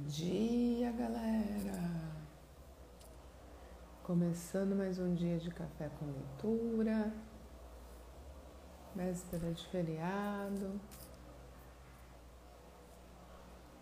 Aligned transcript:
dia, 0.00 0.90
galera! 0.92 2.14
Começando 4.02 4.74
mais 4.74 4.98
um 4.98 5.14
dia 5.14 5.38
de 5.38 5.50
café 5.50 5.88
com 5.98 6.06
leitura, 6.06 7.14
véspera 8.94 9.52
de 9.52 9.66
feriado. 9.68 10.80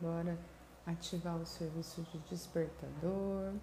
Bora 0.01 0.39
ativar 0.87 1.37
o 1.37 1.47
serviço 1.47 2.03
de 2.03 2.19
despertador. 2.29 3.55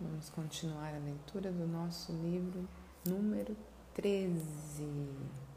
Vamos 0.00 0.30
continuar 0.30 0.94
a 0.94 0.98
leitura 0.98 1.50
do 1.50 1.66
nosso 1.66 2.12
livro 2.12 2.68
número 3.04 3.56
13. 3.94 5.47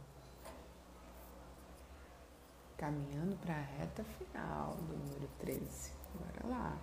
Caminhando 2.82 3.38
para 3.38 3.54
a 3.54 3.62
reta 3.62 4.04
final 4.04 4.74
do 4.74 4.98
número 4.98 5.30
13. 5.38 5.92
Bora 6.16 6.48
lá. 6.50 6.78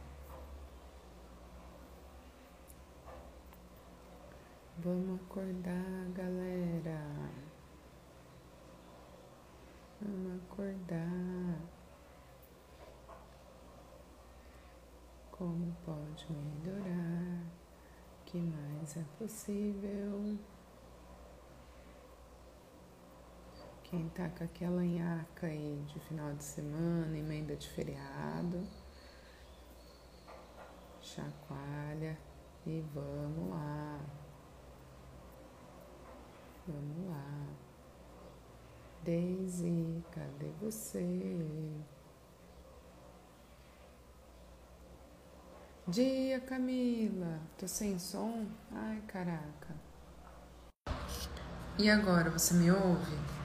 Vamos 4.77 5.21
acordar, 5.21 6.09
galera. 6.15 7.01
Vamos 10.01 10.41
acordar. 10.45 11.59
Como 15.33 15.77
pode 15.85 16.29
melhorar? 16.31 17.43
O 18.21 18.25
que 18.25 18.39
mais 18.39 18.97
é 18.97 19.05
possível? 19.19 20.39
Quem 23.91 24.07
tá 24.11 24.29
com 24.29 24.45
aquela 24.45 24.83
nhaca 24.83 25.47
aí 25.47 25.83
de 25.87 25.99
final 26.01 26.35
de 26.35 26.45
semana, 26.45 27.17
emenda 27.17 27.57
de 27.57 27.67
feriado, 27.71 28.63
chacoalha 31.01 32.19
e 32.67 32.85
vamos 32.93 33.49
lá. 33.49 33.99
Vamos 36.67 37.11
lá. 37.11 37.47
Daisy, 39.05 40.05
cadê 40.13 40.51
você? 40.61 41.73
Dia, 45.87 46.41
Camila. 46.41 47.41
Tô 47.57 47.67
sem 47.67 47.99
som? 47.99 48.47
Ai, 48.71 49.03
caraca. 49.07 49.75
E 51.79 51.89
agora, 51.89 52.29
você 52.29 52.53
me 52.53 52.71
ouve? 52.71 53.38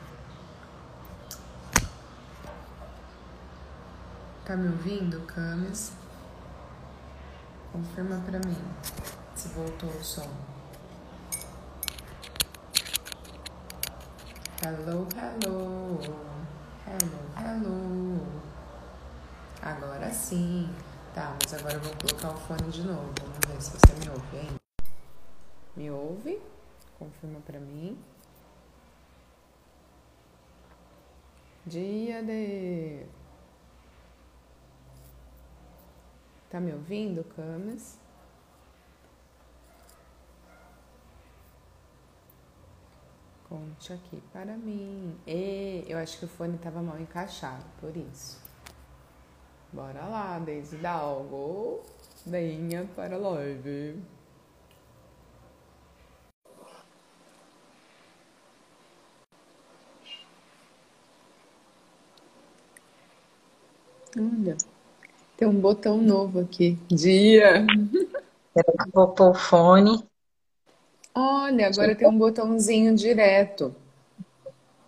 Tá 4.46 4.58
me 4.58 4.68
ouvindo, 4.68 5.26
Camis? 5.26 5.94
Confirma 7.72 8.22
pra 8.26 8.40
mim 8.40 8.58
se 9.34 9.48
voltou 9.48 9.90
o 9.90 10.04
som. 10.04 10.30
Hello, 14.62 15.08
hello. 15.16 15.98
Hello, 16.86 17.20
hello. 17.38 18.22
Agora 19.62 20.12
sim. 20.12 20.70
Tá, 21.16 21.38
mas 21.42 21.54
agora 21.54 21.76
eu 21.76 21.80
vou 21.80 21.94
colocar 21.96 22.32
o 22.32 22.38
fone 22.42 22.70
de 22.70 22.84
novo. 22.84 23.14
Vamos 23.22 23.40
ver 23.48 23.62
se 23.62 23.72
você 23.72 23.94
me 23.94 24.10
ouve 24.10 24.38
ainda. 24.38 24.62
Me 25.78 25.90
ouve? 25.90 26.42
Confirma 27.00 27.40
pra 27.46 27.62
mim. 27.62 27.98
Dia 31.66 32.22
de. 32.22 33.23
Tá 36.54 36.60
me 36.60 36.72
ouvindo, 36.72 37.24
Camis? 37.36 37.98
Conte 43.50 43.92
aqui 43.92 44.22
para 44.32 44.56
mim. 44.56 45.18
E 45.26 45.84
eu 45.88 45.98
acho 45.98 46.20
que 46.20 46.26
o 46.26 46.28
fone 46.28 46.56
estava 46.56 46.80
mal 46.80 47.00
encaixado, 47.00 47.66
por 47.82 47.98
isso. 47.98 48.40
Bora 49.72 50.06
lá, 50.06 50.38
Deise 50.38 50.78
Dalgo. 50.78 51.82
Venha 52.24 52.88
para 52.96 53.16
a 53.16 53.18
live. 53.18 54.00
Olha. 64.16 64.83
Tem 65.38 65.48
um 65.48 65.60
botão 65.60 65.98
novo 65.98 66.40
aqui. 66.40 66.78
Dia. 66.88 67.66
Vou 68.94 69.10
pôr 69.10 69.32
o 69.32 69.34
fone. 69.34 70.04
Olha, 71.16 71.68
agora 71.68 71.96
tem 71.96 72.08
um 72.08 72.18
botãozinho 72.18 72.96
direto. 72.96 73.76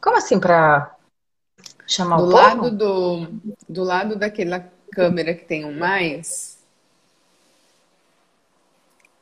Como 0.02 0.18
assim 0.18 0.40
para 0.40 0.96
chamar 1.88 2.18
do 2.18 2.24
o 2.24 2.28
lado 2.28 2.58
povo? 2.58 2.72
do 2.72 3.28
do 3.68 3.84
lado 3.84 4.16
daquela 4.16 4.72
câmera 4.92 5.34
que 5.34 5.46
tem 5.46 5.66
um 5.66 5.78
mais, 5.78 6.58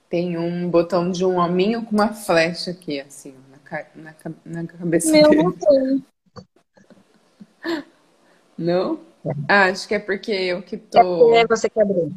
tem 0.09 0.37
um 0.37 0.69
botão 0.69 1.09
de 1.09 1.25
um 1.25 1.37
hominho 1.37 1.83
com 1.83 1.91
uma 1.91 2.13
flecha 2.13 2.71
aqui, 2.71 2.99
assim, 3.01 3.33
na, 3.49 3.83
na, 3.95 4.13
na 4.45 4.67
cabeça 4.67 5.11
Meu 5.11 5.29
dele. 5.29 5.43
não 5.43 5.51
tem. 5.51 6.05
Não? 8.57 8.99
Ah, 9.47 9.65
acho 9.65 9.87
que 9.87 9.95
é 9.95 9.99
porque 9.99 10.31
eu 10.31 10.61
que 10.61 10.75
É 10.75 10.79
tô. 10.79 10.99
porque 11.03 11.47
você 11.47 11.69
que 11.69 11.79
abriu. 11.81 12.11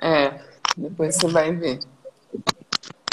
É, 0.00 0.38
depois 0.76 1.16
você 1.16 1.28
vai 1.28 1.52
ver. 1.54 1.78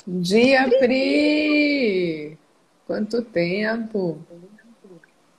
Dia, 0.08 0.68
Pri! 0.80 2.38
Quanto 2.86 3.22
tempo! 3.22 4.18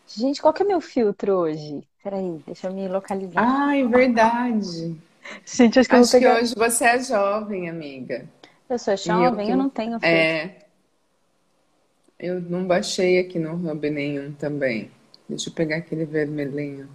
Gente, 0.06 0.41
qual 0.43 0.53
que 0.53 0.62
é 0.62 0.66
meu 0.66 0.81
filtro 0.81 1.32
hoje? 1.38 1.82
Peraí, 2.03 2.38
deixa 2.47 2.69
eu 2.69 2.75
me 2.75 2.88
localizar. 2.88 3.47
Ai, 3.47 3.87
verdade. 3.87 4.97
Gente, 5.47 5.78
acho 5.78 5.88
que 5.88 5.94
eu 5.94 6.00
Acho 6.00 6.19
que 6.19 6.27
hoje 6.27 6.54
você 6.56 6.84
é 6.84 7.03
jovem, 7.03 7.69
amiga. 7.69 8.28
Eu 8.71 8.78
sou 8.78 8.94
eu 8.94 8.97
jovem, 8.97 9.47
que. 9.47 9.53
eu 9.53 9.56
não 9.59 9.69
tenho 9.69 10.00
filtro. 10.00 10.09
É, 10.09 10.66
eu 12.21 12.41
não 12.41 12.66
baixei 12.69 13.19
aqui 13.19 13.37
no 13.38 13.54
Hub 13.69 13.91
nenhum 13.91 14.32
também. 14.32 14.91
Deixa 15.28 15.48
eu 15.50 15.54
pegar 15.54 15.77
aquele 15.78 16.04
vermelhinho. 16.04 16.88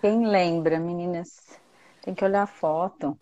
Quem 0.00 0.26
lembra, 0.26 0.78
meninas? 0.80 1.28
Tem 2.02 2.14
que 2.14 2.24
olhar 2.24 2.42
a 2.42 2.46
foto. 2.46 3.18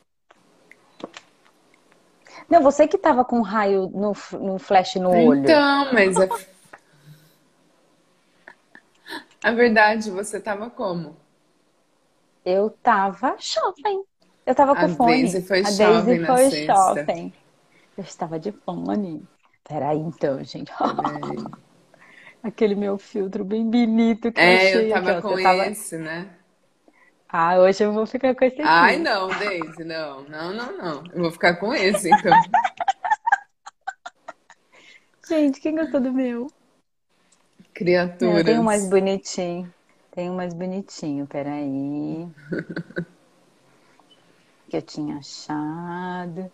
Não, 2.50 2.62
você 2.62 2.86
que 2.88 2.98
tava 2.98 3.24
com 3.24 3.40
raio 3.40 3.88
no, 3.90 4.12
no 4.40 4.58
flash 4.58 4.96
no 4.96 5.10
olho. 5.10 5.48
Então, 5.48 5.92
mas 5.94 6.18
a, 6.20 6.28
a 9.42 9.52
verdade, 9.52 10.10
você 10.10 10.40
tava 10.40 10.68
como? 10.70 11.16
Eu 12.44 12.70
tava 12.82 13.36
shopping. 13.38 14.02
Eu 14.46 14.54
tava 14.54 14.74
A 14.74 14.80
com 14.80 14.88
fone. 14.88 15.06
Daisy 15.06 15.42
foi 15.42 15.64
A 15.64 15.70
Daisy 15.70 16.24
foi 16.24 16.50
sexta. 16.50 17.04
shopping. 17.04 17.32
Eu 17.96 18.04
estava 18.04 18.38
de 18.38 18.52
fone. 18.52 19.28
Peraí, 19.64 19.98
então, 19.98 20.42
gente. 20.44 20.72
Peraí. 20.78 21.65
Aquele 22.46 22.74
meu 22.74 22.98
filtro 22.98 23.44
bem 23.44 23.68
bonito 23.70 24.32
que 24.32 24.40
eu 24.42 24.44
É, 24.44 24.76
eu 24.76 24.78
achei 24.80 24.92
aqui, 24.92 24.94
tava 24.94 25.10
ó. 25.10 25.16
com 25.16 25.38
tava. 25.38 25.38
esse, 25.38 25.98
né? 25.98 26.36
Ah, 27.28 27.58
hoje 27.58 27.84
eu 27.84 27.92
vou 27.92 28.06
ficar 28.06 28.34
com 28.34 28.44
esse 28.44 28.60
Ai, 28.60 28.62
aqui. 28.62 28.98
não, 28.98 29.34
Daisy, 29.34 29.84
não, 29.84 30.22
não, 30.28 30.52
não, 30.52 30.76
não. 30.76 31.04
Eu 31.14 31.22
vou 31.22 31.30
ficar 31.32 31.56
com 31.56 31.74
esse, 31.74 32.10
então. 32.10 32.32
Gente, 35.28 35.60
quem 35.60 35.74
gostou 35.76 36.00
do 36.00 36.12
meu? 36.12 36.46
Não, 38.20 38.36
eu 38.36 38.42
tenho 38.42 38.60
um 38.60 38.64
mais 38.64 38.78
Criaturas. 38.78 38.86
bonitinho. 38.86 39.74
Tem 40.10 40.30
um 40.30 40.36
mais 40.36 40.54
bonitinho, 40.54 41.26
peraí. 41.26 42.26
Que 44.68 44.76
eu 44.76 44.82
tinha 44.82 45.16
achado. 45.18 46.52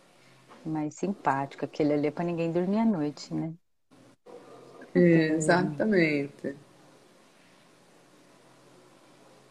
Mais 0.65 0.97
simpático. 0.97 1.65
Aquele 1.65 1.95
ali 1.95 2.09
é 2.09 2.13
pra 2.13 2.25
ninguém 2.25 2.53
dormir 2.53 2.81
à 2.81 2.87
noite, 2.87 3.35
né? 3.35 3.55
Exatamente. 4.95 6.57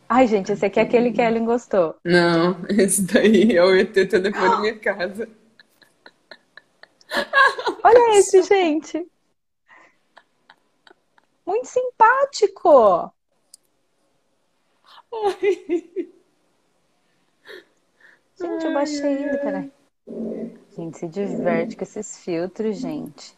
Ai, 0.07 0.27
gente, 0.27 0.51
esse 0.51 0.65
aqui 0.65 0.79
é 0.79 0.83
aquele 0.83 1.11
que 1.11 1.21
a 1.21 1.29
Ellen 1.29 1.45
gostou. 1.45 1.95
Não, 2.03 2.57
esse 2.69 3.01
daí 3.03 3.55
é 3.55 3.63
o 3.63 3.73
ET 3.73 3.93
telefone 3.93 4.61
minha 4.61 4.77
casa. 4.77 5.27
Olha 7.83 8.17
esse, 8.17 8.43
gente. 8.43 9.09
Muito 11.45 11.65
simpático. 11.65 13.13
Gente, 18.35 18.65
eu 18.65 18.73
baixei 18.73 19.23
ele, 19.23 19.37
peraí. 19.37 19.71
Gente, 20.75 20.97
se 20.97 21.07
diverte 21.07 21.75
com 21.75 21.83
esses 21.83 22.17
filtros, 22.23 22.77
gente. 22.77 23.37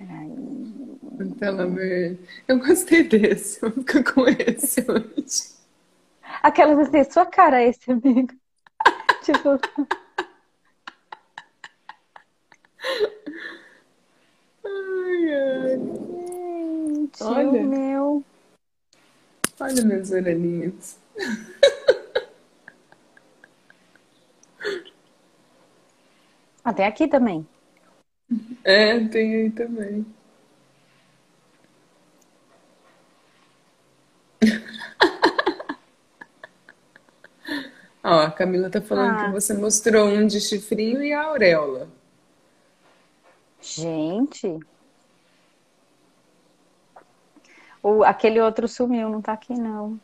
Peraí. 0.00 1.34
Tela 1.38 1.66
verde. 1.66 2.18
Eu 2.48 2.58
gostei 2.58 3.04
desse. 3.04 3.60
Vou 3.60 3.70
ficar 3.70 4.02
com 4.02 4.26
esse 4.26 4.80
hoje. 4.90 5.60
Aquelas 6.42 6.88
assim, 6.88 7.04
sua 7.10 7.26
cara 7.26 7.60
é 7.62 7.68
esse, 7.68 7.90
amigo. 7.92 8.32
tipo. 9.22 9.60
Ai, 14.64 15.34
ai. 15.34 15.78
Gente, 17.00 17.22
Olha. 17.22 17.48
o 17.50 17.66
meu. 17.66 18.24
Olha 19.60 19.84
meus 19.84 20.10
orelhinhos. 20.10 20.96
Tem 26.74 26.86
aqui 26.86 27.06
também. 27.08 27.46
É, 28.64 29.00
tem 29.08 29.34
aí 29.36 29.50
também. 29.50 30.06
Ó, 38.02 38.20
a 38.20 38.30
Camila 38.30 38.70
tá 38.70 38.80
falando 38.80 39.18
Ah. 39.18 39.24
que 39.26 39.32
você 39.32 39.52
mostrou 39.54 40.06
um 40.08 40.26
de 40.26 40.40
chifrinho 40.40 41.02
e 41.02 41.12
a 41.12 41.22
auréola. 41.24 41.88
Gente. 43.60 44.58
O, 47.82 48.02
aquele 48.04 48.40
outro 48.40 48.66
sumiu, 48.68 49.08
não 49.08 49.20
tá 49.22 49.32
aqui 49.32 49.52
não. 49.54 49.98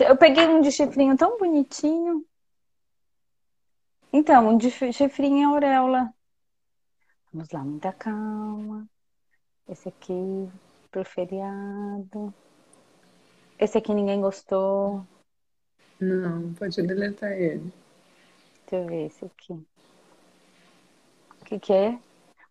Eu 0.00 0.16
peguei 0.16 0.46
um 0.48 0.60
de 0.60 0.70
chifrinho 0.72 1.16
tão 1.16 1.38
bonitinho. 1.38 2.24
Então, 4.12 4.48
um 4.48 4.56
de 4.58 4.70
chi- 4.70 4.92
chifrinho 4.92 5.38
e 5.38 5.44
auréola. 5.44 6.12
Vamos 7.32 7.48
lá, 7.52 7.62
muita 7.62 7.92
calma. 7.92 8.88
Esse 9.68 9.88
aqui 9.88 10.50
pro 10.90 11.04
feriado. 11.04 12.34
Esse 13.56 13.78
aqui 13.78 13.94
ninguém 13.94 14.20
gostou. 14.20 15.06
Não, 16.00 16.52
pode 16.54 16.82
deletar 16.82 17.32
ele. 17.32 17.72
Deixa 18.68 18.84
eu 18.84 18.86
ver 18.86 19.06
esse 19.06 19.24
aqui. 19.24 19.52
O 19.52 21.44
que 21.44 21.58
que 21.60 21.72
é? 21.72 21.98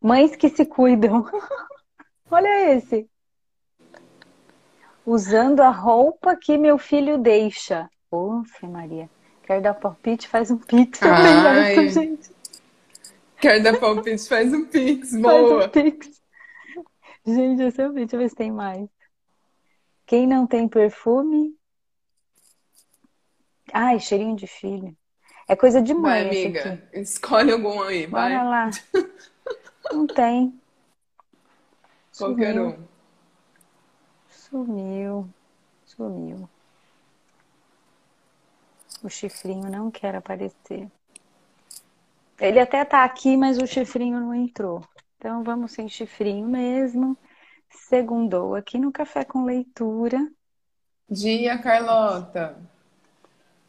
Mães 0.02 0.36
que 0.38 0.48
se 0.48 0.66
cuidam. 0.66 1.26
Olha 2.32 2.74
esse. 2.74 3.10
Usando 5.06 5.60
a 5.60 5.72
roupa 5.72 6.38
que 6.38 6.58
meu 6.58 6.78
filho 6.78 7.18
deixa. 7.18 7.90
Ufa, 8.10 8.68
Maria. 8.68 9.10
Quer 9.44 9.62
dar 9.62 9.74
palpite? 9.74 10.28
Faz 10.28 10.50
um 10.52 10.58
pix 10.58 11.00
também 11.00 11.26
Ai. 11.26 11.76
nessa, 11.76 12.02
gente. 12.02 12.39
Quer 13.42 13.62
dar 13.62 13.80
palpite? 13.80 14.28
Faz 14.28 14.54
um 14.54 14.66
pix, 14.66 15.12
Faz 15.12 15.22
boa. 15.22 15.66
um 15.66 15.70
pix. 15.70 16.22
Gente, 17.26 17.64
o 17.64 17.94
vídeo. 17.94 18.08
Deixa 18.08 18.16
eu 18.16 18.20
ver 18.20 18.30
se 18.30 18.36
tem 18.36 18.52
mais. 18.52 18.90
Quem 20.06 20.28
não 20.28 20.46
tem 20.48 20.68
perfume? 20.68 21.56
Ai, 23.74 24.00
cheirinho 24.00 24.36
de 24.36 24.48
filho. 24.48 24.96
É 25.48 25.56
coisa 25.56 25.82
de 25.82 25.94
Vai, 25.94 26.26
mãe 26.26 26.30
esse 26.30 26.46
amiga. 26.46 26.90
Escolhe 26.94 27.52
algum 27.52 27.82
aí, 27.82 28.06
vai. 28.06 28.40
Bora 28.40 28.44
lá. 28.44 28.70
Não 29.92 30.06
tem. 30.06 30.60
Qualquer 32.18 32.54
Sumiu. 32.54 32.68
um. 32.68 32.88
Sumiu. 34.28 35.30
Sumiu. 35.86 36.50
O 39.04 39.10
chifrinho 39.10 39.70
não 39.72 39.90
quer 39.90 40.14
aparecer. 40.16 40.92
Ele 42.40 42.60
até 42.60 42.86
tá 42.86 43.04
aqui, 43.04 43.36
mas 43.36 43.58
o 43.58 43.68
chifrinho 43.68 44.20
não 44.20 44.34
entrou. 44.34 44.82
Então 45.18 45.44
vamos 45.44 45.74
sem 45.74 45.90
chifrinho 45.90 46.48
mesmo. 46.48 47.18
Segundou 47.70 48.56
aqui 48.56 48.80
no 48.80 48.92
Café 48.92 49.26
com 49.26 49.44
Leitura. 49.44 50.26
Dia, 51.10 51.58
Carlota. 51.58 52.58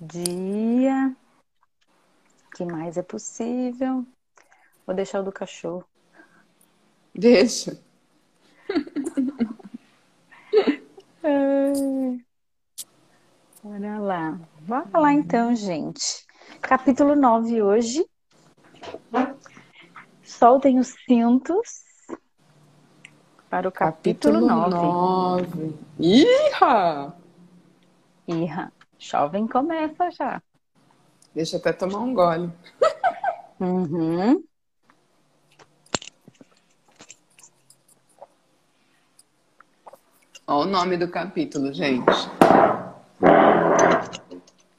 Dia. 0.01 1.15
O 2.47 2.51
que 2.57 2.65
mais 2.65 2.97
é 2.97 3.03
possível? 3.03 4.07
Vou 4.87 4.95
deixar 4.95 5.21
o 5.21 5.25
do 5.25 5.33
cachorro. 5.33 5.85
Deixa. 7.15 7.83
Bora 13.63 13.99
lá. 13.99 14.41
Bora 14.61 14.99
lá 14.99 15.13
então, 15.13 15.55
gente. 15.55 16.27
Capítulo 16.63 17.15
9 17.15 17.63
hoje. 17.63 18.10
Soltem 20.23 20.79
os 20.79 20.95
cintos 21.07 21.85
para 23.49 23.69
o 23.69 23.73
capítulo, 23.73 24.41
9. 24.41 24.71
9. 24.77 25.75
Iha! 25.99 27.13
Irra, 28.29 28.73
jovem 28.99 29.47
começa 29.49 30.11
já. 30.13 30.41
Deixa 31.35 31.57
eu 31.57 31.61
até 31.61 31.73
tomar 31.73 31.99
um 31.99 32.15
gole. 32.15 32.51
Uhum. 33.61 34.43
Olha 40.47 40.67
o 40.67 40.71
nome 40.71 40.97
do 40.97 41.09
capítulo, 41.09 41.71
gente. 41.75 42.07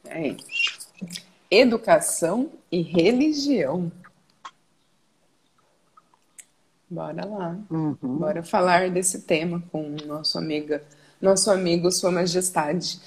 É. 0.05 0.35
Educação 1.51 2.51
e 2.71 2.81
religião. 2.81 3.91
Bora 6.91 7.25
lá. 7.25 7.57
Uhum. 7.69 7.95
Bora 8.01 8.43
falar 8.43 8.89
desse 8.89 9.21
tema 9.21 9.63
com 9.71 9.95
nosso 10.05 10.37
amiga, 10.37 10.83
nosso 11.21 11.49
amigo, 11.49 11.89
Sua 11.89 12.11
Majestade. 12.11 12.99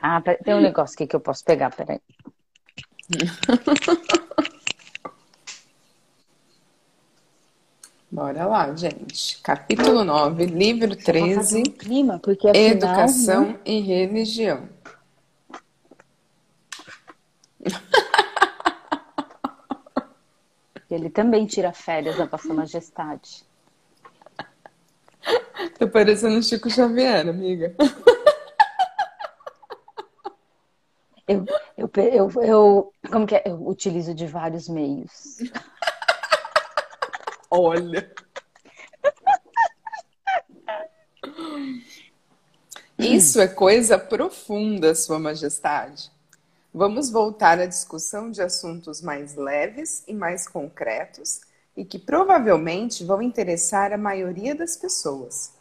Ah, 0.00 0.20
tem 0.20 0.54
um 0.54 0.60
negócio 0.60 0.94
aqui 0.94 1.06
que 1.06 1.16
eu 1.16 1.20
posso 1.20 1.44
pegar, 1.44 1.74
peraí. 1.74 2.00
Bora 8.10 8.46
lá, 8.46 8.74
gente. 8.74 9.40
Capítulo 9.40 10.04
9, 10.04 10.46
livro 10.46 10.88
Vou 10.88 10.96
fazer 10.98 11.12
13, 11.12 11.58
um 11.58 11.62
clima, 11.64 12.18
porque 12.18 12.48
afinal, 12.48 12.70
Educação 12.70 13.44
né, 13.46 13.58
e 13.64 13.80
Religião. 13.80 14.68
Ele 20.94 21.10
também 21.10 21.46
tira 21.46 21.72
férias 21.72 22.16
da 22.16 22.26
Vossa 22.26 22.52
Majestade. 22.54 23.44
Tô 25.78 25.88
parecendo 25.88 26.42
Chico 26.42 26.70
Xavier, 26.70 27.28
amiga. 27.28 27.74
Eu, 31.26 31.46
eu, 31.78 31.90
eu, 31.96 32.42
eu, 32.42 32.92
como 33.10 33.26
que 33.26 33.34
é? 33.34 33.42
Eu 33.46 33.66
utilizo 33.66 34.14
de 34.14 34.26
vários 34.26 34.68
meios. 34.68 35.38
Olha. 37.50 38.12
Isso 42.98 43.40
é 43.40 43.48
coisa 43.48 43.98
profunda, 43.98 44.94
Sua 44.94 45.18
Majestade. 45.18 46.12
Vamos 46.76 47.08
voltar 47.08 47.60
à 47.60 47.66
discussão 47.66 48.32
de 48.32 48.42
assuntos 48.42 49.00
mais 49.00 49.36
leves 49.36 50.02
e 50.08 50.12
mais 50.12 50.48
concretos 50.48 51.42
e 51.76 51.84
que 51.84 52.00
provavelmente 52.00 53.04
vão 53.04 53.22
interessar 53.22 53.92
a 53.92 53.96
maioria 53.96 54.56
das 54.56 54.76
pessoas. 54.76 55.52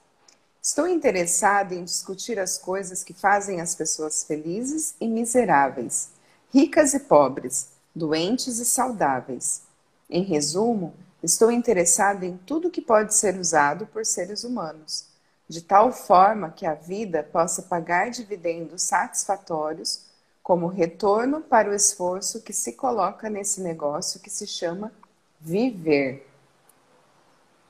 Estou 0.60 0.88
interessada 0.88 1.76
em 1.76 1.84
discutir 1.84 2.40
as 2.40 2.58
coisas 2.58 3.04
que 3.04 3.14
fazem 3.14 3.62
as 3.62 3.76
pessoas 3.76 4.24
felizes 4.24 4.96
e 5.00 5.08
miseráveis, 5.08 6.10
ricas 6.52 6.96
e 6.96 7.02
pobres, 7.02 7.68
doentes 7.94 8.58
e 8.58 8.66
saudáveis. 8.66 9.62
Em 10.10 10.24
resumo, 10.24 10.96
estou 11.22 11.52
interessada 11.52 12.26
em 12.26 12.38
tudo 12.38 12.72
que 12.72 12.82
pode 12.82 13.14
ser 13.14 13.40
usado 13.40 13.86
por 13.86 14.04
seres 14.04 14.44
humanos, 14.44 15.06
de 15.48 15.62
tal 15.62 15.92
forma 15.92 16.50
que 16.50 16.66
a 16.66 16.74
vida 16.74 17.22
possa 17.22 17.62
pagar 17.62 18.10
dividendos 18.10 18.82
satisfatórios 18.82 20.12
como 20.44 20.68
retorno 20.68 21.40
para 21.40 21.70
o 21.70 21.74
esforço 21.74 22.44
que 22.44 22.52
se 22.52 22.74
coloca 22.74 23.30
nesse 23.30 23.62
negócio 23.62 24.20
que 24.20 24.30
se 24.30 24.46
chama 24.46 24.92
viver. 25.40 26.28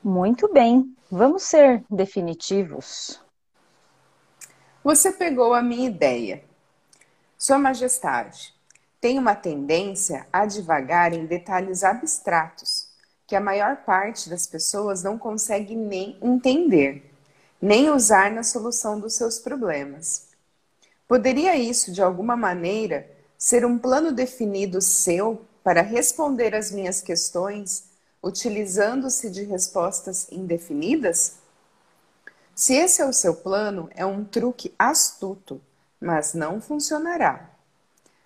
Muito 0.02 0.52
bem, 0.52 0.94
vamos 1.10 1.44
ser 1.44 1.84
definitivos. 1.88 3.22
Você 4.82 5.12
pegou 5.12 5.54
a 5.54 5.62
minha 5.62 5.88
ideia. 5.88 6.44
Sua 7.38 7.58
Majestade, 7.58 8.52
tem 9.00 9.18
uma 9.18 9.34
tendência 9.34 10.26
a 10.32 10.44
divagar 10.44 11.12
em 11.12 11.26
detalhes 11.26 11.84
abstratos 11.84 12.88
que 13.26 13.36
a 13.36 13.40
maior 13.40 13.76
parte 13.84 14.28
das 14.28 14.46
pessoas 14.46 15.02
não 15.02 15.16
consegue 15.16 15.76
nem 15.76 16.18
entender, 16.20 17.10
nem 17.62 17.88
usar 17.88 18.30
na 18.30 18.42
solução 18.42 18.98
dos 18.98 19.14
seus 19.14 19.38
problemas. 19.38 20.33
Poderia 21.06 21.56
isso, 21.56 21.92
de 21.92 22.02
alguma 22.02 22.36
maneira, 22.36 23.10
ser 23.36 23.64
um 23.64 23.78
plano 23.78 24.10
definido 24.10 24.80
seu 24.80 25.44
para 25.62 25.82
responder 25.82 26.54
às 26.54 26.70
minhas 26.70 27.00
questões 27.00 27.84
utilizando-se 28.22 29.28
de 29.30 29.44
respostas 29.44 30.26
indefinidas? 30.32 31.36
Se 32.54 32.74
esse 32.74 33.02
é 33.02 33.06
o 33.06 33.12
seu 33.12 33.34
plano, 33.34 33.90
é 33.94 34.06
um 34.06 34.24
truque 34.24 34.74
astuto, 34.78 35.60
mas 36.00 36.32
não 36.32 36.60
funcionará. 36.60 37.50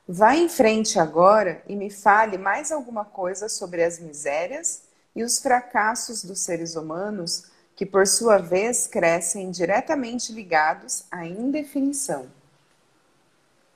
Vá 0.06 0.37
em 0.37 0.49
frente 0.49 0.99
agora 0.99 1.62
e 1.66 1.75
me 1.75 1.90
fale 1.90 2.38
mais 2.38 2.70
alguma 2.70 3.04
coisa 3.04 3.49
sobre 3.49 3.82
as 3.82 3.99
misérias 3.99 4.82
e 5.14 5.23
os 5.25 5.38
fracassos 5.38 6.23
dos 6.23 6.40
seres 6.40 6.76
humanos, 6.76 7.47
que 7.75 7.85
por 7.85 8.06
sua 8.06 8.38
vez 8.38 8.87
crescem 8.87 9.50
diretamente 9.50 10.32
ligados 10.32 11.04
à 11.11 11.26
indefinição. 11.26 12.38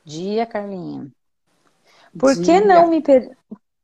Dia, 0.04 0.46
Carlinha. 0.46 1.10
Por 2.18 2.34
que 2.42 2.60
não 2.60 2.88
me 2.88 3.00
per... 3.00 3.36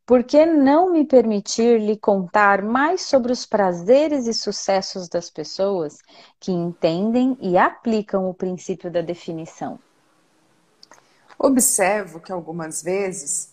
Por 0.04 0.24
que 0.24 0.46
não 0.46 0.90
me 0.90 1.04
permitir 1.04 1.78
lhe 1.78 1.94
contar 1.94 2.62
mais 2.62 3.02
sobre 3.02 3.30
os 3.30 3.44
prazeres 3.44 4.26
e 4.26 4.32
sucessos 4.32 5.06
das 5.06 5.28
pessoas 5.28 5.98
que 6.40 6.50
entendem 6.50 7.36
e 7.42 7.58
aplicam 7.58 8.26
o 8.26 8.32
princípio 8.32 8.90
da 8.90 9.02
definição? 9.02 9.78
Observo 11.38 12.20
que 12.20 12.32
algumas 12.32 12.82
vezes 12.82 13.52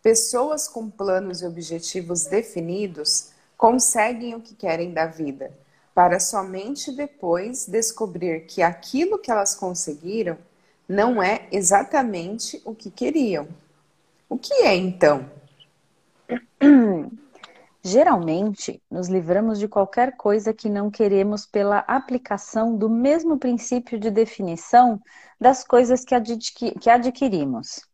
pessoas 0.00 0.68
com 0.68 0.88
planos 0.88 1.42
e 1.42 1.46
objetivos 1.46 2.26
definidos 2.26 3.32
conseguem 3.56 4.36
o 4.36 4.40
que 4.40 4.54
querem 4.54 4.92
da 4.92 5.06
vida, 5.06 5.52
para 5.92 6.20
somente 6.20 6.92
depois 6.92 7.66
descobrir 7.66 8.46
que 8.46 8.62
aquilo 8.62 9.18
que 9.18 9.28
elas 9.28 9.56
conseguiram 9.56 10.38
não 10.88 11.22
é 11.22 11.48
exatamente 11.50 12.60
o 12.64 12.74
que 12.74 12.90
queriam. 12.90 13.48
O 14.28 14.38
que 14.38 14.52
é 14.64 14.74
então? 14.74 15.30
Geralmente, 17.82 18.82
nos 18.90 19.06
livramos 19.08 19.60
de 19.60 19.68
qualquer 19.68 20.16
coisa 20.16 20.52
que 20.52 20.68
não 20.68 20.90
queremos 20.90 21.46
pela 21.46 21.78
aplicação 21.86 22.76
do 22.76 22.90
mesmo 22.90 23.38
princípio 23.38 23.96
de 23.98 24.10
definição 24.10 25.00
das 25.40 25.62
coisas 25.62 26.04
que, 26.04 26.72
que 26.72 26.90
adquirimos. 26.90 27.86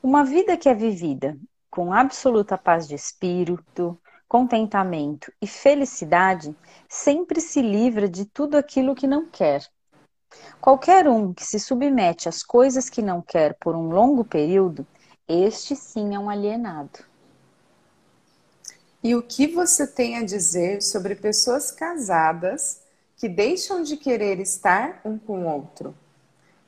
Uma 0.00 0.24
vida 0.24 0.56
que 0.56 0.68
é 0.68 0.74
vivida 0.74 1.36
com 1.68 1.92
absoluta 1.92 2.56
paz 2.56 2.86
de 2.86 2.94
espírito, 2.94 3.98
contentamento 4.28 5.32
e 5.42 5.46
felicidade 5.46 6.56
sempre 6.88 7.40
se 7.40 7.60
livra 7.60 8.08
de 8.08 8.24
tudo 8.24 8.56
aquilo 8.56 8.94
que 8.94 9.06
não 9.06 9.26
quer. 9.26 9.66
Qualquer 10.60 11.08
um 11.08 11.32
que 11.32 11.44
se 11.44 11.58
submete 11.58 12.28
às 12.28 12.42
coisas 12.42 12.88
que 12.88 13.02
não 13.02 13.20
quer 13.20 13.54
por 13.60 13.74
um 13.74 13.88
longo 13.88 14.24
período, 14.24 14.86
este 15.28 15.74
sim 15.74 16.14
é 16.14 16.18
um 16.18 16.30
alienado. 16.30 17.00
E 19.02 19.16
o 19.16 19.22
que 19.22 19.48
você 19.48 19.86
tem 19.86 20.16
a 20.16 20.24
dizer 20.24 20.80
sobre 20.80 21.16
pessoas 21.16 21.72
casadas 21.72 22.80
que 23.16 23.28
deixam 23.28 23.82
de 23.82 23.96
querer 23.96 24.38
estar 24.38 25.00
um 25.04 25.18
com 25.18 25.40
o 25.40 25.48
outro? 25.48 25.94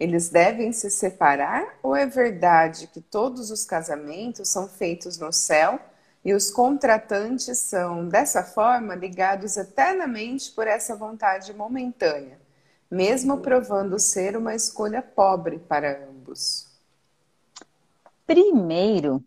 Eles 0.01 0.29
devem 0.29 0.73
se 0.73 0.91
separar 0.91 1.79
ou 1.81 1.95
é 1.95 2.05
verdade 2.05 2.89
que 2.89 3.01
todos 3.01 3.53
os 3.53 3.65
casamentos 3.65 4.49
são 4.49 4.67
feitos 4.67 5.19
no 5.19 5.33
céu 5.33 5.79
e 6.25 6.33
os 6.33 6.51
contratantes 6.51 7.59
são, 7.59 8.09
dessa 8.09 8.43
forma, 8.43 8.95
ligados 8.95 9.57
eternamente 9.57 10.51
por 10.51 10.67
essa 10.67 10.97
vontade 10.97 11.53
momentânea, 11.53 12.39
mesmo 12.95 13.39
provando 13.39 13.99
ser 13.99 14.37
uma 14.37 14.55
escolha 14.55 15.03
pobre 15.03 15.59
para 15.59 16.09
ambos? 16.09 16.69
Primeiro, 18.25 19.23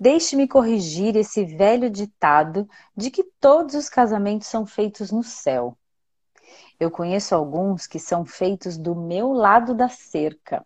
deixe-me 0.00 0.48
corrigir 0.48 1.14
esse 1.14 1.44
velho 1.44 1.90
ditado 1.90 2.66
de 2.96 3.10
que 3.10 3.22
todos 3.38 3.74
os 3.74 3.88
casamentos 3.88 4.48
são 4.48 4.64
feitos 4.64 5.12
no 5.12 5.22
céu. 5.22 5.76
Eu 6.80 6.90
conheço 6.90 7.34
alguns 7.34 7.86
que 7.86 7.98
são 7.98 8.24
feitos 8.24 8.78
do 8.78 8.96
meu 8.96 9.32
lado 9.32 9.74
da 9.74 9.88
cerca. 9.88 10.64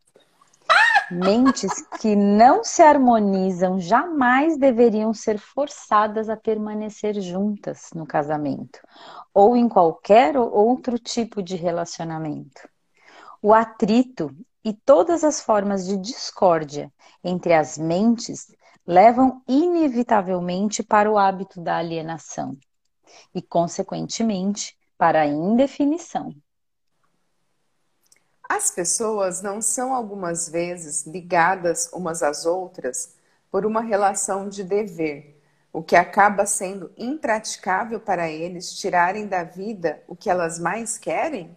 Mentes 1.11 1.87
que 2.01 2.17
não 2.17 2.65
se 2.65 2.83
harmonizam 2.83 3.79
jamais 3.79 4.59
deveriam 4.59 5.15
ser 5.15 5.39
forçadas 5.39 6.29
a 6.29 6.37
permanecer 6.37 7.21
juntas 7.21 7.91
no 7.95 8.05
casamento 8.05 8.81
ou 9.33 9.57
em 9.57 9.69
qualquer 9.69 10.37
outro 10.37 10.99
tipo 10.99 11.41
de 11.41 11.55
relacionamento. 11.55 12.69
O 13.41 13.55
atrito 13.55 14.35
e 14.65 14.73
todas 14.73 15.23
as 15.23 15.41
formas 15.41 15.87
de 15.87 15.97
discórdia 15.97 16.93
entre 17.23 17.55
as 17.55 17.79
mentes 17.79 18.49
levam 18.85 19.43
inevitavelmente 19.47 20.83
para 20.83 21.11
o 21.11 21.17
hábito 21.17 21.61
da 21.61 21.77
alienação 21.77 22.57
e, 23.33 23.41
consequentemente, 23.41 24.77
para 24.99 25.21
a 25.21 25.27
indefinição. 25.27 26.35
As 28.49 28.71
pessoas 28.71 29.43
não 29.43 29.61
são 29.61 29.93
algumas 29.93 30.49
vezes 30.49 31.05
ligadas 31.07 31.91
umas 31.93 32.23
às 32.23 32.47
outras 32.47 33.15
por 33.51 33.67
uma 33.67 33.81
relação 33.81 34.49
de 34.49 34.63
dever, 34.63 35.41
o 35.73 35.83
que 35.83 35.97
acaba 35.97 36.47
sendo 36.47 36.91
impraticável 36.97 38.01
para 38.01 38.31
eles 38.31 38.73
tirarem 38.79 39.27
da 39.27 39.45
vida 39.45 40.03
o 40.07 40.15
que 40.15 40.31
elas 40.31 40.59
mais 40.59 40.97
querem? 40.97 41.57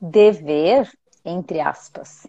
Dever, 0.00 0.90
entre 1.24 1.60
aspas, 1.60 2.26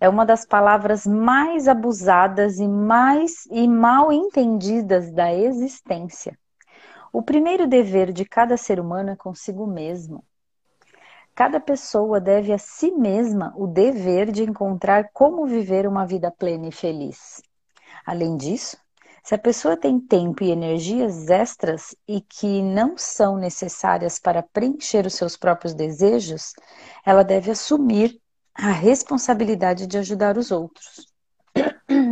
é 0.00 0.08
uma 0.08 0.24
das 0.24 0.46
palavras 0.46 1.06
mais 1.06 1.68
abusadas 1.68 2.58
e 2.58 2.66
mais 2.66 3.46
e 3.50 3.68
mal 3.68 4.10
entendidas 4.10 5.12
da 5.12 5.32
existência. 5.32 6.38
O 7.12 7.22
primeiro 7.22 7.66
dever 7.66 8.12
de 8.12 8.24
cada 8.24 8.56
ser 8.56 8.80
humano 8.80 9.10
é 9.10 9.16
consigo 9.16 9.66
mesmo. 9.66 10.24
Cada 11.34 11.58
pessoa 11.58 12.20
deve 12.20 12.52
a 12.52 12.58
si 12.58 12.90
mesma 12.90 13.52
o 13.56 13.66
dever 13.66 14.30
de 14.30 14.42
encontrar 14.42 15.10
como 15.12 15.46
viver 15.46 15.86
uma 15.86 16.06
vida 16.06 16.30
plena 16.30 16.68
e 16.68 16.72
feliz. 16.72 17.42
Além 18.04 18.36
disso, 18.36 18.76
se 19.22 19.34
a 19.34 19.38
pessoa 19.38 19.76
tem 19.76 20.00
tempo 20.00 20.42
e 20.42 20.50
energias 20.50 21.28
extras 21.28 21.94
e 22.08 22.20
que 22.20 22.62
não 22.62 22.96
são 22.96 23.36
necessárias 23.36 24.18
para 24.18 24.42
preencher 24.42 25.06
os 25.06 25.14
seus 25.14 25.36
próprios 25.36 25.74
desejos, 25.74 26.52
ela 27.04 27.22
deve 27.22 27.50
assumir 27.50 28.20
a 28.54 28.70
responsabilidade 28.70 29.86
de 29.86 29.98
ajudar 29.98 30.36
os 30.36 30.50
outros. 30.50 31.06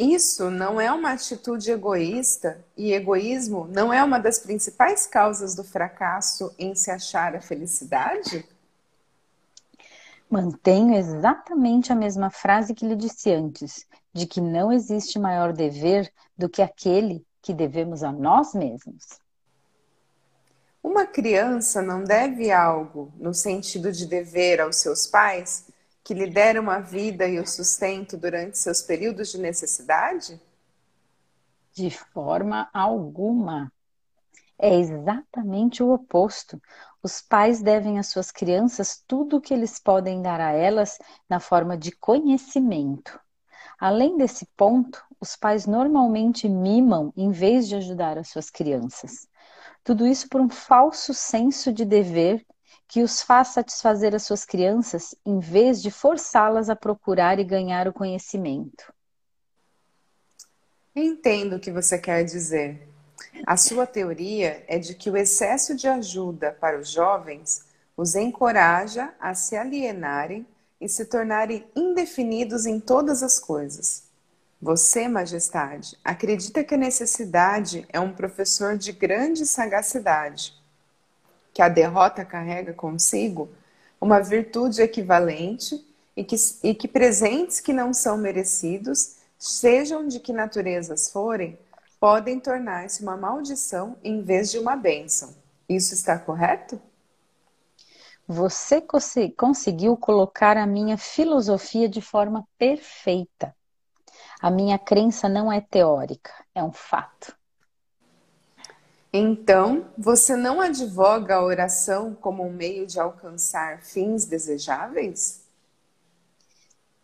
Isso 0.00 0.50
não 0.50 0.80
é 0.80 0.90
uma 0.90 1.12
atitude 1.12 1.70
egoísta 1.70 2.64
e 2.74 2.94
egoísmo 2.94 3.68
não 3.70 3.92
é 3.92 4.02
uma 4.02 4.18
das 4.18 4.38
principais 4.38 5.06
causas 5.06 5.54
do 5.54 5.62
fracasso 5.62 6.54
em 6.58 6.74
se 6.74 6.90
achar 6.90 7.36
a 7.36 7.40
felicidade? 7.42 8.48
Mantenho 10.30 10.94
exatamente 10.94 11.92
a 11.92 11.94
mesma 11.94 12.30
frase 12.30 12.72
que 12.72 12.86
lhe 12.86 12.96
disse 12.96 13.30
antes, 13.30 13.86
de 14.10 14.26
que 14.26 14.40
não 14.40 14.72
existe 14.72 15.18
maior 15.18 15.52
dever 15.52 16.10
do 16.34 16.48
que 16.48 16.62
aquele 16.62 17.22
que 17.42 17.52
devemos 17.52 18.02
a 18.02 18.10
nós 18.10 18.54
mesmos. 18.54 19.20
Uma 20.82 21.04
criança 21.04 21.82
não 21.82 22.02
deve 22.02 22.50
algo 22.50 23.12
no 23.18 23.34
sentido 23.34 23.92
de 23.92 24.06
dever 24.06 24.62
aos 24.62 24.76
seus 24.76 25.06
pais 25.06 25.66
que 26.02 26.14
lhe 26.14 26.28
deram 26.28 26.70
a 26.70 26.80
vida 26.80 27.28
e 27.28 27.38
o 27.38 27.46
sustento 27.46 28.16
durante 28.16 28.58
seus 28.58 28.82
períodos 28.82 29.30
de 29.30 29.38
necessidade? 29.38 30.40
De 31.72 31.90
forma 31.90 32.68
alguma. 32.72 33.72
É 34.58 34.74
exatamente 34.74 35.82
o 35.82 35.92
oposto. 35.92 36.60
Os 37.02 37.22
pais 37.22 37.62
devem 37.62 37.98
às 37.98 38.08
suas 38.08 38.30
crianças 38.30 39.02
tudo 39.06 39.36
o 39.36 39.40
que 39.40 39.54
eles 39.54 39.78
podem 39.78 40.20
dar 40.20 40.40
a 40.40 40.52
elas 40.52 40.98
na 41.28 41.40
forma 41.40 41.76
de 41.76 41.92
conhecimento. 41.92 43.18
Além 43.78 44.18
desse 44.18 44.46
ponto, 44.56 45.02
os 45.18 45.34
pais 45.34 45.66
normalmente 45.66 46.46
mimam 46.46 47.12
em 47.16 47.30
vez 47.30 47.66
de 47.66 47.76
ajudar 47.76 48.18
as 48.18 48.28
suas 48.28 48.50
crianças. 48.50 49.26
Tudo 49.82 50.06
isso 50.06 50.28
por 50.28 50.40
um 50.40 50.50
falso 50.50 51.14
senso 51.14 51.72
de 51.72 51.86
dever 51.86 52.44
que 52.90 53.04
os 53.04 53.22
faz 53.22 53.48
satisfazer 53.48 54.16
as 54.16 54.24
suas 54.24 54.44
crianças 54.44 55.14
em 55.24 55.38
vez 55.38 55.80
de 55.80 55.92
forçá-las 55.92 56.68
a 56.68 56.74
procurar 56.74 57.38
e 57.38 57.44
ganhar 57.44 57.86
o 57.86 57.92
conhecimento. 57.92 58.92
Entendo 60.94 61.54
o 61.54 61.60
que 61.60 61.70
você 61.70 61.96
quer 61.96 62.24
dizer. 62.24 62.88
A 63.46 63.56
sua 63.56 63.86
teoria 63.86 64.64
é 64.66 64.76
de 64.76 64.96
que 64.96 65.08
o 65.08 65.16
excesso 65.16 65.76
de 65.76 65.86
ajuda 65.86 66.50
para 66.60 66.80
os 66.80 66.90
jovens 66.90 67.64
os 67.96 68.16
encoraja 68.16 69.14
a 69.20 69.34
se 69.34 69.56
alienarem 69.56 70.44
e 70.80 70.88
se 70.88 71.04
tornarem 71.04 71.64
indefinidos 71.76 72.66
em 72.66 72.80
todas 72.80 73.22
as 73.22 73.38
coisas. 73.38 74.02
Você, 74.60 75.06
Majestade, 75.06 75.96
acredita 76.02 76.64
que 76.64 76.74
a 76.74 76.78
necessidade 76.78 77.86
é 77.90 78.00
um 78.00 78.12
professor 78.12 78.76
de 78.76 78.90
grande 78.90 79.46
sagacidade 79.46 80.59
que 81.60 81.64
a 81.64 81.68
derrota 81.68 82.24
carrega 82.24 82.72
consigo 82.72 83.50
uma 84.00 84.18
virtude 84.18 84.80
equivalente 84.80 85.86
e 86.16 86.24
que, 86.24 86.34
e 86.62 86.74
que 86.74 86.88
presentes 86.88 87.60
que 87.60 87.70
não 87.70 87.92
são 87.92 88.16
merecidos, 88.16 89.16
sejam 89.38 90.08
de 90.08 90.20
que 90.20 90.32
naturezas 90.32 91.12
forem, 91.12 91.58
podem 92.00 92.40
tornar-se 92.40 93.02
uma 93.02 93.14
maldição 93.14 93.94
em 94.02 94.22
vez 94.22 94.50
de 94.50 94.58
uma 94.58 94.74
bênção. 94.74 95.34
Isso 95.68 95.92
está 95.92 96.18
correto? 96.18 96.80
Você 98.26 98.82
conseguiu 99.36 99.98
colocar 99.98 100.56
a 100.56 100.66
minha 100.66 100.96
filosofia 100.96 101.90
de 101.90 102.00
forma 102.00 102.48
perfeita. 102.56 103.54
A 104.40 104.50
minha 104.50 104.78
crença 104.78 105.28
não 105.28 105.52
é 105.52 105.60
teórica, 105.60 106.32
é 106.54 106.64
um 106.64 106.72
fato. 106.72 107.36
Então, 109.12 109.86
você 109.98 110.36
não 110.36 110.60
advoga 110.60 111.34
a 111.34 111.42
oração 111.42 112.14
como 112.14 112.44
um 112.44 112.52
meio 112.52 112.86
de 112.86 113.00
alcançar 113.00 113.82
fins 113.82 114.24
desejáveis? 114.24 115.44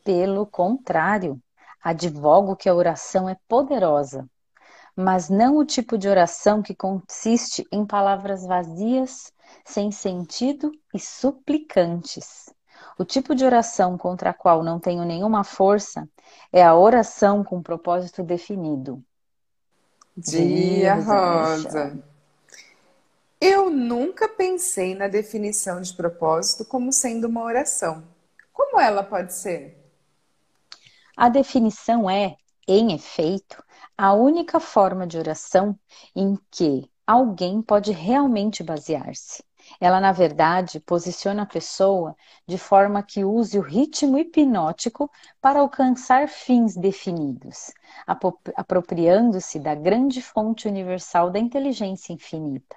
Pelo 0.05 0.47
contrário, 0.47 1.43
advogo 1.83 2.55
que 2.55 2.69
a 2.69 2.75
oração 2.75 3.29
é 3.29 3.37
poderosa, 3.49 4.25
mas 4.95 5.29
não 5.29 5.57
o 5.57 5.65
tipo 5.65 5.99
de 5.99 6.09
oração 6.09 6.63
que 6.63 6.77
consiste 6.77 7.67
em 7.73 7.85
palavras 7.85 8.47
vazias, 8.47 9.33
sem 9.65 9.91
sentido 9.91 10.71
e 10.95 11.01
suplicantes. 11.01 12.49
O 12.97 13.05
tipo 13.05 13.35
de 13.35 13.45
oração 13.45 13.99
contra 13.99 14.31
a 14.31 14.35
qual 14.35 14.63
não 14.63 14.79
tenho 14.79 15.05
nenhuma 15.05 15.43
força 15.43 16.09
é 16.53 16.63
a 16.63 16.77
oração 16.77 17.43
com 17.43 17.61
propósito 17.61 18.23
definido. 18.23 19.05
Dia 20.17 20.95
Rosa. 20.95 22.03
Eu 23.39 23.69
nunca 23.69 24.27
pensei 24.27 24.95
na 24.95 25.09
definição 25.09 25.83
de 25.83 25.93
propósito 25.93 26.65
como 26.65 26.91
sendo 26.91 27.29
uma 27.29 27.43
oração. 27.43 28.03
Como 28.51 28.81
ela 28.81 29.03
pode 29.03 29.35
ser? 29.35 29.77
A 31.15 31.29
definição 31.29 32.09
é, 32.09 32.37
em 32.67 32.95
efeito, 32.95 33.63
a 33.97 34.15
única 34.15 34.59
forma 34.59 35.07
de 35.07 35.19
oração 35.19 35.79
em 36.15 36.39
que 36.51 36.91
alguém 37.07 37.61
pode 37.61 37.93
realmente 37.93 38.63
basear-se. 38.63 39.45
Ela, 39.81 40.01
na 40.01 40.13
verdade, 40.13 40.81
posiciona 40.81 41.43
a 41.43 41.47
pessoa 41.47 42.17
de 42.47 42.59
forma 42.59 43.03
que 43.03 43.25
use 43.25 43.59
o 43.59 43.63
ritmo 43.63 44.19
hipnótico 44.19 45.11
para 45.41 45.61
alcançar 45.61 46.29
fins 46.29 46.77
definidos, 46.77 47.73
apropriando-se 48.57 49.59
da 49.59 49.75
grande 49.75 50.23
fonte 50.23 50.69
universal 50.69 51.31
da 51.31 51.39
inteligência 51.39 52.13
infinita. 52.13 52.77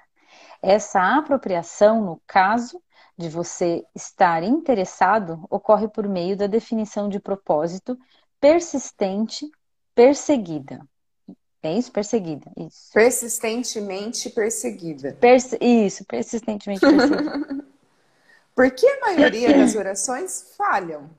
Essa 0.62 1.18
apropriação, 1.18 2.02
no 2.04 2.22
caso 2.28 2.82
de 3.18 3.30
você 3.30 3.84
estar 3.96 4.44
interessado, 4.44 5.46
ocorre 5.50 5.88
por 5.88 6.08
meio 6.08 6.38
da 6.38 6.48
definição 6.48 7.10
de 7.10 7.20
propósito 7.20 7.98
persistente, 8.40 9.50
perseguida. 9.94 10.80
É 11.62 11.74
isso? 11.74 11.92
Perseguida. 11.92 12.52
Isso. 12.56 12.92
Persistentemente 12.94 14.30
perseguida. 14.30 15.18
Perse 15.20 15.58
isso, 15.62 16.06
persistentemente 16.06 16.82
perseguida. 16.82 17.66
Por 18.56 18.72
que 18.72 18.88
a 18.88 19.00
maioria 19.02 19.58
das 19.58 19.76
orações 19.76 20.54
falham? 20.58 21.10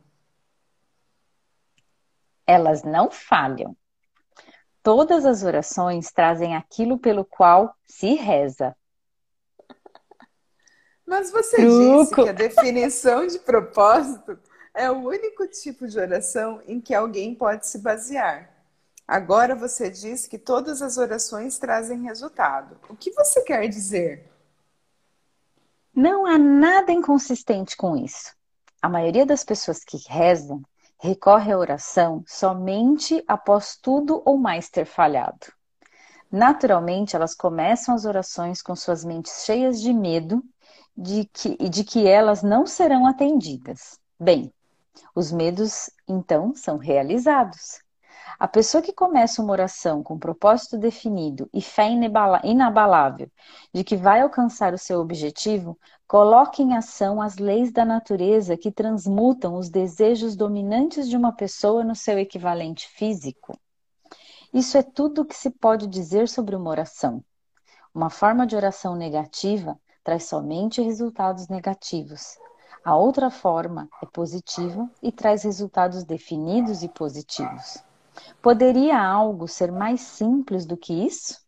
Elas 2.46 2.82
não 2.82 3.10
falham. 3.10 3.76
Todas 4.82 5.24
as 5.26 5.42
orações 5.42 6.10
trazem 6.10 6.56
aquilo 6.56 6.98
pelo 6.98 7.24
qual 7.24 7.74
se 7.86 8.14
reza. 8.14 8.74
Mas 11.06 11.30
você 11.30 11.56
Truco. 11.56 12.02
disse 12.02 12.14
que 12.14 12.28
a 12.28 12.32
definição 12.32 13.26
de 13.26 13.38
propósito 13.38 14.38
é 14.74 14.90
o 14.90 14.98
único 14.98 15.46
tipo 15.48 15.86
de 15.86 15.98
oração 15.98 16.62
em 16.66 16.80
que 16.80 16.94
alguém 16.94 17.34
pode 17.34 17.66
se 17.66 17.78
basear. 17.78 18.59
Agora 19.10 19.56
você 19.56 19.90
diz 19.90 20.28
que 20.28 20.38
todas 20.38 20.80
as 20.80 20.96
orações 20.96 21.58
trazem 21.58 22.04
resultado. 22.04 22.76
O 22.88 22.94
que 22.94 23.10
você 23.10 23.42
quer 23.42 23.66
dizer? 23.66 24.30
Não 25.92 26.24
há 26.24 26.38
nada 26.38 26.92
inconsistente 26.92 27.76
com 27.76 27.96
isso. 27.96 28.32
A 28.80 28.88
maioria 28.88 29.26
das 29.26 29.42
pessoas 29.42 29.82
que 29.82 29.96
rezam 30.08 30.62
recorre 30.96 31.50
à 31.50 31.58
oração 31.58 32.22
somente 32.24 33.20
após 33.26 33.76
tudo 33.76 34.22
ou 34.24 34.38
mais 34.38 34.70
ter 34.70 34.84
falhado. 34.84 35.52
Naturalmente, 36.30 37.16
elas 37.16 37.34
começam 37.34 37.96
as 37.96 38.04
orações 38.04 38.62
com 38.62 38.76
suas 38.76 39.04
mentes 39.04 39.44
cheias 39.44 39.80
de 39.80 39.92
medo 39.92 40.40
de 40.96 41.24
que, 41.32 41.56
de 41.68 41.82
que 41.82 42.06
elas 42.06 42.44
não 42.44 42.64
serão 42.64 43.04
atendidas. 43.08 43.98
Bem, 44.20 44.54
os 45.16 45.32
medos 45.32 45.90
então 46.06 46.54
são 46.54 46.76
realizados. 46.76 47.80
A 48.38 48.48
pessoa 48.48 48.82
que 48.82 48.92
começa 48.92 49.42
uma 49.42 49.52
oração 49.52 50.02
com 50.02 50.18
propósito 50.18 50.78
definido 50.78 51.48
e 51.52 51.60
fé 51.60 51.88
inabalável 52.44 53.30
de 53.72 53.84
que 53.84 53.96
vai 53.96 54.20
alcançar 54.20 54.72
o 54.72 54.78
seu 54.78 55.00
objetivo, 55.00 55.78
coloca 56.06 56.62
em 56.62 56.76
ação 56.76 57.20
as 57.20 57.36
leis 57.36 57.72
da 57.72 57.84
natureza 57.84 58.56
que 58.56 58.70
transmutam 58.70 59.54
os 59.54 59.68
desejos 59.68 60.36
dominantes 60.36 61.08
de 61.08 61.16
uma 61.16 61.32
pessoa 61.32 61.84
no 61.84 61.94
seu 61.94 62.18
equivalente 62.18 62.88
físico. 62.88 63.58
Isso 64.52 64.76
é 64.76 64.82
tudo 64.82 65.22
o 65.22 65.24
que 65.24 65.36
se 65.36 65.50
pode 65.50 65.86
dizer 65.86 66.28
sobre 66.28 66.56
uma 66.56 66.70
oração. 66.70 67.22
Uma 67.94 68.10
forma 68.10 68.46
de 68.46 68.56
oração 68.56 68.96
negativa 68.96 69.78
traz 70.02 70.24
somente 70.24 70.80
resultados 70.80 71.48
negativos. 71.48 72.36
A 72.84 72.96
outra 72.96 73.30
forma 73.30 73.88
é 74.02 74.06
positiva 74.06 74.90
e 75.02 75.12
traz 75.12 75.42
resultados 75.42 76.02
definidos 76.02 76.82
e 76.82 76.88
positivos. 76.88 77.89
Poderia 78.42 79.00
algo 79.00 79.46
ser 79.46 79.70
mais 79.70 80.00
simples 80.00 80.64
do 80.64 80.76
que 80.76 80.92
isso? 80.92 81.38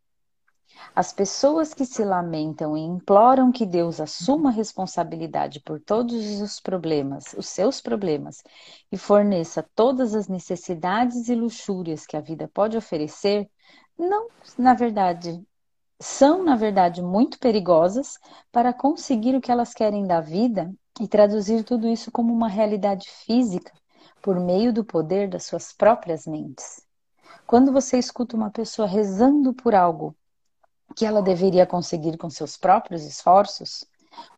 As 0.94 1.12
pessoas 1.12 1.72
que 1.72 1.87
se 1.87 2.05
lamentam 2.05 2.77
e 2.77 2.81
imploram 2.81 3.51
que 3.51 3.64
Deus 3.64 4.01
assuma 4.01 4.51
a 4.51 4.53
responsabilidade 4.53 5.61
por 5.61 5.81
todos 5.81 6.40
os 6.40 6.61
problemas, 6.61 7.35
os 7.37 7.48
seus 7.48 7.81
problemas, 7.81 8.42
e 8.90 8.98
forneça 8.98 9.66
todas 9.75 10.14
as 10.14 10.29
necessidades 10.29 11.29
e 11.29 11.35
luxúrias 11.35 12.05
que 12.05 12.16
a 12.16 12.20
vida 12.20 12.51
pode 12.53 12.77
oferecer, 12.77 13.48
não, 13.98 14.29
na 14.59 14.75
verdade, 14.75 15.42
são, 15.98 16.42
na 16.42 16.57
verdade, 16.57 17.01
muito 17.01 17.38
perigosas 17.38 18.18
para 18.51 18.72
conseguir 18.72 19.35
o 19.35 19.40
que 19.40 19.53
elas 19.53 19.72
querem 19.72 20.07
da 20.07 20.20
vida 20.20 20.70
e 21.01 21.09
traduzir 21.09 21.64
tudo 21.64 21.88
isso 21.88 22.11
como 22.11 22.33
uma 22.35 22.48
realidade 22.48 23.09
física 23.25 23.72
por 24.22 24.38
meio 24.38 24.72
do 24.72 24.85
poder 24.85 25.28
das 25.28 25.44
suas 25.44 25.72
próprias 25.72 26.26
mentes. 26.26 26.87
Quando 27.46 27.72
você 27.72 27.98
escuta 27.98 28.37
uma 28.37 28.50
pessoa 28.50 28.87
rezando 28.87 29.52
por 29.52 29.74
algo 29.74 30.14
que 30.94 31.04
ela 31.04 31.20
deveria 31.20 31.66
conseguir 31.66 32.16
com 32.16 32.30
seus 32.30 32.56
próprios 32.56 33.04
esforços, 33.04 33.85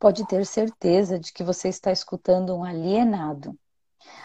pode 0.01 0.27
ter 0.27 0.47
certeza 0.47 1.19
de 1.19 1.33
que 1.33 1.45
você 1.45 1.69
está 1.69 1.93
escutando 1.93 2.57
um 2.57 2.65
alienado. 2.65 3.57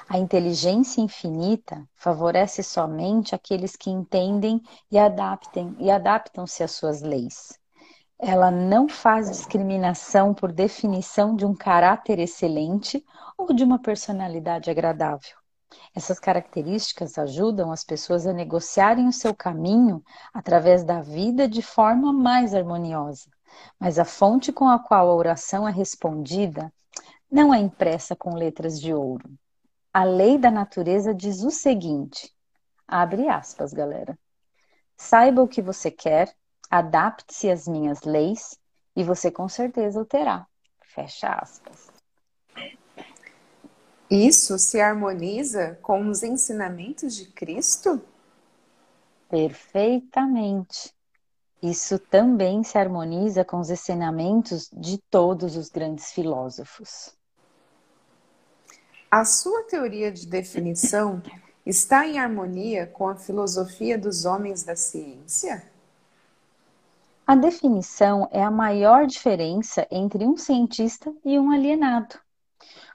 A 0.08 0.18
inteligência 0.18 1.02
infinita 1.02 1.88
favorece 1.96 2.64
somente 2.64 3.36
aqueles 3.36 3.76
que 3.76 3.90
entendem 3.90 4.62
e 4.92 4.98
adaptem 4.98 5.76
e 5.80 5.90
adaptam-se 5.90 6.64
às 6.64 6.72
suas 6.72 7.02
leis. 7.02 7.60
Ela 8.18 8.52
não 8.52 8.90
faz 8.90 9.30
discriminação 9.30 10.34
por 10.34 10.52
definição 10.52 11.36
de 11.36 11.46
um 11.46 11.56
caráter 11.56 12.20
excelente 12.20 13.04
ou 13.38 13.54
de 13.54 13.64
uma 13.64 13.80
personalidade 13.80 14.70
agradável. 14.70 15.39
Essas 15.96 16.20
características 16.20 17.18
ajudam 17.18 17.72
as 17.72 17.84
pessoas 17.84 18.26
a 18.26 18.34
negociarem 18.34 19.08
o 19.08 19.14
seu 19.14 19.36
caminho 19.36 20.04
através 20.34 20.84
da 20.84 21.02
vida 21.02 21.48
de 21.48 21.62
forma 21.62 22.12
mais 22.12 22.54
harmoniosa. 22.54 23.30
Mas 23.80 24.00
a 24.00 24.06
fonte 24.06 24.52
com 24.52 24.68
a 24.68 24.80
qual 24.80 25.10
a 25.10 25.16
oração 25.16 25.68
é 25.68 25.72
respondida 25.72 26.72
não 27.32 27.54
é 27.54 27.60
impressa 27.60 28.16
com 28.16 28.34
letras 28.34 28.80
de 28.80 28.94
ouro. 28.94 29.30
A 29.94 30.04
lei 30.04 30.38
da 30.38 30.52
natureza 30.52 31.14
diz 31.14 31.44
o 31.44 31.52
seguinte: 31.52 32.34
abre 32.88 33.28
aspas, 33.28 33.74
galera. 33.74 34.18
Saiba 34.98 35.42
o 35.42 35.48
que 35.48 35.62
você 35.62 35.90
quer, 35.90 36.34
adapte-se 36.70 37.50
às 37.50 37.68
minhas 37.68 38.02
leis 38.02 38.60
e 38.96 39.04
você 39.04 39.32
com 39.32 39.48
certeza 39.48 40.02
o 40.02 40.06
terá. 40.06 40.46
Fecha 40.82 41.30
aspas. 41.30 41.89
Isso 44.10 44.58
se 44.58 44.82
harmoniza 44.82 45.78
com 45.84 46.10
os 46.10 46.24
ensinamentos 46.24 47.16
de 47.16 47.28
Cristo? 47.28 48.02
Perfeitamente. 49.30 50.92
Isso 51.62 52.00
também 52.00 52.64
se 52.64 52.78
harmoniza 52.78 53.46
com 53.46 53.60
os 53.60 53.70
ensinamentos 53.70 54.70
de 54.74 54.98
todos 55.12 55.56
os 55.56 55.70
grandes 55.70 56.12
filósofos. 56.12 57.14
A 59.12 59.26
sua 59.26 59.64
teoria 59.64 60.12
de 60.12 60.26
definição 60.26 61.22
está 61.66 62.08
em 62.08 62.18
harmonia 62.18 62.88
com 62.88 63.08
a 63.08 63.16
filosofia 63.16 63.98
dos 63.98 64.26
homens 64.26 64.64
da 64.64 64.76
ciência? 64.76 65.64
A 67.28 67.36
definição 67.36 68.28
é 68.32 68.42
a 68.42 68.50
maior 68.50 69.06
diferença 69.06 69.86
entre 69.92 70.26
um 70.26 70.36
cientista 70.36 71.14
e 71.24 71.38
um 71.38 71.52
alienado. 71.52 72.18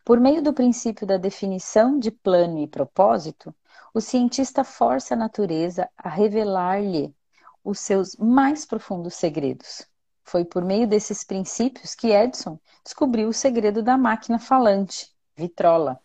Por 0.05 0.21
meio 0.21 0.43
do 0.43 0.53
princípio 0.53 1.07
da 1.07 1.17
definição 1.17 1.99
de 1.99 2.11
plano 2.11 2.59
e 2.59 2.67
propósito, 2.67 3.55
o 3.93 4.01
cientista 4.01 4.65
força 4.65 5.15
a 5.15 5.17
natureza 5.17 5.89
a 5.97 6.09
revelar-lhe 6.09 7.15
os 7.63 7.81
seus 7.81 8.17
mais 8.17 8.67
profundos 8.67 9.15
segredos. 9.15 9.87
Foi 10.23 10.45
por 10.45 10.65
meio 10.65 10.87
desses 10.87 11.23
princípios 11.23 11.95
que 11.95 12.09
Edison 12.09 12.59
descobriu 12.83 13.29
o 13.29 13.33
segredo 13.33 13.83
da 13.83 13.97
máquina 13.97 14.39
falante, 14.39 15.11
vitrola, 15.37 15.99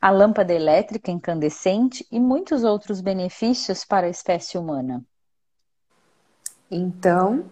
a 0.00 0.10
lâmpada 0.10 0.52
elétrica 0.52 1.10
incandescente 1.10 2.06
e 2.10 2.18
muitos 2.18 2.64
outros 2.64 3.00
benefícios 3.00 3.84
para 3.84 4.06
a 4.06 4.10
espécie 4.10 4.58
humana. 4.58 5.04
Então, 6.70 7.44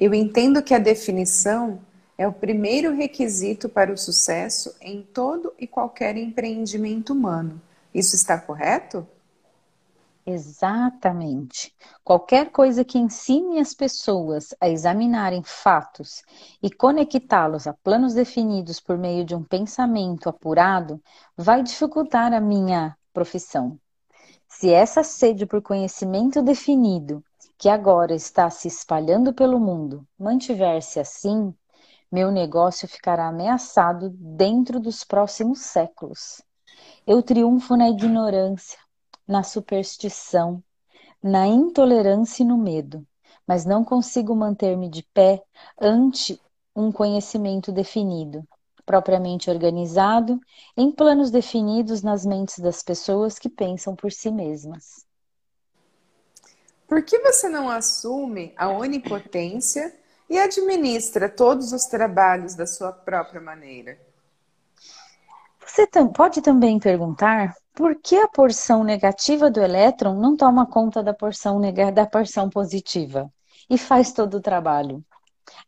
eu 0.00 0.14
entendo 0.14 0.62
que 0.62 0.72
a 0.72 0.78
definição 0.78 1.80
é 2.18 2.26
o 2.26 2.32
primeiro 2.32 2.92
requisito 2.92 3.68
para 3.68 3.92
o 3.92 3.96
sucesso 3.96 4.74
em 4.80 5.02
todo 5.02 5.54
e 5.56 5.68
qualquer 5.68 6.16
empreendimento 6.16 7.12
humano. 7.12 7.62
Isso 7.94 8.16
está 8.16 8.36
correto? 8.36 9.06
Exatamente. 10.26 11.72
Qualquer 12.04 12.50
coisa 12.50 12.84
que 12.84 12.98
ensine 12.98 13.60
as 13.60 13.72
pessoas 13.72 14.54
a 14.60 14.68
examinarem 14.68 15.42
fatos 15.42 16.22
e 16.60 16.68
conectá-los 16.70 17.66
a 17.66 17.72
planos 17.72 18.12
definidos 18.12 18.78
por 18.80 18.98
meio 18.98 19.24
de 19.24 19.34
um 19.34 19.42
pensamento 19.42 20.28
apurado 20.28 21.00
vai 21.36 21.62
dificultar 21.62 22.34
a 22.34 22.40
minha 22.40 22.94
profissão. 23.12 23.78
Se 24.46 24.70
essa 24.70 25.02
sede 25.02 25.46
por 25.46 25.62
conhecimento 25.62 26.42
definido, 26.42 27.24
que 27.56 27.68
agora 27.68 28.14
está 28.14 28.50
se 28.50 28.68
espalhando 28.68 29.32
pelo 29.32 29.58
mundo, 29.58 30.06
mantiver-se 30.18 31.00
assim, 31.00 31.54
meu 32.10 32.30
negócio 32.30 32.88
ficará 32.88 33.28
ameaçado 33.28 34.10
dentro 34.10 34.80
dos 34.80 35.04
próximos 35.04 35.60
séculos. 35.60 36.42
Eu 37.06 37.22
triunfo 37.22 37.76
na 37.76 37.88
ignorância, 37.88 38.78
na 39.26 39.42
superstição, 39.42 40.62
na 41.22 41.46
intolerância 41.46 42.42
e 42.42 42.46
no 42.46 42.56
medo, 42.56 43.06
mas 43.46 43.64
não 43.64 43.84
consigo 43.84 44.34
manter-me 44.34 44.88
de 44.88 45.02
pé 45.14 45.42
ante 45.80 46.40
um 46.74 46.92
conhecimento 46.92 47.72
definido, 47.72 48.46
propriamente 48.86 49.50
organizado, 49.50 50.40
em 50.76 50.90
planos 50.90 51.30
definidos 51.30 52.02
nas 52.02 52.24
mentes 52.24 52.58
das 52.58 52.82
pessoas 52.82 53.38
que 53.38 53.48
pensam 53.48 53.94
por 53.94 54.12
si 54.12 54.30
mesmas. 54.30 55.06
Por 56.86 57.02
que 57.02 57.18
você 57.18 57.50
não 57.50 57.68
assume 57.68 58.54
a 58.56 58.70
onipotência 58.70 59.94
e 60.28 60.38
administra 60.38 61.28
todos 61.28 61.72
os 61.72 61.84
trabalhos 61.84 62.54
da 62.54 62.66
sua 62.66 62.92
própria 62.92 63.40
maneira? 63.40 63.98
Você 65.64 65.86
pode 66.12 66.42
também 66.42 66.78
perguntar 66.78 67.54
por 67.74 67.94
que 67.94 68.16
a 68.16 68.26
porção 68.26 68.82
negativa 68.82 69.50
do 69.50 69.60
elétron 69.60 70.14
não 70.14 70.36
toma 70.36 70.66
conta 70.66 71.02
da 71.02 71.14
porção, 71.14 71.60
da 71.92 72.06
porção 72.06 72.50
positiva 72.50 73.32
e 73.70 73.78
faz 73.78 74.12
todo 74.12 74.38
o 74.38 74.40
trabalho? 74.40 75.04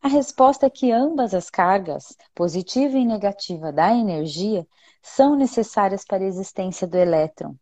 A 0.03 0.09
resposta 0.09 0.66
é 0.66 0.70
que 0.70 0.90
ambas 0.90 1.35
as 1.35 1.49
cargas, 1.49 2.16
positiva 2.35 2.99
e 2.99 3.05
negativa 3.05 3.73
da 3.73 3.94
energia, 3.94 4.66
são 5.03 5.37
necessárias 5.37 6.05
para 6.05 6.23
a 6.23 6.27
existência 6.27 6.87
do 6.87 6.96
elétron. 6.96 7.55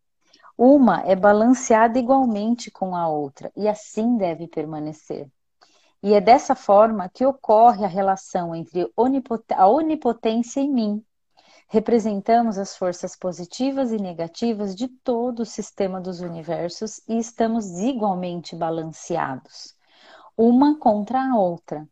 Uma 0.56 1.02
é 1.02 1.14
balanceada 1.14 1.98
igualmente 1.98 2.70
com 2.70 2.96
a 2.96 3.08
outra 3.08 3.52
e 3.56 3.68
assim 3.68 4.16
deve 4.16 4.48
permanecer. 4.48 5.28
E 6.02 6.14
é 6.14 6.20
dessa 6.20 6.54
forma 6.54 7.08
que 7.08 7.26
ocorre 7.26 7.84
a 7.84 7.88
relação 7.88 8.54
entre 8.54 8.90
a 9.56 9.68
onipotência 9.68 10.60
e 10.60 10.68
mim, 10.68 11.04
Representamos 11.70 12.56
as 12.56 12.74
forças 12.74 13.14
positivas 13.14 13.92
e 13.92 13.98
negativas 13.98 14.74
de 14.74 14.88
todo 14.88 15.40
o 15.40 15.46
sistema 15.46 16.00
dos 16.00 16.20
universos 16.20 16.98
e 17.06 17.18
estamos 17.18 17.78
igualmente 17.78 18.56
balanceados, 18.56 19.76
uma 20.34 20.78
contra 20.78 21.20
a 21.20 21.36
outra. 21.36 21.86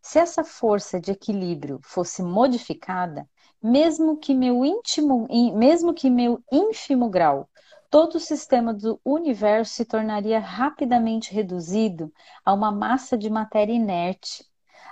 Se 0.00 0.18
essa 0.18 0.42
força 0.42 0.98
de 0.98 1.10
equilíbrio 1.10 1.78
fosse 1.82 2.22
modificada, 2.22 3.28
mesmo 3.62 4.16
que 4.16 4.34
meu 4.34 4.64
íntimo, 4.64 5.28
mesmo 5.54 5.92
que 5.92 6.08
meu 6.08 6.42
ínfimo 6.50 7.10
grau, 7.10 7.50
todo 7.90 8.16
o 8.16 8.20
sistema 8.20 8.72
do 8.74 9.00
universo 9.04 9.74
se 9.74 9.84
tornaria 9.84 10.38
rapidamente 10.38 11.32
reduzido 11.32 12.12
a 12.44 12.52
uma 12.52 12.70
massa 12.70 13.16
de 13.16 13.30
matéria 13.30 13.72
inerte. 13.72 14.44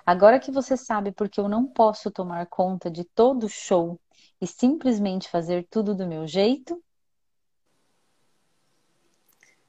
Agora 0.04 0.38
que 0.38 0.50
você 0.50 0.76
sabe 0.76 1.12
porque 1.12 1.40
eu 1.40 1.48
não 1.48 1.66
posso 1.66 2.11
tomar 2.11 2.46
conta 2.46 2.90
de 2.90 3.04
todo 3.04 3.44
o 3.44 3.48
show 3.48 4.00
e 4.40 4.46
simplesmente 4.46 5.28
fazer 5.28 5.66
tudo 5.68 5.94
do 5.94 6.06
meu 6.06 6.26
jeito? 6.26 6.82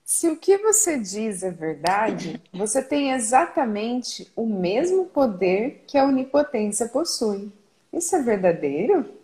Se 0.05 0.29
o 0.29 0.37
que 0.37 0.57
você 0.59 0.97
diz 0.97 1.43
é 1.43 1.51
verdade, 1.51 2.41
você 2.53 2.81
tem 2.81 3.11
exatamente 3.11 4.31
o 4.37 4.45
mesmo 4.45 5.05
poder 5.05 5.83
que 5.85 5.97
a 5.97 6.05
onipotência 6.05 6.87
possui. 6.87 7.51
Isso 7.91 8.15
é 8.15 8.21
verdadeiro? 8.21 9.16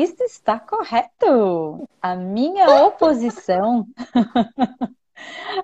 Isso 0.00 0.22
está 0.22 0.58
correto. 0.58 1.86
A 2.00 2.16
minha 2.16 2.86
oposição 2.86 3.86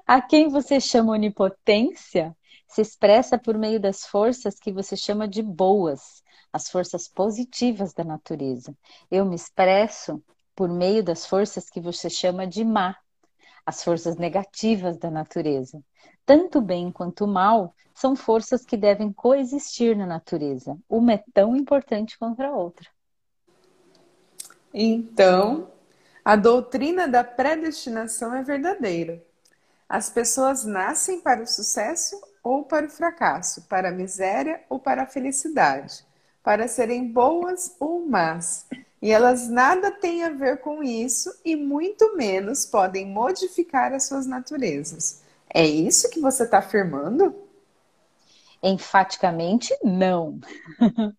a 0.06 0.20
quem 0.20 0.50
você 0.50 0.78
chama 0.78 1.14
onipotência 1.14 2.36
se 2.68 2.82
expressa 2.82 3.38
por 3.38 3.56
meio 3.56 3.80
das 3.80 4.04
forças 4.04 4.58
que 4.58 4.70
você 4.70 4.94
chama 4.94 5.26
de 5.26 5.42
boas, 5.42 6.22
as 6.52 6.68
forças 6.68 7.08
positivas 7.08 7.94
da 7.94 8.04
natureza. 8.04 8.76
Eu 9.10 9.24
me 9.24 9.36
expresso 9.36 10.22
por 10.54 10.68
meio 10.68 11.02
das 11.02 11.24
forças 11.24 11.70
que 11.70 11.80
você 11.80 12.10
chama 12.10 12.46
de 12.46 12.62
má, 12.62 12.94
as 13.64 13.82
forças 13.82 14.18
negativas 14.18 14.98
da 14.98 15.10
natureza. 15.10 15.82
Tanto 16.26 16.60
bem 16.60 16.92
quanto 16.92 17.26
mal 17.26 17.74
são 17.94 18.14
forças 18.14 18.66
que 18.66 18.76
devem 18.76 19.10
coexistir 19.14 19.96
na 19.96 20.04
natureza. 20.04 20.78
Uma 20.86 21.14
é 21.14 21.24
tão 21.32 21.56
importante 21.56 22.18
quanto 22.18 22.42
a 22.42 22.54
outra. 22.54 22.95
Então, 24.78 25.72
a 26.24 26.36
doutrina 26.36 27.08
da 27.08 27.24
predestinação 27.24 28.34
é 28.34 28.42
verdadeira. 28.42 29.24
As 29.88 30.10
pessoas 30.10 30.64
nascem 30.64 31.20
para 31.20 31.42
o 31.42 31.46
sucesso 31.46 32.20
ou 32.42 32.64
para 32.64 32.86
o 32.86 32.90
fracasso, 32.90 33.62
para 33.68 33.88
a 33.88 33.92
miséria 33.92 34.62
ou 34.68 34.78
para 34.78 35.04
a 35.04 35.06
felicidade 35.06 36.04
para 36.46 36.68
serem 36.68 37.08
boas 37.08 37.74
ou 37.80 38.06
más. 38.06 38.66
E 39.02 39.10
elas 39.10 39.48
nada 39.48 39.90
têm 39.90 40.22
a 40.22 40.30
ver 40.30 40.58
com 40.58 40.80
isso 40.80 41.28
e 41.44 41.56
muito 41.56 42.16
menos 42.16 42.64
podem 42.64 43.04
modificar 43.04 43.92
as 43.92 44.06
suas 44.06 44.28
naturezas. 44.28 45.24
É 45.52 45.66
isso 45.66 46.08
que 46.08 46.20
você 46.20 46.44
está 46.44 46.58
afirmando? 46.58 47.34
Enfaticamente, 48.62 49.76
não. 49.82 50.38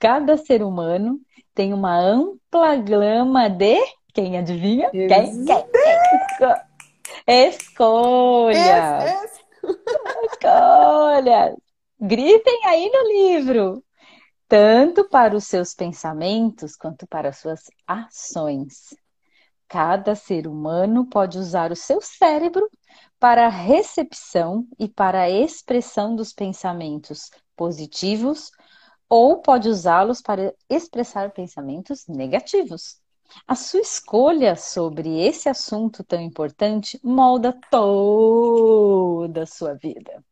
Cada 0.00 0.38
ser 0.38 0.62
humano 0.62 1.20
tem 1.54 1.72
uma 1.72 1.98
ampla 1.98 2.76
gama 2.76 3.48
de. 3.48 3.78
Quem 4.14 4.38
adivinha? 4.38 4.90
Quem? 4.90 5.08
Quem? 5.08 5.44
Quem? 5.44 5.64
Escolhas. 7.26 9.40
Escolhas. 10.30 11.56
Gritem 12.00 12.60
aí 12.66 12.90
no 12.90 13.08
livro 13.08 13.82
tanto 14.52 15.08
para 15.08 15.34
os 15.34 15.46
seus 15.46 15.72
pensamentos 15.72 16.76
quanto 16.76 17.06
para 17.06 17.30
as 17.30 17.38
suas 17.38 17.70
ações. 17.86 18.94
Cada 19.66 20.14
ser 20.14 20.46
humano 20.46 21.06
pode 21.06 21.38
usar 21.38 21.72
o 21.72 21.76
seu 21.76 22.02
cérebro 22.02 22.68
para 23.18 23.46
a 23.46 23.48
recepção 23.48 24.66
e 24.78 24.90
para 24.90 25.22
a 25.22 25.30
expressão 25.30 26.14
dos 26.14 26.34
pensamentos 26.34 27.30
positivos 27.56 28.50
ou 29.14 29.42
pode 29.42 29.68
usá-los 29.68 30.22
para 30.22 30.54
expressar 30.70 31.32
pensamentos 31.32 32.06
negativos. 32.06 32.98
A 33.46 33.54
sua 33.54 33.80
escolha 33.80 34.56
sobre 34.56 35.20
esse 35.20 35.50
assunto 35.50 36.02
tão 36.02 36.18
importante 36.18 36.98
molda 37.04 37.52
toda 37.70 39.42
a 39.42 39.46
sua 39.46 39.74
vida. 39.74 40.24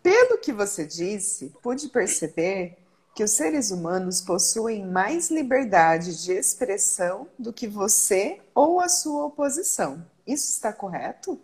Pelo 0.00 0.38
que 0.38 0.52
você 0.52 0.86
disse, 0.86 1.52
pude 1.60 1.88
perceber 1.88 2.78
que 3.12 3.24
os 3.24 3.32
seres 3.32 3.72
humanos 3.72 4.20
possuem 4.20 4.86
mais 4.86 5.28
liberdade 5.28 6.22
de 6.22 6.34
expressão 6.34 7.28
do 7.36 7.52
que 7.52 7.66
você 7.66 8.40
ou 8.54 8.80
a 8.80 8.88
sua 8.88 9.24
oposição. 9.24 10.06
Isso 10.24 10.52
está 10.52 10.72
correto? 10.72 11.36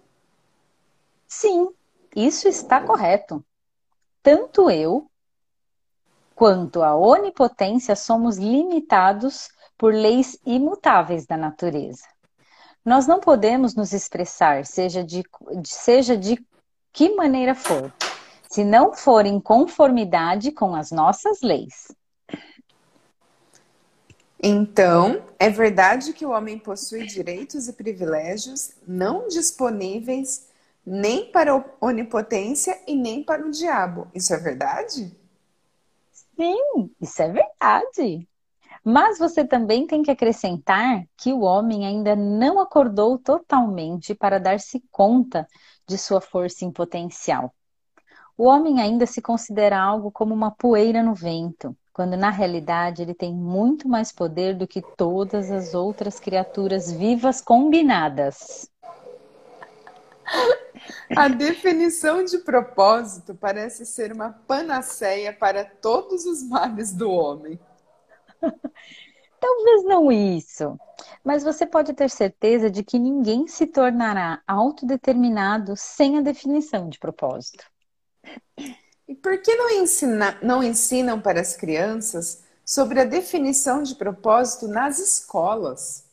Sim, 1.26 1.74
isso 2.14 2.46
está 2.46 2.80
correto. 2.80 3.44
Tanto 4.22 4.70
eu 4.70 5.10
quanto 6.34 6.82
a 6.82 6.94
onipotência 6.94 7.96
somos 7.96 8.36
limitados 8.36 9.48
por 9.76 9.94
leis 9.94 10.38
imutáveis 10.44 11.26
da 11.26 11.36
natureza. 11.36 12.04
Nós 12.84 13.06
não 13.06 13.20
podemos 13.20 13.74
nos 13.74 13.92
expressar, 13.92 14.64
seja 14.64 15.04
de, 15.04 15.22
seja 15.64 16.16
de 16.16 16.42
que 16.92 17.14
maneira 17.14 17.54
for, 17.54 17.92
se 18.48 18.64
não 18.64 18.94
for 18.94 19.26
em 19.26 19.38
conformidade 19.38 20.50
com 20.50 20.74
as 20.74 20.90
nossas 20.90 21.40
leis. 21.42 21.88
Então, 24.42 25.22
é 25.38 25.50
verdade 25.50 26.14
que 26.14 26.24
o 26.24 26.30
homem 26.30 26.58
possui 26.58 27.06
direitos 27.06 27.68
e 27.68 27.72
privilégios 27.74 28.72
não 28.86 29.28
disponíveis 29.28 30.49
nem 30.90 31.30
para 31.30 31.54
a 31.54 31.64
onipotência 31.80 32.76
e 32.84 32.96
nem 32.96 33.22
para 33.22 33.46
o 33.46 33.50
diabo. 33.52 34.08
Isso 34.12 34.34
é 34.34 34.38
verdade? 34.38 35.16
Sim, 36.36 36.90
isso 37.00 37.22
é 37.22 37.28
verdade. 37.28 38.28
Mas 38.82 39.16
você 39.16 39.44
também 39.44 39.86
tem 39.86 40.02
que 40.02 40.10
acrescentar 40.10 41.04
que 41.16 41.32
o 41.32 41.42
homem 41.42 41.86
ainda 41.86 42.16
não 42.16 42.58
acordou 42.58 43.16
totalmente 43.16 44.16
para 44.16 44.40
dar-se 44.40 44.82
conta 44.90 45.46
de 45.86 45.96
sua 45.96 46.20
força 46.20 46.64
em 46.64 46.72
potencial. 46.72 47.54
O 48.36 48.46
homem 48.46 48.80
ainda 48.80 49.06
se 49.06 49.22
considera 49.22 49.80
algo 49.80 50.10
como 50.10 50.34
uma 50.34 50.50
poeira 50.50 51.04
no 51.04 51.14
vento, 51.14 51.76
quando 51.92 52.16
na 52.16 52.30
realidade 52.30 53.02
ele 53.02 53.14
tem 53.14 53.32
muito 53.32 53.88
mais 53.88 54.10
poder 54.10 54.56
do 54.56 54.66
que 54.66 54.82
todas 54.96 55.52
as 55.52 55.72
outras 55.72 56.18
criaturas 56.18 56.90
vivas 56.90 57.40
combinadas. 57.40 58.68
A 61.16 61.28
definição 61.28 62.24
de 62.24 62.38
propósito 62.38 63.34
parece 63.34 63.84
ser 63.84 64.12
uma 64.12 64.30
panaceia 64.30 65.32
para 65.32 65.64
todos 65.64 66.24
os 66.24 66.42
males 66.42 66.92
do 66.92 67.10
homem. 67.10 67.58
Talvez 69.40 69.84
não 69.84 70.12
isso, 70.12 70.78
mas 71.24 71.42
você 71.42 71.66
pode 71.66 71.94
ter 71.94 72.10
certeza 72.10 72.70
de 72.70 72.82
que 72.82 72.98
ninguém 72.98 73.46
se 73.46 73.66
tornará 73.66 74.42
autodeterminado 74.46 75.74
sem 75.76 76.18
a 76.18 76.20
definição 76.20 76.88
de 76.88 76.98
propósito. 76.98 77.64
E 79.08 79.14
por 79.14 79.40
que 79.40 79.54
não, 79.56 79.70
ensina, 79.70 80.38
não 80.42 80.62
ensinam 80.62 81.20
para 81.20 81.40
as 81.40 81.56
crianças 81.56 82.44
sobre 82.64 83.00
a 83.00 83.04
definição 83.04 83.82
de 83.82 83.94
propósito 83.94 84.68
nas 84.68 84.98
escolas? 84.98 86.09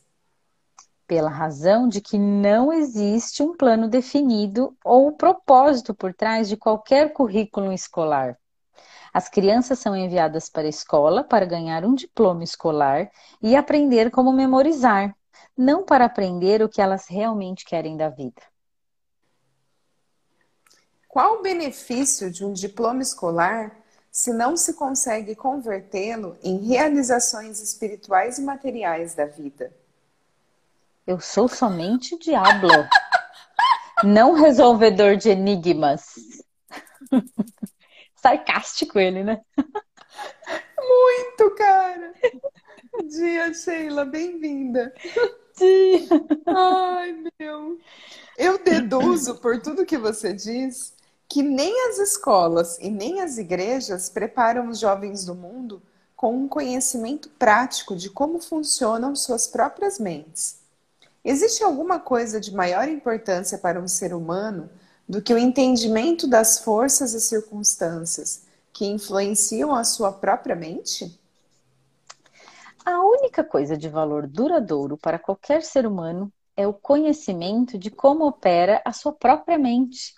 Pela 1.08 1.30
razão 1.30 1.88
de 1.88 2.02
que 2.02 2.18
não 2.18 2.70
existe 2.70 3.42
um 3.42 3.56
plano 3.56 3.88
definido 3.88 4.76
ou 4.84 5.10
propósito 5.10 5.94
por 5.94 6.12
trás 6.12 6.50
de 6.50 6.56
qualquer 6.56 7.14
currículo 7.14 7.72
escolar. 7.72 8.38
As 9.12 9.26
crianças 9.26 9.78
são 9.78 9.96
enviadas 9.96 10.50
para 10.50 10.66
a 10.66 10.68
escola 10.68 11.24
para 11.24 11.46
ganhar 11.46 11.82
um 11.82 11.94
diploma 11.94 12.44
escolar 12.44 13.10
e 13.40 13.56
aprender 13.56 14.10
como 14.10 14.30
memorizar, 14.34 15.16
não 15.56 15.82
para 15.82 16.04
aprender 16.04 16.62
o 16.62 16.68
que 16.68 16.82
elas 16.82 17.06
realmente 17.08 17.64
querem 17.64 17.96
da 17.96 18.10
vida. 18.10 18.42
Qual 21.08 21.38
o 21.38 21.42
benefício 21.42 22.30
de 22.30 22.44
um 22.44 22.52
diploma 22.52 23.00
escolar 23.00 23.74
se 24.12 24.30
não 24.30 24.58
se 24.58 24.74
consegue 24.74 25.34
convertê-lo 25.34 26.36
em 26.42 26.58
realizações 26.58 27.62
espirituais 27.62 28.36
e 28.36 28.42
materiais 28.42 29.14
da 29.14 29.24
vida? 29.24 29.72
Eu 31.08 31.18
sou 31.20 31.48
somente 31.48 32.18
diabo, 32.18 32.68
não 34.04 34.34
resolvedor 34.34 35.16
de 35.16 35.30
enigmas. 35.30 36.16
Sarcástico 38.14 38.98
ele, 38.98 39.24
né? 39.24 39.40
Muito, 40.78 41.54
cara! 41.56 42.12
Dia, 43.06 43.54
Sheila, 43.54 44.04
bem-vinda. 44.04 44.92
Ai, 46.46 47.24
meu. 47.40 47.78
Eu 48.36 48.62
deduzo 48.62 49.36
por 49.36 49.62
tudo 49.62 49.86
que 49.86 49.96
você 49.96 50.34
diz 50.34 50.94
que 51.26 51.42
nem 51.42 51.88
as 51.88 51.96
escolas 51.96 52.78
e 52.80 52.90
nem 52.90 53.22
as 53.22 53.38
igrejas 53.38 54.10
preparam 54.10 54.68
os 54.68 54.78
jovens 54.78 55.24
do 55.24 55.34
mundo 55.34 55.82
com 56.14 56.36
um 56.36 56.46
conhecimento 56.46 57.30
prático 57.30 57.96
de 57.96 58.10
como 58.10 58.42
funcionam 58.42 59.16
suas 59.16 59.46
próprias 59.46 59.98
mentes. 59.98 60.57
Existe 61.24 61.62
alguma 61.62 61.98
coisa 61.98 62.40
de 62.40 62.54
maior 62.54 62.88
importância 62.88 63.58
para 63.58 63.80
um 63.80 63.88
ser 63.88 64.14
humano 64.14 64.70
do 65.08 65.20
que 65.20 65.32
o 65.32 65.38
entendimento 65.38 66.28
das 66.28 66.58
forças 66.58 67.14
e 67.14 67.20
circunstâncias 67.20 68.46
que 68.72 68.86
influenciam 68.86 69.74
a 69.74 69.82
sua 69.82 70.12
própria 70.12 70.54
mente? 70.54 71.18
A 72.84 73.02
única 73.02 73.42
coisa 73.42 73.76
de 73.76 73.88
valor 73.88 74.26
duradouro 74.26 74.96
para 74.96 75.18
qualquer 75.18 75.62
ser 75.62 75.86
humano 75.86 76.32
é 76.56 76.66
o 76.66 76.72
conhecimento 76.72 77.76
de 77.76 77.90
como 77.90 78.26
opera 78.26 78.80
a 78.84 78.92
sua 78.92 79.12
própria 79.12 79.58
mente. 79.58 80.14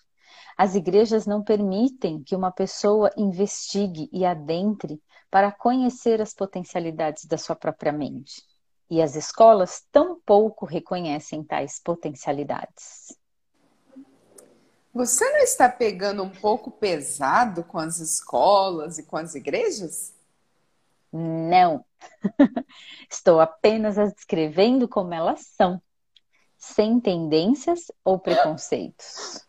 As 0.57 0.75
igrejas 0.75 1.27
não 1.27 1.43
permitem 1.43 2.23
que 2.23 2.37
uma 2.37 2.53
pessoa 2.53 3.11
investigue 3.17 4.09
e 4.13 4.25
adentre 4.25 5.03
para 5.31 5.51
conhecer 5.51 6.21
as 6.21 6.35
potencialidades 6.35 7.25
da 7.25 7.39
sua 7.39 7.57
própria 7.57 7.93
mente. 7.93 8.50
E 8.91 9.01
as 9.01 9.15
escolas 9.15 9.85
tampouco 9.93 10.67
reconhecem 10.67 11.45
tais 11.45 11.79
potencialidades. 11.79 13.17
Você 14.93 15.25
não 15.31 15.39
está 15.39 15.69
pegando 15.69 16.25
um 16.25 16.31
pouco 16.31 16.73
pesado 16.73 17.63
com 17.63 17.79
as 17.79 18.01
escolas 18.01 18.99
e 18.99 19.05
com 19.05 19.17
as 19.17 19.37
igrejas? 19.37 20.13
Não. 21.13 21.85
Estou 23.09 23.41
apenas 23.41 23.97
as 23.97 24.13
descrevendo 24.13 24.89
como 24.89 25.15
elas 25.15 25.41
são, 25.57 25.81
sem 26.59 26.99
tendências 26.99 27.93
ou 28.05 28.19
preconceitos. 28.19 29.47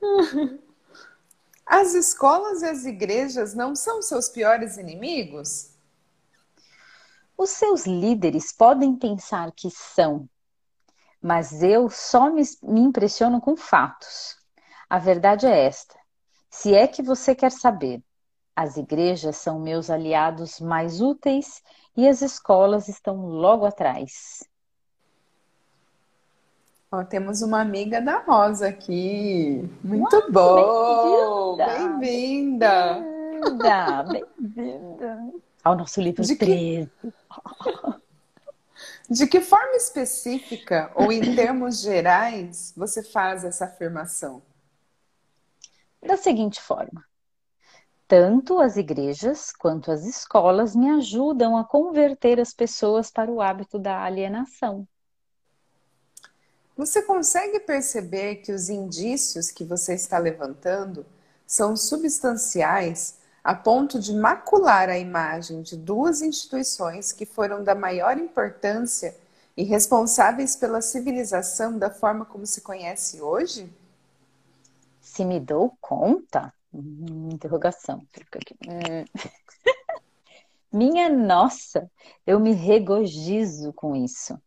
As 1.66 1.94
escolas 1.96 2.62
e 2.62 2.66
as 2.66 2.86
igrejas 2.86 3.56
não 3.56 3.76
são 3.76 4.02
seus 4.02 4.30
piores 4.30 4.78
inimigos? 4.78 5.71
Os 7.42 7.50
seus 7.50 7.88
líderes 7.88 8.52
podem 8.52 8.96
pensar 8.96 9.52
que 9.52 9.72
são, 9.72 10.30
mas 11.20 11.64
eu 11.64 11.90
só 11.90 12.30
me, 12.30 12.44
me 12.62 12.82
impressiono 12.82 13.42
com 13.42 13.58
fatos. 13.58 14.38
A 14.88 15.00
verdade 15.00 15.48
é 15.48 15.66
esta: 15.66 15.96
se 16.52 16.76
é 16.76 16.86
que 16.86 17.02
você 17.02 17.34
quer 17.34 17.52
saber, 17.52 18.00
as 18.56 18.78
igrejas 18.78 19.38
são 19.38 19.60
meus 19.60 19.90
aliados 19.90 20.60
mais 20.60 21.02
úteis 21.02 21.64
e 21.98 22.08
as 22.08 22.22
escolas 22.22 22.88
estão 22.88 23.26
logo 23.26 23.66
atrás. 23.66 24.48
Ó, 26.92 27.04
temos 27.04 27.42
uma 27.42 27.60
amiga 27.60 28.00
da 28.00 28.20
Rosa 28.20 28.68
aqui. 28.68 29.68
Muito 29.84 30.16
Uau, 30.16 30.32
bom! 30.32 31.58
Bem-vinda! 31.58 33.00
Bem-vinda! 33.02 34.04
Bem-vinda! 34.04 35.32
Ao 35.64 35.76
nosso 35.76 36.02
livro 36.02 36.24
de 36.24 36.36
13. 36.36 36.90
Que... 37.02 37.21
De 39.10 39.28
que 39.28 39.42
forma 39.42 39.76
específica 39.76 40.92
ou 40.96 41.12
em 41.12 41.36
termos 41.36 41.82
gerais 41.82 42.74
você 42.76 43.04
faz 43.04 43.44
essa 43.44 43.66
afirmação? 43.66 44.42
Da 46.02 46.18
seguinte 46.18 46.62
forma: 46.62 47.06
tanto 48.08 48.60
as 48.60 48.78
igrejas 48.78 49.52
quanto 49.52 49.92
as 49.92 50.06
escolas 50.06 50.76
me 50.76 50.90
ajudam 50.90 51.56
a 51.56 51.64
converter 51.64 52.40
as 52.40 52.54
pessoas 52.54 53.12
para 53.12 53.32
o 53.32 53.42
hábito 53.42 53.78
da 53.78 54.04
alienação. 54.04 54.88
Você 56.76 57.04
consegue 57.04 57.60
perceber 57.60 58.38
que 58.38 58.52
os 58.52 58.70
indícios 58.70 59.52
que 59.52 59.64
você 59.64 59.94
está 59.94 60.18
levantando 60.18 61.06
são 61.46 61.76
substanciais 61.76 63.20
a 63.44 63.56
ponto 63.56 64.00
de 64.00 64.14
macular 64.14 64.90
a 64.90 64.98
imagem 64.98 65.62
de 65.62 65.76
duas 65.76 66.22
instituições 66.22 67.12
que 67.12 67.26
foram 67.26 67.64
da 67.64 67.74
maior 67.74 68.18
importância 68.18 69.16
e 69.58 69.64
responsáveis 69.64 70.56
pela 70.56 70.82
civilização 70.82 71.78
da 71.78 71.90
forma 71.90 72.24
como 72.26 72.46
se 72.46 72.62
conhece 72.62 73.22
hoje? 73.22 73.72
Se 75.02 75.26
me 75.26 75.40
dou 75.40 75.76
conta? 75.82 76.54
Hum, 76.74 77.30
interrogação. 77.32 78.06
Hum. 78.68 79.06
Minha 80.72 81.10
nossa, 81.10 81.92
eu 82.26 82.40
me 82.40 82.54
regozijo 82.54 83.74
com 83.74 83.94
isso. 83.94 84.40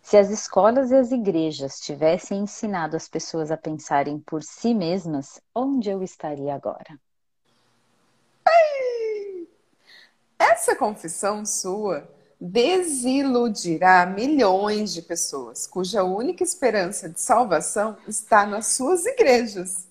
Se 0.00 0.16
as 0.16 0.30
escolas 0.30 0.92
e 0.92 0.94
as 0.94 1.10
igrejas 1.10 1.80
tivessem 1.80 2.42
ensinado 2.42 2.94
as 2.94 3.08
pessoas 3.08 3.50
a 3.50 3.56
pensarem 3.56 4.20
por 4.20 4.44
si 4.44 4.72
mesmas, 4.72 5.40
onde 5.52 5.90
eu 5.90 6.04
estaria 6.04 6.54
agora? 6.54 6.96
Essa 10.52 10.76
confissão 10.76 11.44
sua 11.44 12.08
desiludirá 12.40 14.06
milhões 14.06 14.94
de 14.94 15.02
pessoas 15.02 15.66
cuja 15.66 16.04
única 16.04 16.44
esperança 16.44 17.08
de 17.08 17.20
salvação 17.20 17.96
está 18.06 18.46
nas 18.46 18.68
suas 18.68 19.04
igrejas. 19.06 19.88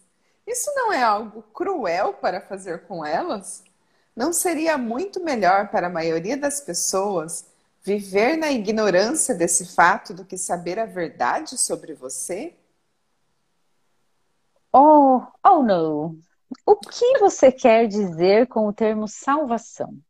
Isso 0.47 0.71
não 0.73 0.93
é 0.93 1.03
algo 1.03 1.41
cruel 1.53 2.13
para 2.13 2.39
fazer 2.39 2.85
com 2.87 3.05
elas? 3.05 3.63
Não 4.15 4.31
seria 4.31 4.77
muito 4.77 5.21
melhor 5.21 5.69
para 5.69 5.87
a 5.87 5.89
maioria 5.89 6.37
das 6.37 6.61
pessoas 6.61 7.45
viver 7.83 8.37
na 8.37 8.49
ignorância 8.49 9.35
desse 9.35 9.75
fato 9.75 10.13
do 10.13 10.23
que 10.23 10.37
saber 10.37 10.79
a 10.79 10.85
verdade 10.85 11.57
sobre 11.57 11.93
você? 11.93 12.55
Oh, 14.71 15.21
oh 15.43 15.61
não. 15.63 16.17
O 16.65 16.75
que 16.77 17.17
você 17.19 17.51
quer 17.51 17.87
dizer 17.87 18.47
com 18.47 18.67
o 18.67 18.73
termo 18.73 19.05
salvação? 19.07 20.04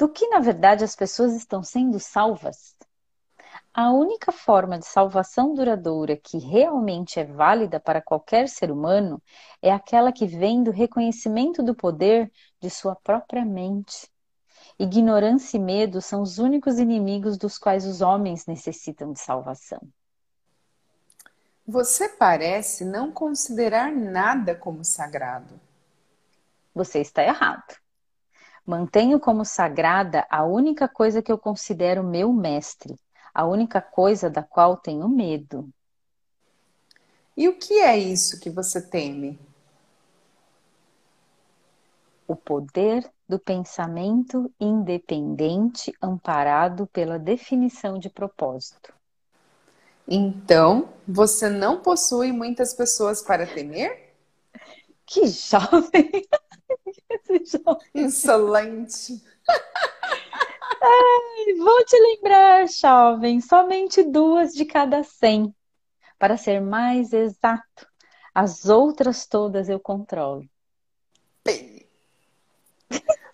Do 0.00 0.08
que 0.08 0.26
na 0.28 0.40
verdade 0.40 0.82
as 0.82 0.96
pessoas 0.96 1.34
estão 1.34 1.62
sendo 1.62 2.00
salvas. 2.00 2.74
A 3.74 3.92
única 3.92 4.32
forma 4.32 4.78
de 4.78 4.86
salvação 4.86 5.52
duradoura 5.52 6.16
que 6.16 6.38
realmente 6.38 7.20
é 7.20 7.24
válida 7.24 7.78
para 7.78 8.00
qualquer 8.00 8.48
ser 8.48 8.72
humano 8.72 9.22
é 9.60 9.70
aquela 9.70 10.10
que 10.10 10.26
vem 10.26 10.62
do 10.62 10.70
reconhecimento 10.70 11.62
do 11.62 11.74
poder 11.74 12.32
de 12.58 12.70
sua 12.70 12.96
própria 12.96 13.44
mente. 13.44 14.10
Ignorância 14.78 15.58
e 15.58 15.60
medo 15.60 16.00
são 16.00 16.22
os 16.22 16.38
únicos 16.38 16.78
inimigos 16.78 17.36
dos 17.36 17.58
quais 17.58 17.84
os 17.84 18.00
homens 18.00 18.46
necessitam 18.46 19.12
de 19.12 19.20
salvação. 19.20 19.86
Você 21.66 22.08
parece 22.08 22.86
não 22.86 23.12
considerar 23.12 23.92
nada 23.92 24.54
como 24.54 24.82
sagrado. 24.82 25.60
Você 26.74 27.00
está 27.00 27.22
errado. 27.22 27.78
Mantenho 28.70 29.18
como 29.18 29.44
sagrada 29.44 30.24
a 30.30 30.44
única 30.44 30.86
coisa 30.86 31.20
que 31.20 31.32
eu 31.32 31.36
considero 31.36 32.04
meu 32.04 32.32
mestre, 32.32 32.94
a 33.34 33.44
única 33.44 33.82
coisa 33.82 34.30
da 34.30 34.44
qual 34.44 34.76
tenho 34.76 35.08
medo. 35.08 35.68
E 37.36 37.48
o 37.48 37.58
que 37.58 37.80
é 37.80 37.98
isso 37.98 38.38
que 38.38 38.48
você 38.48 38.80
teme? 38.80 39.40
O 42.28 42.36
poder 42.36 43.10
do 43.28 43.40
pensamento 43.40 44.48
independente 44.60 45.92
amparado 46.00 46.86
pela 46.92 47.18
definição 47.18 47.98
de 47.98 48.08
propósito. 48.08 48.94
Então, 50.06 50.90
você 51.08 51.50
não 51.50 51.80
possui 51.82 52.30
muitas 52.30 52.72
pessoas 52.72 53.20
para 53.20 53.44
temer? 53.48 54.14
Que 55.04 55.26
jovem! 55.26 56.08
Insolente! 57.94 59.22
Ai, 60.82 61.54
vou 61.58 61.84
te 61.84 61.96
lembrar, 62.00 62.68
jovem, 62.68 63.40
somente 63.40 64.02
duas 64.02 64.52
de 64.52 64.64
cada 64.64 65.02
cem. 65.02 65.54
Para 66.18 66.36
ser 66.36 66.60
mais 66.60 67.12
exato, 67.12 67.86
as 68.34 68.66
outras 68.66 69.26
todas 69.26 69.68
eu 69.68 69.80
controlo. 69.80 70.48
Bem, 71.44 71.86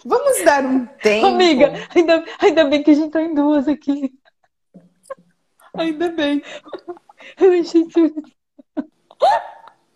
vamos 0.04 0.44
dar 0.44 0.64
um 0.64 0.86
tempo. 0.86 1.26
Amiga, 1.26 1.72
ainda, 1.94 2.24
ainda 2.38 2.64
bem 2.64 2.82
que 2.82 2.90
a 2.90 2.94
gente 2.94 3.10
tá 3.10 3.22
em 3.22 3.34
duas 3.34 3.68
aqui. 3.68 4.12
Ainda 5.74 6.08
bem. 6.10 6.42
Eu 7.40 7.60
achei 7.60 7.86
tudo. 7.88 8.22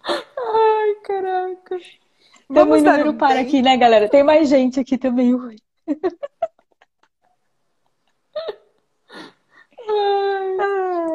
Ai, 0.05 0.95
caraca. 1.05 1.79
Tamo 2.53 2.73
Vamos 2.73 2.81
em 2.81 2.83
número 2.83 3.15
par 3.15 3.37
aqui, 3.37 3.63
né, 3.63 3.77
galera? 3.77 4.09
Tem 4.09 4.25
mais 4.25 4.49
gente 4.49 4.81
aqui 4.81 4.99
também. 4.99 5.33
Ui. 5.33 5.57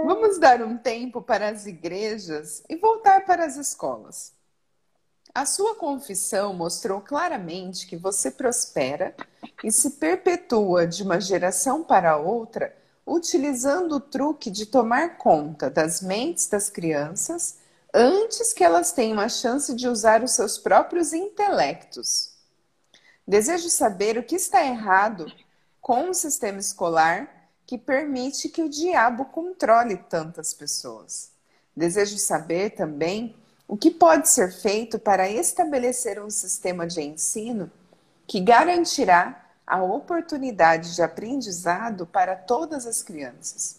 Vamos 0.05 0.39
dar 0.39 0.61
um 0.61 0.77
tempo 0.77 1.21
para 1.21 1.49
as 1.49 1.65
igrejas 1.65 2.63
e 2.69 2.77
voltar 2.77 3.25
para 3.25 3.43
as 3.43 3.57
escolas. 3.57 4.33
A 5.33 5.45
sua 5.45 5.75
confissão 5.75 6.53
mostrou 6.53 7.01
claramente 7.01 7.85
que 7.85 7.97
você 7.97 8.31
prospera 8.31 9.13
e 9.61 9.69
se 9.73 9.91
perpetua 9.91 10.87
de 10.87 11.03
uma 11.03 11.19
geração 11.19 11.83
para 11.83 12.15
outra 12.15 12.73
utilizando 13.05 13.97
o 13.97 13.99
truque 13.99 14.49
de 14.49 14.65
tomar 14.65 15.17
conta 15.17 15.69
das 15.69 16.01
mentes 16.01 16.47
das 16.47 16.69
crianças 16.69 17.64
antes 17.97 18.51
que 18.51 18.61
elas 18.61 18.91
tenham 18.91 19.21
a 19.21 19.29
chance 19.29 19.73
de 19.73 19.87
usar 19.87 20.21
os 20.21 20.31
seus 20.31 20.57
próprios 20.57 21.13
intelectos. 21.13 22.33
Desejo 23.25 23.69
saber 23.69 24.17
o 24.17 24.23
que 24.23 24.35
está 24.35 24.65
errado 24.65 25.31
com 25.79 26.09
o 26.09 26.13
sistema 26.13 26.59
escolar 26.59 27.49
que 27.65 27.77
permite 27.77 28.49
que 28.49 28.61
o 28.61 28.69
diabo 28.69 29.25
controle 29.25 29.95
tantas 29.95 30.53
pessoas. 30.53 31.31
Desejo 31.73 32.17
saber 32.17 32.71
também 32.71 33.33
o 33.65 33.77
que 33.77 33.89
pode 33.89 34.27
ser 34.27 34.51
feito 34.51 34.99
para 34.99 35.29
estabelecer 35.29 36.21
um 36.21 36.29
sistema 36.29 36.85
de 36.85 37.01
ensino 37.01 37.71
que 38.27 38.41
garantirá 38.41 39.41
a 39.65 39.81
oportunidade 39.81 40.93
de 40.93 41.01
aprendizado 41.01 42.05
para 42.05 42.35
todas 42.35 42.85
as 42.85 43.01
crianças. 43.01 43.77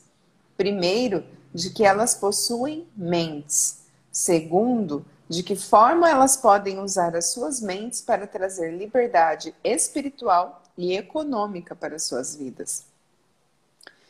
Primeiro, 0.57 1.23
de 1.53 1.71
que 1.71 1.85
elas 1.85 2.15
possuem 2.15 2.89
mentes. 2.97 3.86
Segundo, 4.17 5.05
de 5.29 5.43
que 5.43 5.55
forma 5.55 6.09
elas 6.09 6.39
podem 6.39 6.79
usar 6.79 7.15
as 7.15 7.33
suas 7.33 7.61
mentes 7.61 8.01
para 8.01 8.27
trazer 8.27 8.71
liberdade 8.71 9.55
espiritual 9.63 10.63
e 10.75 10.97
econômica 10.97 11.77
para 11.77 11.99
suas 11.99 12.35
vidas. 12.35 12.87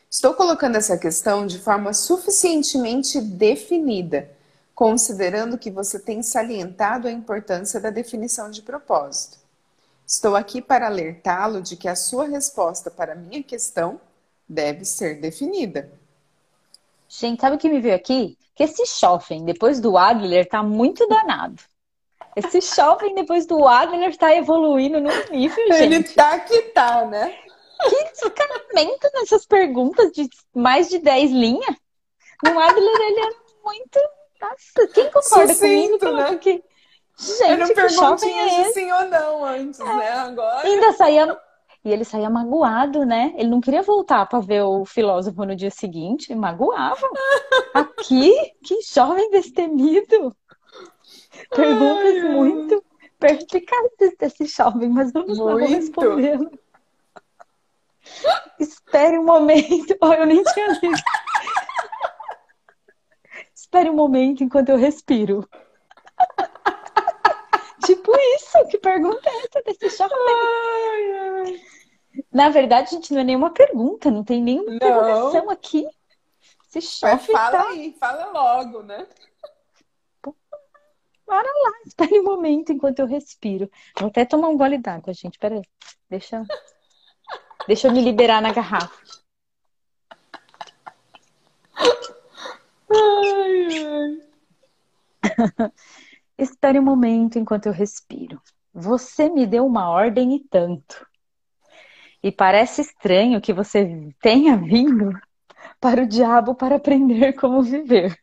Estou 0.09 0.33
colocando 0.33 0.77
essa 0.77 0.97
questão 0.97 1.45
de 1.45 1.59
forma 1.59 1.91
suficientemente 1.91 3.19
definida, 3.19 4.31
considerando 4.73 5.57
que 5.57 5.69
você 5.69 5.99
tem 5.99 6.23
salientado 6.23 7.09
a 7.09 7.11
importância 7.11 7.77
da 7.77 7.89
definição 7.89 8.49
de 8.49 8.61
propósito. 8.61 9.37
Estou 10.05 10.37
aqui 10.37 10.61
para 10.61 10.85
alertá-lo 10.85 11.61
de 11.61 11.75
que 11.75 11.89
a 11.89 11.97
sua 11.97 12.29
resposta 12.29 12.89
para 12.89 13.11
a 13.11 13.15
minha 13.15 13.43
questão 13.43 13.99
deve 14.47 14.85
ser 14.85 15.19
definida. 15.19 15.91
Gente, 17.09 17.41
sabe 17.41 17.57
o 17.57 17.59
que 17.59 17.67
me 17.67 17.81
veio 17.81 17.95
aqui? 17.95 18.37
Que 18.57 18.63
esse 18.63 18.83
jovem, 18.99 19.45
depois 19.45 19.79
do 19.79 19.95
Adler, 19.95 20.49
tá 20.49 20.63
muito 20.63 21.07
danado. 21.07 21.61
Esse 22.35 22.59
jovem, 22.59 23.13
depois 23.13 23.45
do 23.45 23.67
Adler, 23.67 24.17
tá 24.17 24.35
evoluindo 24.35 24.99
no 24.99 25.09
nível, 25.29 25.65
Ele 25.67 25.97
gente. 25.97 26.15
tá 26.15 26.39
que 26.39 26.63
tá, 26.63 27.05
né? 27.05 27.37
Que 27.87 28.03
descaramento 28.11 29.09
nessas 29.13 29.45
perguntas 29.45 30.11
de 30.11 30.27
mais 30.55 30.89
de 30.89 30.97
10 30.97 31.31
linhas. 31.31 31.75
No 32.43 32.59
Adler, 32.59 33.01
ele 33.01 33.19
é 33.19 33.29
muito. 33.63 33.99
Nossa, 34.41 34.87
quem 34.91 35.05
concorda 35.05 35.53
Sucinto, 35.53 35.99
comigo? 35.99 36.15
Né? 36.15 36.37
Que... 36.37 36.63
Era 37.43 37.65
Gente, 37.65 37.89
jovem 37.89 38.19
perguntinha 38.29 38.43
é 38.43 38.63
de 38.63 38.73
sim 38.73 38.91
ou 38.91 39.05
não 39.05 39.45
antes, 39.45 39.79
né? 39.79 40.11
Agora. 40.13 40.67
Ainda 40.67 40.93
saía. 40.93 41.39
E 41.87 41.89
ele 41.89 42.03
saía 42.03 42.29
magoado, 42.29 43.05
né? 43.05 43.33
Ele 43.37 43.49
não 43.49 43.61
queria 43.61 43.81
voltar 43.81 44.25
para 44.25 44.41
ver 44.41 44.61
o 44.61 44.83
filósofo 44.83 45.45
no 45.45 45.55
dia 45.55 45.71
seguinte, 45.71 46.35
magoava. 46.35 47.07
Aqui, 47.73 48.33
que 48.61 48.81
jovem 48.81 49.31
destemido. 49.31 50.35
Perguntas 51.49 52.13
Ai, 52.13 52.29
muito 52.29 52.83
perspicazes 53.17 54.17
desse 54.19 54.47
jovem, 54.47 54.89
mas 54.89 55.13
vamos 55.13 55.37
lá, 55.37 55.55
respondê-lo. 55.59 56.51
Espere 58.59 59.17
um 59.17 59.23
momento. 59.23 59.95
Oh, 60.03 60.11
eu 60.11 60.25
nem 60.25 60.43
tinha 60.43 60.67
lido. 60.67 61.01
Espere 63.55 63.89
um 63.89 63.95
momento 63.95 64.43
enquanto 64.43 64.69
eu 64.69 64.77
respiro. 64.77 65.47
Tipo 67.85 68.11
isso, 68.35 68.67
que 68.69 68.77
pergunta 68.77 69.29
é 69.29 69.37
essa 69.45 69.61
desse 69.63 69.97
jovem? 69.97 70.17
Ai, 70.17 71.11
ai. 71.13 71.76
Na 72.31 72.49
verdade, 72.49 72.91
gente, 72.91 73.13
não 73.13 73.21
é 73.21 73.23
nenhuma 73.23 73.51
pergunta, 73.51 74.11
não 74.11 74.23
tem 74.23 74.41
nenhuma 74.41 74.69
Não. 74.69 74.75
interrogação 74.75 75.49
aqui. 75.49 75.87
Mas 76.73 76.99
jovem 76.99 77.35
fala 77.35 77.51
tá. 77.51 77.69
aí, 77.69 77.95
fala 77.99 78.31
logo, 78.31 78.83
né? 78.83 79.07
Para 81.25 81.49
lá, 81.49 81.71
espere 81.85 82.19
um 82.19 82.23
momento 82.23 82.71
enquanto 82.71 82.99
eu 82.99 83.07
respiro. 83.07 83.69
Vou 83.99 84.09
até 84.09 84.25
tomar 84.25 84.49
um 84.49 84.57
gole 84.57 84.77
d'água, 84.77 85.13
gente. 85.13 85.37
Peraí. 85.37 85.61
Deixa, 86.09 86.43
deixa 87.67 87.87
eu 87.87 87.91
me 87.91 88.01
liberar 88.01 88.41
na 88.41 88.53
garrafa. 88.53 89.01
Ai, 92.89 93.67
ai. 93.85 94.27
Espere 96.37 96.79
um 96.79 96.83
momento 96.83 97.39
enquanto 97.39 97.65
eu 97.65 97.73
respiro. 97.73 98.41
Você 98.73 99.29
me 99.29 99.45
deu 99.47 99.65
uma 99.65 99.89
ordem 99.89 100.35
e 100.35 100.39
tanto. 100.47 101.05
E 102.27 102.31
parece 102.33 102.81
estranho 102.81 103.39
que 103.39 103.53
você 103.53 104.13
tenha 104.21 104.57
vindo 104.57 105.17
para 105.79 106.03
o 106.03 106.05
diabo 106.05 106.53
para 106.53 106.75
aprender 106.75 107.31
como 107.31 107.61
viver. 107.61 108.21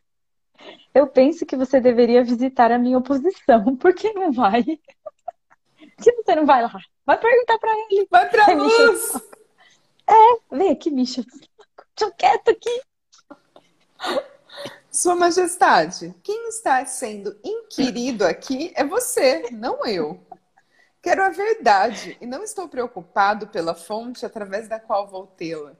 Eu 0.93 1.07
penso 1.07 1.43
que 1.43 1.55
você 1.55 1.79
deveria 1.81 2.23
visitar 2.23 2.71
a 2.71 2.77
minha 2.77 2.99
oposição. 2.99 3.75
Por 3.75 3.95
que 3.95 4.13
não 4.13 4.31
vai? 4.31 4.63
Por 4.63 6.03
que 6.03 6.11
você 6.11 6.35
não 6.35 6.45
vai 6.45 6.61
lá? 6.61 6.79
Vai 7.03 7.17
perguntar 7.17 7.57
para 7.57 7.71
ele. 7.71 8.07
Vai 8.11 8.29
Ai, 8.41 8.53
Michel. 8.53 8.91
luz! 8.91 9.11
Vem 10.51 10.69
aqui, 10.69 10.91
bicho. 10.91 11.25
Deixa 11.97 12.13
quieto 12.15 12.49
aqui. 12.49 12.81
Sua 14.91 15.15
Majestade, 15.15 16.13
quem 16.21 16.47
está 16.49 16.85
sendo 16.85 17.35
inquirido 17.43 18.21
aqui 18.21 18.71
é 18.75 18.83
você, 18.83 19.49
não 19.49 19.83
eu. 19.83 20.23
Quero 21.05 21.23
a 21.23 21.29
verdade 21.29 22.17
e 22.19 22.25
não 22.25 22.43
estou 22.43 22.67
preocupado 22.67 23.45
pela 23.45 23.75
fonte 23.75 24.25
através 24.25 24.67
da 24.67 24.79
qual 24.79 25.07
vou 25.07 25.27
tê-la. 25.27 25.73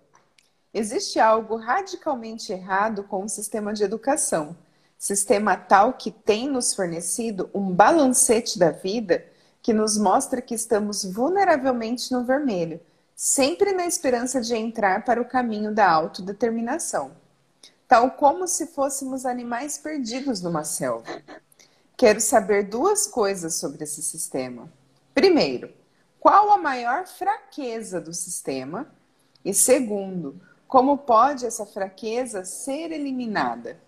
Existe 0.71 1.19
algo 1.19 1.55
radicalmente 1.55 2.53
errado 2.53 3.03
com 3.05 3.23
o 3.23 3.28
sistema 3.28 3.73
de 3.73 3.84
educação, 3.84 4.55
sistema 4.99 5.57
tal 5.57 5.93
que 5.93 6.11
tem 6.11 6.47
nos 6.47 6.76
fornecido 6.76 7.49
um 7.55 7.71
balancete 7.73 8.59
da 8.59 8.69
vida 8.69 9.26
que 9.63 9.73
nos 9.73 9.97
mostra 9.97 10.43
que 10.43 10.53
estamos 10.53 11.03
vulneravelmente 11.03 12.11
no 12.11 12.23
vermelho, 12.23 12.80
sempre 13.15 13.71
na 13.71 13.88
esperança 13.88 14.39
de 14.39 14.55
entrar 14.55 15.05
para 15.05 15.19
o 15.19 15.26
caminho 15.26 15.73
da 15.73 15.89
autodeterminação, 15.89 17.13
tal 17.88 18.11
como 18.11 18.47
se 18.47 18.67
fôssemos 18.67 19.26
animais 19.26 19.76
perdidos 19.76 20.39
numa 20.39 20.63
selva. 20.63 21.19
Quero 21.97 22.21
saber 22.21 22.69
duas 22.69 23.07
coisas 23.07 23.55
sobre 23.55 23.86
esse 23.86 24.03
sistema. 24.03 24.69
Primeiro, 25.16 25.74
qual 26.20 26.51
a 26.51 26.57
maior 26.57 27.07
fraqueza 27.07 28.01
do 28.01 28.13
sistema? 28.13 28.93
E 29.45 29.53
segundo, 29.53 30.41
como 30.68 30.97
pode 30.97 31.45
essa 31.45 31.66
fraqueza 31.66 32.43
ser 32.43 32.91
eliminada? 32.91 33.80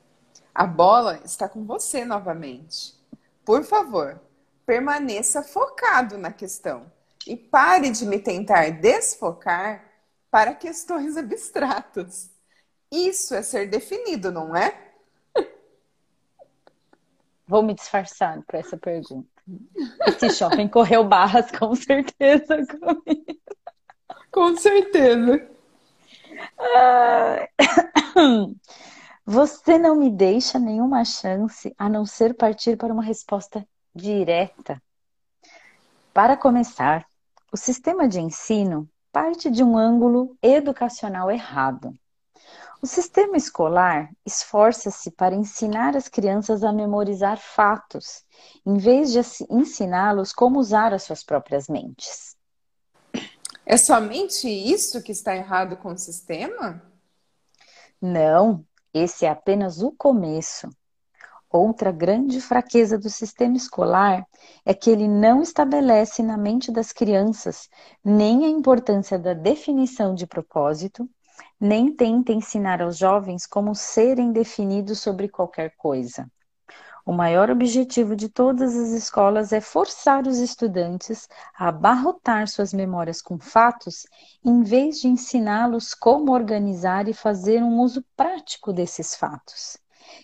A 0.56 0.66
bola 0.66 1.20
está 1.26 1.50
com 1.50 1.66
você 1.66 2.06
novamente. 2.06 2.96
Por 3.44 3.66
favor, 3.66 4.22
permaneça 4.66 5.44
focado 5.44 6.18
na 6.18 6.32
questão 6.32 6.90
e 7.28 7.36
pare 7.36 7.90
de 7.90 8.06
me 8.06 8.20
tentar 8.20 8.72
desfocar 8.72 9.84
para 10.32 10.56
questões 10.56 11.18
abstratas. 11.20 12.32
Isso 12.90 13.36
é 13.36 13.42
ser 13.42 13.70
definido, 13.70 14.32
não 14.32 14.56
é? 14.56 14.94
Vou 17.46 17.62
me 17.62 17.74
disfarçar 17.74 18.42
para 18.44 18.60
essa 18.60 18.78
pergunta. 18.78 19.37
Esse 20.06 20.30
shopping 20.32 20.68
correu 20.68 21.04
barras 21.04 21.50
com 21.52 21.74
certeza 21.76 22.66
comigo. 22.68 23.38
Com 24.32 24.56
certeza. 24.56 25.50
Você 29.26 29.78
não 29.78 29.96
me 29.96 30.10
deixa 30.10 30.60
nenhuma 30.60 31.04
chance 31.04 31.74
a 31.78 31.90
não 31.90 32.06
ser 32.06 32.36
partir 32.36 32.78
para 32.78 32.94
uma 32.94 33.04
resposta 33.04 33.68
direta. 33.96 34.82
Para 36.14 36.38
começar, 36.38 37.06
o 37.52 37.58
sistema 37.58 38.08
de 38.08 38.20
ensino 38.20 38.88
parte 39.12 39.50
de 39.50 39.64
um 39.64 39.78
ângulo 39.78 40.38
educacional 40.42 41.32
errado. 41.32 41.94
O 42.80 42.86
sistema 42.86 43.38
escolar 43.38 44.12
esforça-se 44.24 45.10
para 45.10 45.34
ensinar 45.34 45.98
as 45.98 46.08
crianças 46.08 46.64
a 46.64 46.72
memorizar 46.72 47.38
fatos, 47.38 48.24
em 48.64 48.78
vez 48.78 49.12
de 49.12 49.20
ensiná-los 49.50 50.32
como 50.32 50.60
usar 50.60 50.94
as 50.94 51.04
suas 51.04 51.24
próprias 51.24 51.68
mentes. 51.68 52.36
É 53.66 53.76
somente 53.78 54.48
isso 54.48 55.02
que 55.02 55.12
está 55.12 55.36
errado 55.36 55.76
com 55.78 55.90
o 55.90 55.98
sistema? 55.98 56.82
Não, 58.00 58.64
esse 58.94 59.26
é 59.26 59.30
apenas 59.30 59.82
o 59.82 59.92
começo. 59.92 60.70
Outra 61.50 61.92
grande 61.92 62.40
fraqueza 62.40 62.98
do 62.98 63.10
sistema 63.10 63.58
escolar 63.58 64.24
é 64.64 64.74
que 64.74 64.90
ele 64.90 65.08
não 65.08 65.42
estabelece 65.42 66.22
na 66.22 66.38
mente 66.38 66.72
das 66.72 66.92
crianças 66.92 67.68
nem 68.04 68.46
a 68.46 68.50
importância 68.50 69.18
da 69.18 69.34
definição 69.34 70.14
de 70.14 70.28
propósito, 70.28 71.10
nem 71.60 71.92
tenta 71.92 72.32
ensinar 72.32 72.82
aos 72.82 72.98
jovens 72.98 73.46
como 73.46 73.74
serem 73.74 74.32
definidos 74.32 75.00
sobre 75.00 75.28
qualquer 75.28 75.76
coisa. 75.76 76.30
O 77.08 77.14
maior 77.14 77.50
objetivo 77.50 78.18
de 78.18 78.28
todas 78.28 78.76
as 78.76 78.90
escolas 78.90 79.54
é 79.54 79.62
forçar 79.62 80.28
os 80.28 80.40
estudantes 80.40 81.28
a 81.58 81.70
abarrotar 81.70 82.50
suas 82.50 82.74
memórias 82.74 83.22
com 83.22 83.40
fatos, 83.40 84.06
em 84.44 84.62
vez 84.62 85.00
de 85.00 85.08
ensiná-los 85.08 85.94
como 85.94 86.34
organizar 86.34 87.08
e 87.08 87.14
fazer 87.14 87.64
um 87.64 87.80
uso 87.80 88.04
prático 88.16 88.74
desses 88.74 89.16
fatos. 89.16 89.78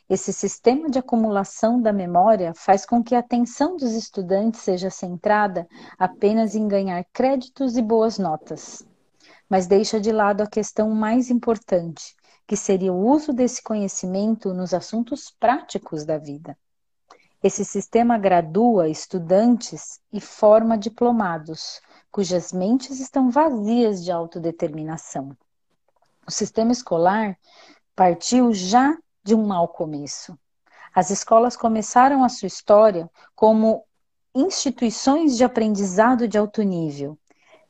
Esse 0.09 0.33
sistema 0.33 0.89
de 0.89 0.99
acumulação 0.99 1.81
da 1.81 1.93
memória 1.93 2.53
faz 2.53 2.85
com 2.85 3.01
que 3.01 3.15
a 3.15 3.19
atenção 3.19 3.77
dos 3.77 3.93
estudantes 3.93 4.59
seja 4.59 4.89
centrada 4.89 5.65
apenas 5.97 6.53
em 6.53 6.67
ganhar 6.67 7.05
créditos 7.13 7.77
e 7.77 7.81
boas 7.81 8.19
notas, 8.19 8.85
mas 9.53 9.67
deixa 9.67 9.99
de 9.99 10.11
lado 10.11 10.41
a 10.41 10.47
questão 10.47 10.89
mais 10.89 11.29
importante, 11.29 12.15
que 12.47 12.57
seria 12.57 12.91
o 12.91 13.07
uso 13.07 13.31
desse 13.31 13.61
conhecimento 13.61 14.51
nos 14.51 14.73
assuntos 14.73 15.29
práticos 15.29 16.03
da 16.03 16.17
vida. 16.17 16.57
Esse 17.43 17.63
sistema 17.63 18.17
gradua 18.17 18.89
estudantes 18.89 20.01
e 20.11 20.19
forma 20.19 20.75
diplomados, 20.75 21.79
cujas 22.11 22.51
mentes 22.51 22.99
estão 22.99 23.29
vazias 23.29 24.03
de 24.03 24.11
autodeterminação. 24.11 25.37
O 26.25 26.31
sistema 26.31 26.71
escolar 26.71 27.37
partiu 27.95 28.51
já 28.53 28.97
de 29.23 29.35
um 29.35 29.45
mau 29.45 29.67
começo. 29.67 30.35
As 30.95 31.11
escolas 31.11 31.55
começaram 31.55 32.23
a 32.23 32.29
sua 32.29 32.47
história 32.47 33.07
como 33.35 33.83
instituições 34.33 35.37
de 35.37 35.43
aprendizado 35.43 36.27
de 36.27 36.39
alto 36.39 36.63
nível, 36.63 37.19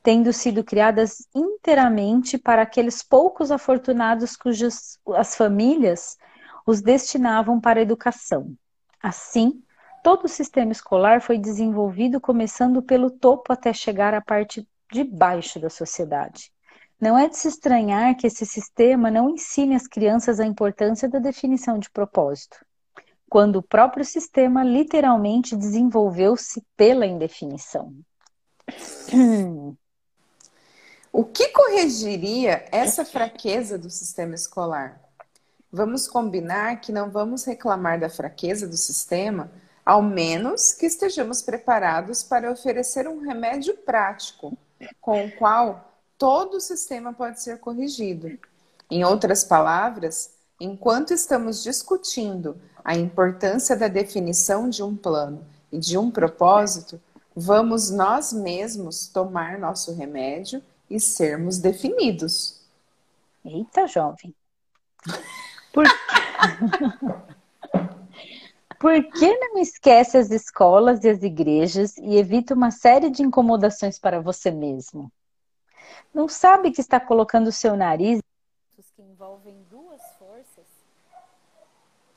tendo 0.04 0.34
sido 0.34 0.62
criadas 0.62 1.26
inteiramente 1.34 2.36
para 2.36 2.60
aqueles 2.60 3.02
poucos 3.02 3.50
afortunados 3.50 4.36
cujas 4.36 4.98
as 5.14 5.34
famílias 5.34 6.18
os 6.66 6.82
destinavam 6.82 7.58
para 7.58 7.80
a 7.80 7.82
educação. 7.82 8.54
Assim, 9.02 9.62
todo 10.02 10.26
o 10.26 10.28
sistema 10.28 10.72
escolar 10.72 11.22
foi 11.22 11.38
desenvolvido 11.38 12.20
começando 12.20 12.82
pelo 12.82 13.10
topo 13.10 13.50
até 13.50 13.72
chegar 13.72 14.12
à 14.12 14.20
parte 14.20 14.68
de 14.92 15.04
baixo 15.04 15.58
da 15.58 15.70
sociedade. 15.70 16.52
Não 17.00 17.18
é 17.18 17.26
de 17.26 17.38
se 17.38 17.48
estranhar 17.48 18.14
que 18.14 18.26
esse 18.26 18.44
sistema 18.44 19.10
não 19.10 19.30
ensine 19.30 19.74
às 19.74 19.86
crianças 19.86 20.38
a 20.38 20.44
importância 20.44 21.08
da 21.08 21.18
definição 21.18 21.78
de 21.78 21.88
propósito, 21.88 22.58
quando 23.26 23.56
o 23.56 23.62
próprio 23.62 24.04
sistema 24.04 24.62
literalmente 24.62 25.56
desenvolveu-se 25.56 26.62
pela 26.76 27.06
indefinição. 27.06 27.90
O 31.16 31.22
que 31.22 31.50
corrigiria 31.50 32.66
essa 32.72 33.04
fraqueza 33.04 33.78
do 33.78 33.88
sistema 33.88 34.34
escolar? 34.34 35.00
Vamos 35.70 36.08
combinar 36.08 36.80
que 36.80 36.90
não 36.90 37.08
vamos 37.08 37.44
reclamar 37.44 38.00
da 38.00 38.10
fraqueza 38.10 38.66
do 38.66 38.76
sistema, 38.76 39.48
ao 39.86 40.02
menos 40.02 40.72
que 40.72 40.86
estejamos 40.86 41.40
preparados 41.40 42.24
para 42.24 42.50
oferecer 42.50 43.06
um 43.06 43.20
remédio 43.20 43.76
prático, 43.76 44.58
com 45.00 45.24
o 45.24 45.30
qual 45.36 45.88
todo 46.18 46.54
o 46.54 46.60
sistema 46.60 47.12
pode 47.12 47.40
ser 47.40 47.60
corrigido. 47.60 48.36
Em 48.90 49.04
outras 49.04 49.44
palavras, 49.44 50.32
enquanto 50.58 51.14
estamos 51.14 51.62
discutindo 51.62 52.60
a 52.84 52.96
importância 52.96 53.76
da 53.76 53.86
definição 53.86 54.68
de 54.68 54.82
um 54.82 54.96
plano 54.96 55.46
e 55.70 55.78
de 55.78 55.96
um 55.96 56.10
propósito, 56.10 57.00
vamos 57.36 57.88
nós 57.88 58.32
mesmos 58.32 59.06
tomar 59.06 59.60
nosso 59.60 59.94
remédio 59.94 60.60
e 60.88 61.00
sermos 61.00 61.58
definidos. 61.58 62.60
Eita, 63.44 63.86
jovem. 63.86 64.34
Por... 65.72 65.84
Por 68.78 69.02
que 69.12 69.38
não 69.38 69.58
esquece 69.58 70.18
as 70.18 70.30
escolas 70.30 71.02
e 71.04 71.08
as 71.08 71.22
igrejas 71.22 71.96
e 71.96 72.16
evita 72.18 72.52
uma 72.52 72.70
série 72.70 73.08
de 73.08 73.22
incomodações 73.22 73.98
para 73.98 74.20
você 74.20 74.50
mesmo? 74.50 75.10
Não 76.12 76.28
sabe 76.28 76.70
que 76.70 76.82
está 76.82 77.00
colocando 77.00 77.46
o 77.46 77.52
seu 77.52 77.76
nariz 77.76 78.20
que 78.94 79.02
envolvem 79.02 79.64
duas 79.70 80.00
forças? 80.18 80.64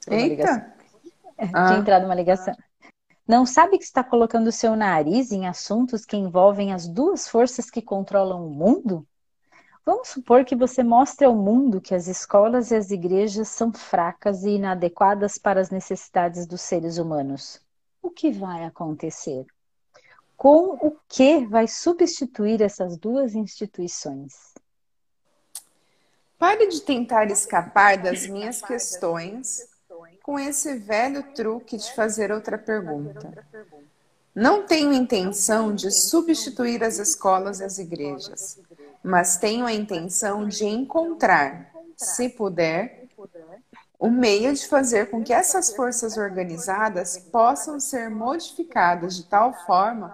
Eita! 0.07 0.73
É, 1.37 1.45
ah. 1.53 1.67
Tinha 1.67 1.79
entrado 1.79 2.05
uma 2.05 2.15
ligação. 2.15 2.55
Não 3.27 3.45
sabe 3.45 3.77
que 3.77 3.83
está 3.83 4.01
colocando 4.01 4.47
o 4.47 4.53
seu 4.53 4.73
nariz 4.73 5.33
em 5.33 5.47
assuntos 5.47 6.05
que 6.05 6.15
envolvem 6.15 6.71
as 6.71 6.87
duas 6.87 7.27
forças 7.27 7.69
que 7.69 7.81
controlam 7.81 8.47
o 8.47 8.49
mundo? 8.49 9.05
Vamos 9.85 10.07
supor 10.07 10.45
que 10.45 10.55
você 10.55 10.81
mostre 10.81 11.25
ao 11.25 11.35
mundo 11.35 11.81
que 11.81 11.93
as 11.93 12.07
escolas 12.07 12.71
e 12.71 12.75
as 12.75 12.89
igrejas 12.89 13.49
são 13.49 13.73
fracas 13.73 14.43
e 14.43 14.51
inadequadas 14.51 15.37
para 15.37 15.59
as 15.59 15.69
necessidades 15.69 16.47
dos 16.47 16.61
seres 16.61 16.97
humanos. 16.97 17.61
O 18.01 18.09
que 18.09 18.31
vai 18.31 18.63
acontecer? 18.63 19.45
Com 20.37 20.77
o 20.81 20.95
que 21.09 21.45
vai 21.45 21.67
substituir 21.67 22.61
essas 22.61 22.97
duas 22.97 23.35
instituições? 23.35 24.53
Pare 26.39 26.67
de 26.67 26.79
tentar 26.81 27.29
escapar 27.29 27.97
das 27.97 28.25
minhas 28.25 28.61
questões 28.61 29.67
com 30.27 30.37
esse 30.37 30.75
velho 30.75 31.23
truque 31.33 31.75
de 31.75 31.91
fazer 31.95 32.31
outra 32.31 32.55
pergunta. 32.55 33.31
Não 34.35 34.67
tenho 34.67 34.93
intenção 34.93 35.73
de 35.73 35.89
substituir 35.89 36.83
as 36.83 36.99
escolas 36.99 37.59
e 37.59 37.63
as 37.63 37.79
igrejas 37.79 38.59
mas 39.07 39.37
tenho 39.37 39.65
a 39.65 39.73
intenção 39.73 40.45
de 40.45 40.65
encontrar, 40.65 41.71
se 41.95 42.27
puder, 42.27 43.07
o 43.97 44.09
meio 44.09 44.53
de 44.53 44.67
fazer 44.67 45.09
com 45.09 45.23
que 45.23 45.31
essas 45.31 45.71
forças 45.73 46.17
organizadas 46.17 47.17
possam 47.17 47.79
ser 47.79 48.09
modificadas 48.09 49.15
de 49.15 49.23
tal 49.23 49.53
forma 49.65 50.13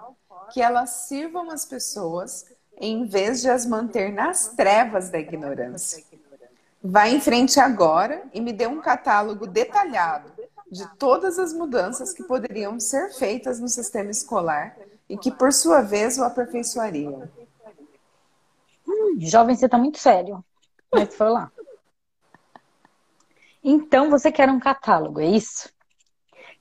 que 0.53 0.61
elas 0.61 1.07
sirvam 1.07 1.49
as 1.49 1.65
pessoas 1.65 2.45
em 2.77 3.07
vez 3.07 3.41
de 3.41 3.49
as 3.49 3.65
manter 3.65 4.11
nas 4.13 4.49
trevas 4.49 5.09
da 5.09 5.17
ignorância. 5.17 6.03
Vá 6.85 7.07
em 7.07 7.21
frente 7.21 7.61
agora 7.61 8.25
e 8.33 8.41
me 8.41 8.51
dê 8.51 8.67
um 8.67 8.81
catálogo 8.81 9.47
detalhado 9.47 10.29
de 10.69 10.85
todas 10.97 11.39
as 11.39 11.53
mudanças 11.53 12.11
que 12.11 12.23
poderiam 12.23 12.77
ser 12.77 13.13
feitas 13.13 13.57
no 13.57 13.69
sistema 13.69 14.11
escolar 14.11 14.75
e 15.07 15.17
que, 15.17 15.31
por 15.31 15.53
sua 15.53 15.79
vez, 15.79 16.17
o 16.17 16.23
aperfeiçoariam. 16.25 17.29
jovem, 19.19 19.55
você 19.55 19.69
tá 19.69 19.77
muito 19.77 19.97
sério. 19.97 20.43
Mas 20.91 21.15
foi 21.15 21.29
lá. 21.29 21.49
Então, 23.63 24.09
você 24.09 24.29
quer 24.29 24.49
um 24.49 24.59
catálogo, 24.59 25.21
é 25.21 25.27
isso? 25.27 25.69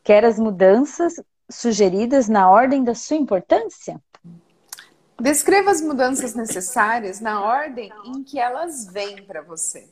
Quer 0.05 0.25
as 0.25 0.39
mudanças 0.39 1.21
sugeridas 1.51 2.29
na 2.29 2.49
ordem 2.49 2.85
da 2.85 2.95
sua 2.95 3.17
importância? 3.17 4.01
Descreva 5.21 5.73
as 5.73 5.81
mudanças 5.81 6.35
necessárias 6.35 7.19
na 7.19 7.43
ordem 7.43 7.93
em 8.05 8.23
que 8.23 8.39
elas 8.39 8.87
vêm 8.87 9.25
para 9.25 9.43
você. 9.43 9.89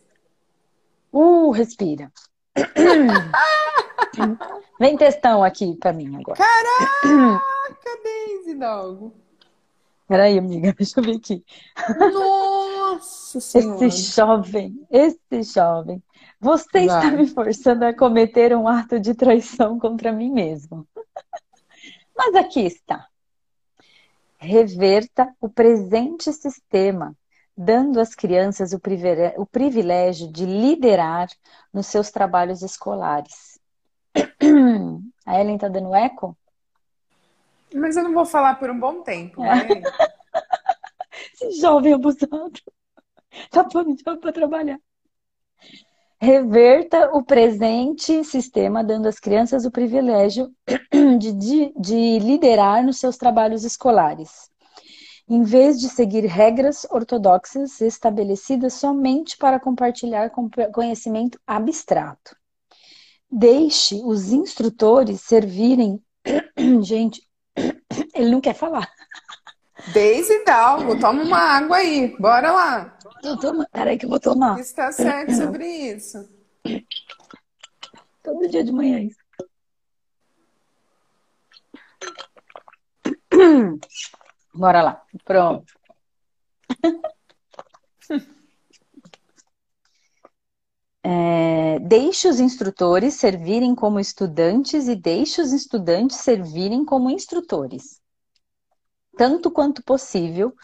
Uh, 1.12 1.50
respira. 1.50 2.12
Vem 4.78 4.96
textão 4.96 5.42
aqui 5.42 5.76
para 5.76 5.92
mim 5.92 6.16
agora. 6.16 6.38
Caraca, 6.38 7.42
Daisy 8.02 8.54
Dog. 8.54 9.12
Peraí, 10.10 10.38
amiga, 10.38 10.72
deixa 10.76 10.98
eu 10.98 11.04
ver 11.04 11.16
aqui. 11.16 11.44
Nossa 12.12 13.40
Senhora. 13.40 13.86
Esse 13.86 14.12
jovem, 14.12 14.86
esse 14.90 15.42
jovem. 15.42 16.02
Você 16.40 16.80
está 16.80 17.00
Vai. 17.00 17.16
me 17.16 17.26
forçando 17.28 17.84
a 17.84 17.94
cometer 17.94 18.56
um 18.56 18.66
ato 18.66 18.98
de 18.98 19.14
traição 19.14 19.78
contra 19.78 20.10
mim 20.10 20.32
mesmo. 20.32 20.84
Mas 22.16 22.34
aqui 22.34 22.60
está. 22.60 23.06
Reverta 24.38 25.32
o 25.40 25.48
presente 25.48 26.32
sistema, 26.32 27.14
dando 27.62 28.00
às 28.00 28.14
crianças 28.14 28.72
o 28.72 28.80
privilégio 29.46 30.32
de 30.32 30.46
liderar 30.46 31.28
nos 31.70 31.88
seus 31.88 32.10
trabalhos 32.10 32.62
escolares. 32.62 33.60
A 35.26 35.38
Ellen 35.38 35.58
tá 35.58 35.68
dando 35.68 35.94
eco? 35.94 36.34
Mas 37.74 37.98
eu 37.98 38.04
não 38.04 38.14
vou 38.14 38.24
falar 38.24 38.54
por 38.58 38.70
um 38.70 38.80
bom 38.80 39.02
tempo, 39.02 39.42
vai. 39.42 39.68
Esse 41.34 41.60
jovem 41.60 41.92
abusado. 41.92 42.30
Tá 43.48 43.62
pondo 43.62 43.96
jovem 43.96 44.20
para 44.20 44.32
trabalhar. 44.32 44.76
Reverta 46.20 47.10
o 47.14 47.22
presente 47.22 48.24
sistema, 48.24 48.82
dando 48.82 49.06
às 49.06 49.20
crianças 49.20 49.64
o 49.64 49.70
privilégio 49.70 50.52
de, 51.16 51.32
de, 51.32 51.72
de 51.78 52.18
liderar 52.18 52.82
nos 52.82 52.98
seus 52.98 53.16
trabalhos 53.16 53.62
escolares. 53.62 54.49
Em 55.30 55.44
vez 55.44 55.78
de 55.78 55.88
seguir 55.88 56.26
regras 56.26 56.84
ortodoxas 56.90 57.80
estabelecidas 57.80 58.74
somente 58.74 59.36
para 59.36 59.60
compartilhar 59.60 60.30
com- 60.30 60.50
conhecimento 60.72 61.38
abstrato. 61.46 62.34
Deixe 63.30 64.02
os 64.04 64.32
instrutores 64.32 65.20
servirem. 65.20 66.02
Gente, 66.82 67.22
ele 68.12 68.28
não 68.28 68.40
quer 68.40 68.54
falar. 68.54 68.90
Daisy 69.94 70.44
Dalgo, 70.44 70.98
toma 70.98 71.22
uma 71.22 71.38
água 71.38 71.76
aí. 71.76 72.16
Bora 72.18 72.50
lá. 72.50 72.98
Eu 73.22 73.38
tomo... 73.38 73.64
Peraí 73.70 73.96
que 73.96 74.06
eu 74.06 74.10
vou 74.10 74.18
tomar. 74.18 74.58
Está 74.58 74.90
certo 74.90 75.32
sobre 75.32 75.64
isso. 75.64 76.28
Todo 78.20 78.48
dia 78.48 78.64
de 78.64 78.72
manhã 78.72 78.98
é 78.98 79.02
isso. 79.04 79.20
Bora 84.54 84.82
lá. 84.82 85.02
Pronto. 85.24 85.72
É, 91.02 91.78
deixe 91.78 92.28
os 92.28 92.38
instrutores 92.40 93.14
servirem 93.14 93.74
como 93.74 93.98
estudantes 93.98 94.86
e 94.86 94.94
deixe 94.94 95.40
os 95.40 95.52
estudantes 95.52 96.18
servirem 96.18 96.84
como 96.84 97.08
instrutores. 97.10 98.00
Tanto 99.16 99.50
quanto 99.50 99.82
possível, 99.82 100.54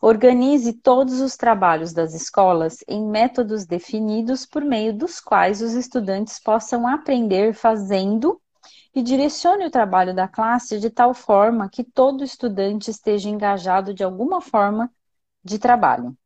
organize 0.00 0.72
todos 0.72 1.20
os 1.20 1.36
trabalhos 1.36 1.92
das 1.92 2.12
escolas 2.12 2.78
em 2.88 3.06
métodos 3.06 3.64
definidos 3.66 4.44
por 4.44 4.64
meio 4.64 4.96
dos 4.96 5.20
quais 5.20 5.62
os 5.62 5.74
estudantes 5.74 6.38
possam 6.38 6.86
aprender 6.86 7.54
fazendo 7.54 8.40
e 8.94 9.02
direcione 9.02 9.66
o 9.66 9.70
trabalho 9.70 10.14
da 10.14 10.28
classe 10.28 10.78
de 10.78 10.88
tal 10.88 11.12
forma 11.12 11.68
que 11.68 11.82
todo 11.82 12.22
estudante 12.22 12.90
esteja 12.90 13.28
engajado 13.28 13.92
de 13.92 14.04
alguma 14.04 14.40
forma 14.40 14.90
de 15.42 15.58
trabalho. 15.58 16.16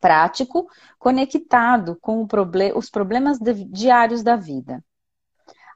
Prático, 0.00 0.68
conectado 0.98 1.96
com 2.00 2.26
os 2.76 2.90
problemas 2.90 3.38
diários 3.68 4.22
da 4.22 4.36
vida. 4.36 4.82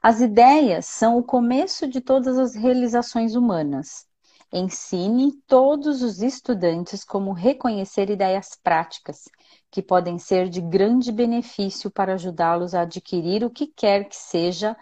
As 0.01 0.21
ideias 0.21 0.85
são 0.85 1.17
o 1.17 1.23
começo 1.23 1.87
de 1.87 1.99
todas 1.99 2.37
as 2.37 2.55
realizações 2.55 3.35
humanas. 3.35 4.05
Ensine 4.53 5.33
todos 5.45 6.01
os 6.01 6.21
estudantes 6.21 7.03
como 7.03 7.33
reconhecer 7.33 8.09
ideias 8.09 8.57
práticas, 8.63 9.25
que 9.69 9.81
podem 9.81 10.17
ser 10.17 10.47
de 10.47 10.61
grande 10.61 11.11
benefício 11.11 11.91
para 11.91 12.13
ajudá-los 12.13 12.73
a 12.73 12.81
adquirir 12.81 13.43
o 13.43 13.49
que 13.49 13.67
quer 13.67 14.07
que 14.07 14.15
seja 14.15 14.77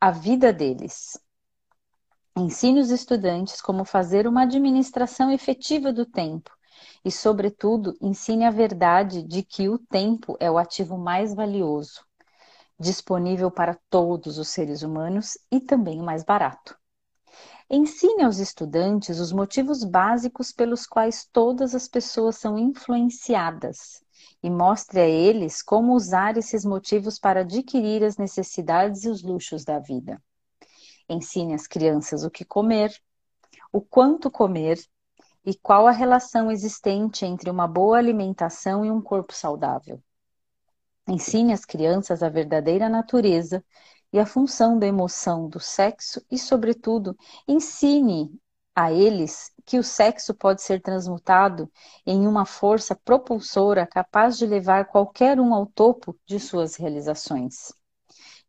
a 0.00 0.10
vida 0.10 0.52
deles. 0.52 1.18
Ensine 2.36 2.80
os 2.80 2.90
estudantes 2.90 3.60
como 3.60 3.84
fazer 3.84 4.26
uma 4.26 4.42
administração 4.42 5.30
efetiva 5.30 5.92
do 5.92 6.04
tempo 6.04 6.50
e, 7.04 7.10
sobretudo, 7.10 7.96
ensine 8.00 8.44
a 8.44 8.50
verdade 8.50 9.22
de 9.22 9.42
que 9.42 9.68
o 9.68 9.78
tempo 9.78 10.36
é 10.40 10.50
o 10.50 10.58
ativo 10.58 10.98
mais 10.98 11.34
valioso, 11.34 12.04
disponível 12.78 13.50
para 13.50 13.78
todos 13.88 14.36
os 14.36 14.48
seres 14.48 14.82
humanos 14.82 15.38
e 15.50 15.60
também 15.60 16.00
o 16.00 16.04
mais 16.04 16.24
barato. 16.24 16.76
Ensine 17.70 18.24
aos 18.24 18.38
estudantes 18.38 19.20
os 19.20 19.32
motivos 19.32 19.84
básicos 19.84 20.52
pelos 20.52 20.86
quais 20.86 21.26
todas 21.32 21.74
as 21.74 21.88
pessoas 21.88 22.36
são 22.36 22.58
influenciadas 22.58 24.03
e 24.44 24.50
mostre 24.50 25.00
a 25.00 25.08
eles 25.08 25.62
como 25.62 25.94
usar 25.94 26.36
esses 26.36 26.66
motivos 26.66 27.18
para 27.18 27.40
adquirir 27.40 28.04
as 28.04 28.18
necessidades 28.18 29.04
e 29.04 29.08
os 29.08 29.22
luxos 29.22 29.64
da 29.64 29.78
vida. 29.78 30.22
Ensine 31.08 31.54
às 31.54 31.66
crianças 31.66 32.24
o 32.24 32.30
que 32.30 32.44
comer, 32.44 32.94
o 33.72 33.80
quanto 33.80 34.30
comer 34.30 34.78
e 35.46 35.54
qual 35.54 35.86
a 35.86 35.90
relação 35.92 36.50
existente 36.50 37.24
entre 37.24 37.48
uma 37.48 37.66
boa 37.66 37.96
alimentação 37.96 38.84
e 38.84 38.90
um 38.90 39.00
corpo 39.00 39.32
saudável. 39.32 39.98
Ensine 41.08 41.54
às 41.54 41.64
crianças 41.64 42.22
a 42.22 42.28
verdadeira 42.28 42.86
natureza 42.86 43.64
e 44.12 44.18
a 44.18 44.26
função 44.26 44.78
da 44.78 44.86
emoção, 44.86 45.48
do 45.48 45.58
sexo 45.58 46.22
e, 46.30 46.38
sobretudo, 46.38 47.16
ensine 47.48 48.30
a 48.74 48.92
eles 48.92 49.52
que 49.64 49.78
o 49.78 49.84
sexo 49.84 50.34
pode 50.34 50.62
ser 50.62 50.80
transmutado 50.80 51.70
em 52.04 52.26
uma 52.26 52.44
força 52.44 52.94
propulsora 52.94 53.86
capaz 53.86 54.36
de 54.36 54.46
levar 54.46 54.86
qualquer 54.86 55.38
um 55.38 55.54
ao 55.54 55.66
topo 55.66 56.18
de 56.26 56.40
suas 56.40 56.76
realizações. 56.76 57.72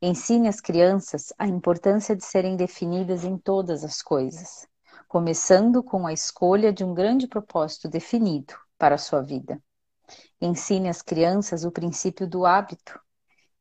Ensine 0.02 0.48
às 0.48 0.60
crianças 0.60 1.32
a 1.38 1.48
importância 1.48 2.16
de 2.16 2.26
serem 2.26 2.58
definidas 2.58 3.24
em 3.24 3.38
todas 3.38 3.84
as 3.84 4.02
coisas, 4.02 4.68
começando 5.08 5.82
com 5.82 6.06
a 6.06 6.14
escolha 6.14 6.74
de 6.74 6.84
um 6.84 6.94
grande 6.94 7.28
propósito 7.28 7.88
definido 7.88 8.54
para 8.78 8.96
a 8.96 9.00
sua 9.00 9.22
vida. 9.22 9.62
Ensine 10.42 10.90
às 10.90 11.02
crianças 11.02 11.64
o 11.64 11.72
princípio 11.72 12.28
do 12.28 12.46
hábito 12.46 13.00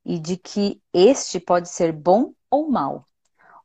e 0.04 0.18
de 0.18 0.36
que 0.36 0.82
este 0.92 1.38
pode 1.38 1.68
ser 1.68 1.92
bom 1.92 2.32
ou 2.50 2.68
mal, 2.68 3.06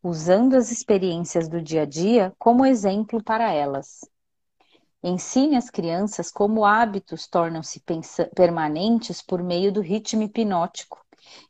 usando 0.03 0.55
as 0.55 0.71
experiências 0.71 1.47
do 1.47 1.61
dia 1.61 1.83
a 1.83 1.85
dia 1.85 2.33
como 2.37 2.65
exemplo 2.65 3.23
para 3.23 3.51
elas. 3.51 3.99
Ensine 5.01 5.55
às 5.55 5.69
crianças 5.69 6.29
como 6.29 6.65
hábitos 6.65 7.25
tornam-se 7.27 7.81
permanentes 8.35 9.21
por 9.21 9.41
meio 9.41 9.71
do 9.71 9.81
ritmo 9.81 10.23
hipnótico 10.23 10.99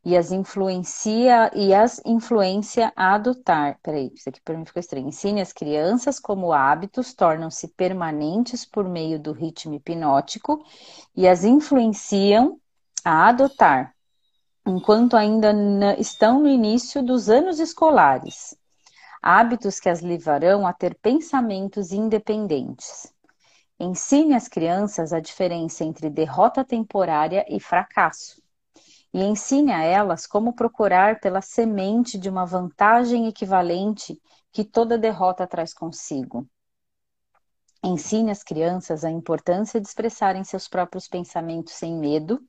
e 0.04 0.16
as 0.16 0.32
influencia 0.32 1.52
e 1.56 1.74
as 1.74 2.02
influência 2.06 2.94
a 2.96 3.16
adotar. 3.16 3.80
Peraí, 3.82 4.12
isso 4.14 4.30
aqui 4.30 4.40
para 4.42 4.58
mim 4.58 4.66
ficou 4.66 4.80
estranho. 4.80 5.08
Ensine 5.08 5.42
às 5.42 5.52
crianças 5.54 6.20
como 6.20 6.54
hábitos 6.54 7.14
tornam-se 7.14 7.68
permanentes 7.70 8.66
por 8.66 8.88
meio 8.88 9.20
do 9.20 9.32
ritmo 9.32 9.74
hipnótico 9.74 10.64
e 11.16 11.28
as 11.28 11.44
influenciam 11.44 12.60
a 13.04 13.30
adotar, 13.30 13.96
enquanto 14.70 15.18
ainda 15.18 15.52
estão 15.98 16.40
no 16.40 16.48
início 16.48 17.02
dos 17.02 17.28
anos 17.28 17.60
escolares. 17.60 18.56
Hábitos 19.22 19.80
que 19.80 19.90
as 19.90 20.00
levarão 20.00 20.68
a 20.68 20.72
ter 20.72 20.96
pensamentos 21.02 21.92
independentes. 21.92 23.12
Ensine 23.80 24.36
às 24.36 24.48
crianças 24.48 25.12
a 25.12 25.20
diferença 25.20 25.84
entre 25.84 26.08
derrota 26.10 26.64
temporária 26.64 27.44
e 27.50 27.60
fracasso. 27.60 28.42
E 29.12 29.24
ensine 29.24 29.72
a 29.72 29.82
elas 29.84 30.28
como 30.28 30.54
procurar 30.54 31.20
pela 31.20 31.42
semente 31.42 32.18
de 32.20 32.30
uma 32.30 32.46
vantagem 32.46 33.28
equivalente 33.28 34.22
que 34.52 34.64
toda 34.64 35.00
derrota 35.00 35.48
traz 35.48 35.74
consigo. 35.74 36.48
Ensine 37.84 38.30
às 38.30 38.44
crianças 38.44 39.04
a 39.04 39.10
importância 39.10 39.82
de 39.82 39.88
expressarem 39.88 40.44
seus 40.44 40.68
próprios 40.68 41.08
pensamentos 41.08 41.74
sem 41.74 41.98
medo 41.98 42.40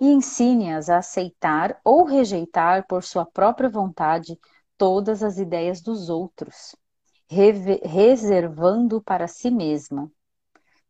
e 0.00 0.06
ensine-as 0.08 0.88
a 0.90 0.98
aceitar 0.98 1.80
ou 1.84 2.04
rejeitar 2.04 2.86
por 2.86 3.02
sua 3.04 3.24
própria 3.26 3.68
vontade 3.68 4.38
todas 4.76 5.22
as 5.22 5.38
ideias 5.38 5.80
dos 5.80 6.08
outros, 6.08 6.74
reservando 7.28 9.02
para 9.02 9.26
si 9.28 9.50
mesma. 9.50 10.10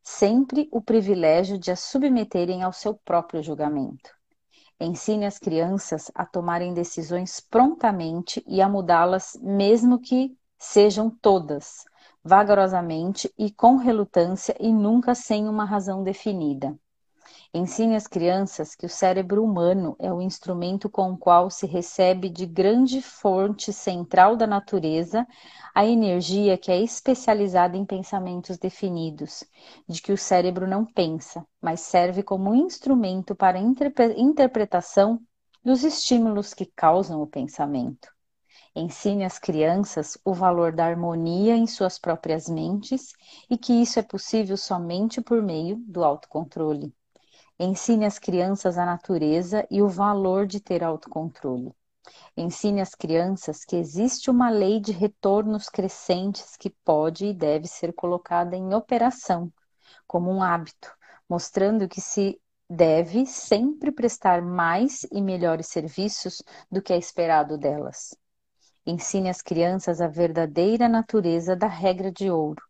sempre 0.03 0.69
o 0.73 0.81
privilégio 0.81 1.59
de 1.59 1.71
as 1.71 1.81
submeterem 1.81 2.63
ao 2.63 2.73
seu 2.73 2.95
próprio 2.95 3.43
julgamento. 3.43 4.11
Ensine 4.81 5.27
as 5.27 5.39
crianças 5.39 6.11
a 6.15 6.27
tomarem 6.27 6.75
decisões 6.75 7.41
prontamente 7.41 8.43
e 8.47 8.61
a 8.61 8.69
mudá-las, 8.69 9.39
mesmo 9.41 10.01
que 10.01 10.37
sejam 10.59 11.11
todas, 11.11 11.85
vagarosamente 12.25 13.33
e 13.39 13.53
com 13.53 13.77
relutância 13.77 14.57
e 14.61 14.73
nunca 14.73 15.15
sem 15.15 15.49
uma 15.49 15.65
razão 15.65 16.03
definida. 16.03 16.77
Ensine 17.55 17.97
às 17.97 18.07
crianças 18.07 18.75
que 18.75 18.87
o 18.87 18.89
cérebro 18.89 19.45
humano 19.45 19.95
é 19.99 20.11
o 20.11 20.23
instrumento 20.23 20.89
com 20.89 21.13
o 21.13 21.19
qual 21.19 21.51
se 21.51 21.67
recebe 21.67 22.31
de 22.31 22.47
grande 22.47 23.03
fonte 23.03 23.75
central 23.75 24.37
da 24.37 24.47
natureza 24.47 25.27
a 25.75 25.85
energia 25.85 26.57
que 26.57 26.73
é 26.73 26.81
especializada 26.81 27.77
em 27.77 27.85
pensamentos 27.85 28.57
definidos, 28.57 29.45
de 29.87 30.01
que 30.01 30.13
o 30.13 30.17
cérebro 30.17 30.67
não 30.67 30.87
pensa, 30.87 31.47
mas 31.61 31.81
serve 31.81 32.23
como 32.23 32.55
instrumento 32.55 33.35
para 33.35 33.59
a 33.59 33.63
interpretação 34.17 35.21
dos 35.63 35.85
estímulos 35.85 36.55
que 36.55 36.65
causam 36.65 37.21
o 37.21 37.27
pensamento. 37.27 38.09
Ensine 38.75 39.27
às 39.27 39.39
crianças 39.39 40.17
o 40.25 40.33
valor 40.33 40.73
da 40.73 40.87
harmonia 40.87 41.55
em 41.55 41.67
suas 41.67 41.99
próprias 41.99 42.49
mentes 42.49 43.13
e 43.51 43.59
que 43.59 43.75
isso 43.75 43.99
é 43.99 44.03
possível 44.03 44.57
somente 44.57 45.21
por 45.21 45.43
meio 45.43 45.77
do 45.87 46.03
autocontrole. 46.03 46.95
Ensine 47.59 48.07
às 48.07 48.19
crianças 48.19 48.79
a 48.79 48.85
natureza 48.85 49.67
e 49.71 49.83
o 49.83 49.89
valor 49.89 50.47
de 50.47 50.61
ter 50.61 50.83
autocontrole. 50.83 51.73
Ensine 52.37 52.81
às 52.81 52.95
crianças 52.95 53.65
que 53.65 53.77
existe 53.77 54.31
uma 54.31 54.51
lei 54.51 54.81
de 54.81 54.93
retornos 54.93 55.69
crescentes 55.69 56.57
que 56.57 56.71
pode 56.85 57.27
e 57.27 57.35
deve 57.35 57.69
ser 57.69 57.93
colocada 57.93 58.57
em 58.57 58.75
operação, 58.75 59.53
como 60.07 60.31
um 60.31 60.43
hábito, 60.43 60.93
mostrando 61.29 61.89
que 61.89 62.01
se 62.01 62.41
deve 62.69 63.27
sempre 63.27 63.93
prestar 63.93 64.43
mais 64.43 65.07
e 65.13 65.21
melhores 65.21 65.69
serviços 65.69 66.43
do 66.71 66.83
que 66.83 66.93
é 66.93 66.99
esperado 66.99 67.59
delas. 67.59 68.17
Ensine 68.85 69.29
às 69.29 69.41
crianças 69.43 70.01
a 70.01 70.09
verdadeira 70.09 70.89
natureza 70.89 71.55
da 71.55 71.69
regra 71.69 72.11
de 72.11 72.31
ouro. 72.31 72.63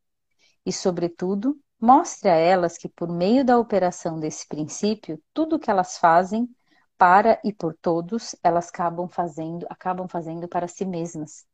E, 0.67 0.73
sobretudo, 0.73 1.57
Mostre 1.85 2.31
a 2.31 2.37
elas 2.37 2.79
que, 2.79 2.89
por 2.89 3.09
meio 3.09 3.45
da 3.45 3.59
operação 3.59 4.21
desse 4.21 4.47
princípio, 4.47 5.21
tudo 5.35 5.59
que 5.59 5.69
elas 5.69 5.99
fazem 5.99 6.49
para 6.97 7.41
e 7.43 7.53
por 7.53 7.75
todos, 7.75 8.37
elas 8.41 8.69
acabam 8.69 9.09
fazendo, 9.09 9.67
acabam 9.69 10.07
fazendo 10.07 10.47
para 10.47 10.69
si 10.69 10.85
mesmas. 10.85 11.45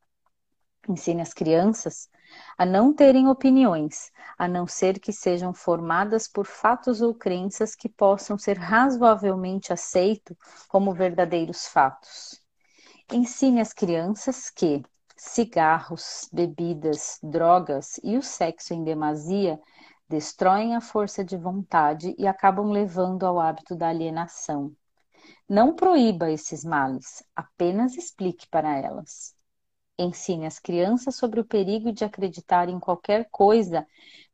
Ensine 0.87 1.23
as 1.23 1.33
crianças 1.33 2.07
a 2.55 2.63
não 2.63 2.93
terem 2.93 3.27
opiniões, 3.27 4.11
a 4.37 4.47
não 4.47 4.67
ser 4.67 4.99
que 4.99 5.11
sejam 5.11 5.51
formadas 5.51 6.27
por 6.27 6.45
fatos 6.45 7.01
ou 7.01 7.15
crenças 7.15 7.73
que 7.73 7.89
possam 7.89 8.37
ser 8.37 8.59
razoavelmente 8.59 9.73
aceitos 9.73 10.37
como 10.67 10.93
verdadeiros 10.93 11.65
fatos. 11.65 12.39
Ensine 13.11 13.61
as 13.61 13.73
crianças 13.73 14.51
que 14.51 14.83
cigarros, 15.17 16.29
bebidas, 16.31 17.17
drogas 17.23 17.99
e 18.03 18.15
o 18.15 18.21
sexo 18.21 18.75
em 18.75 18.83
demasia 18.83 19.59
destroem 20.09 20.75
a 20.75 20.81
força 20.81 21.23
de 21.23 21.37
vontade 21.37 22.15
e 22.17 22.25
acabam 22.25 22.71
levando 22.71 23.25
ao 23.25 23.39
hábito 23.39 23.75
da 23.75 23.89
alienação. 23.89 24.75
Não 25.47 25.75
proíba 25.75 26.31
esses 26.31 26.65
males, 26.65 27.23
apenas 27.35 27.95
explique 27.95 28.47
para 28.49 28.75
elas. 28.75 29.35
Ensine 29.99 30.47
as 30.47 30.57
crianças 30.57 31.15
sobre 31.15 31.39
o 31.39 31.45
perigo 31.45 31.91
de 31.91 32.03
acreditar 32.03 32.69
em 32.69 32.79
qualquer 32.79 33.27
coisa 33.29 33.85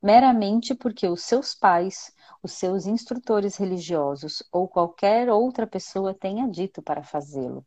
meramente 0.02 0.74
porque 0.74 1.08
os 1.08 1.24
seus 1.24 1.54
pais, 1.54 2.14
os 2.42 2.54
seus 2.54 2.86
instrutores 2.86 3.58
religiosos 3.58 4.44
ou 4.52 4.68
qualquer 4.68 5.30
outra 5.30 5.68
pessoa 5.68 6.14
tenha 6.14 6.48
dito 6.48 6.82
para 6.82 7.04
fazê-lo. 7.04 7.66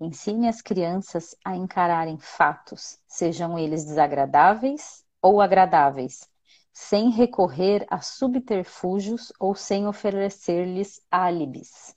Ensine 0.00 0.48
as 0.48 0.62
crianças 0.62 1.34
a 1.44 1.54
encararem 1.54 2.18
fatos, 2.18 2.98
sejam 3.06 3.58
eles 3.58 3.84
desagradáveis 3.84 5.04
ou 5.20 5.42
agradáveis, 5.42 6.30
sem 6.72 7.10
recorrer 7.10 7.86
a 7.90 8.00
subterfúgios 8.00 9.32
ou 9.38 9.54
sem 9.54 9.86
oferecer-lhes 9.86 11.00
álibis. 11.10 11.94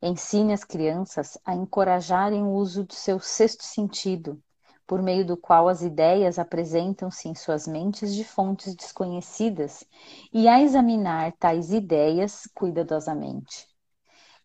Ensine 0.00 0.52
as 0.52 0.62
crianças 0.62 1.36
a 1.44 1.54
encorajarem 1.54 2.42
o 2.44 2.52
uso 2.52 2.84
do 2.84 2.94
seu 2.94 3.18
sexto 3.18 3.64
sentido, 3.64 4.40
por 4.86 5.02
meio 5.02 5.26
do 5.26 5.36
qual 5.36 5.68
as 5.68 5.82
ideias 5.82 6.38
apresentam-se 6.38 7.28
em 7.28 7.34
suas 7.34 7.66
mentes 7.66 8.14
de 8.14 8.24
fontes 8.24 8.74
desconhecidas, 8.74 9.84
e 10.32 10.48
a 10.48 10.62
examinar 10.62 11.32
tais 11.32 11.72
ideias 11.72 12.48
cuidadosamente. 12.54 13.66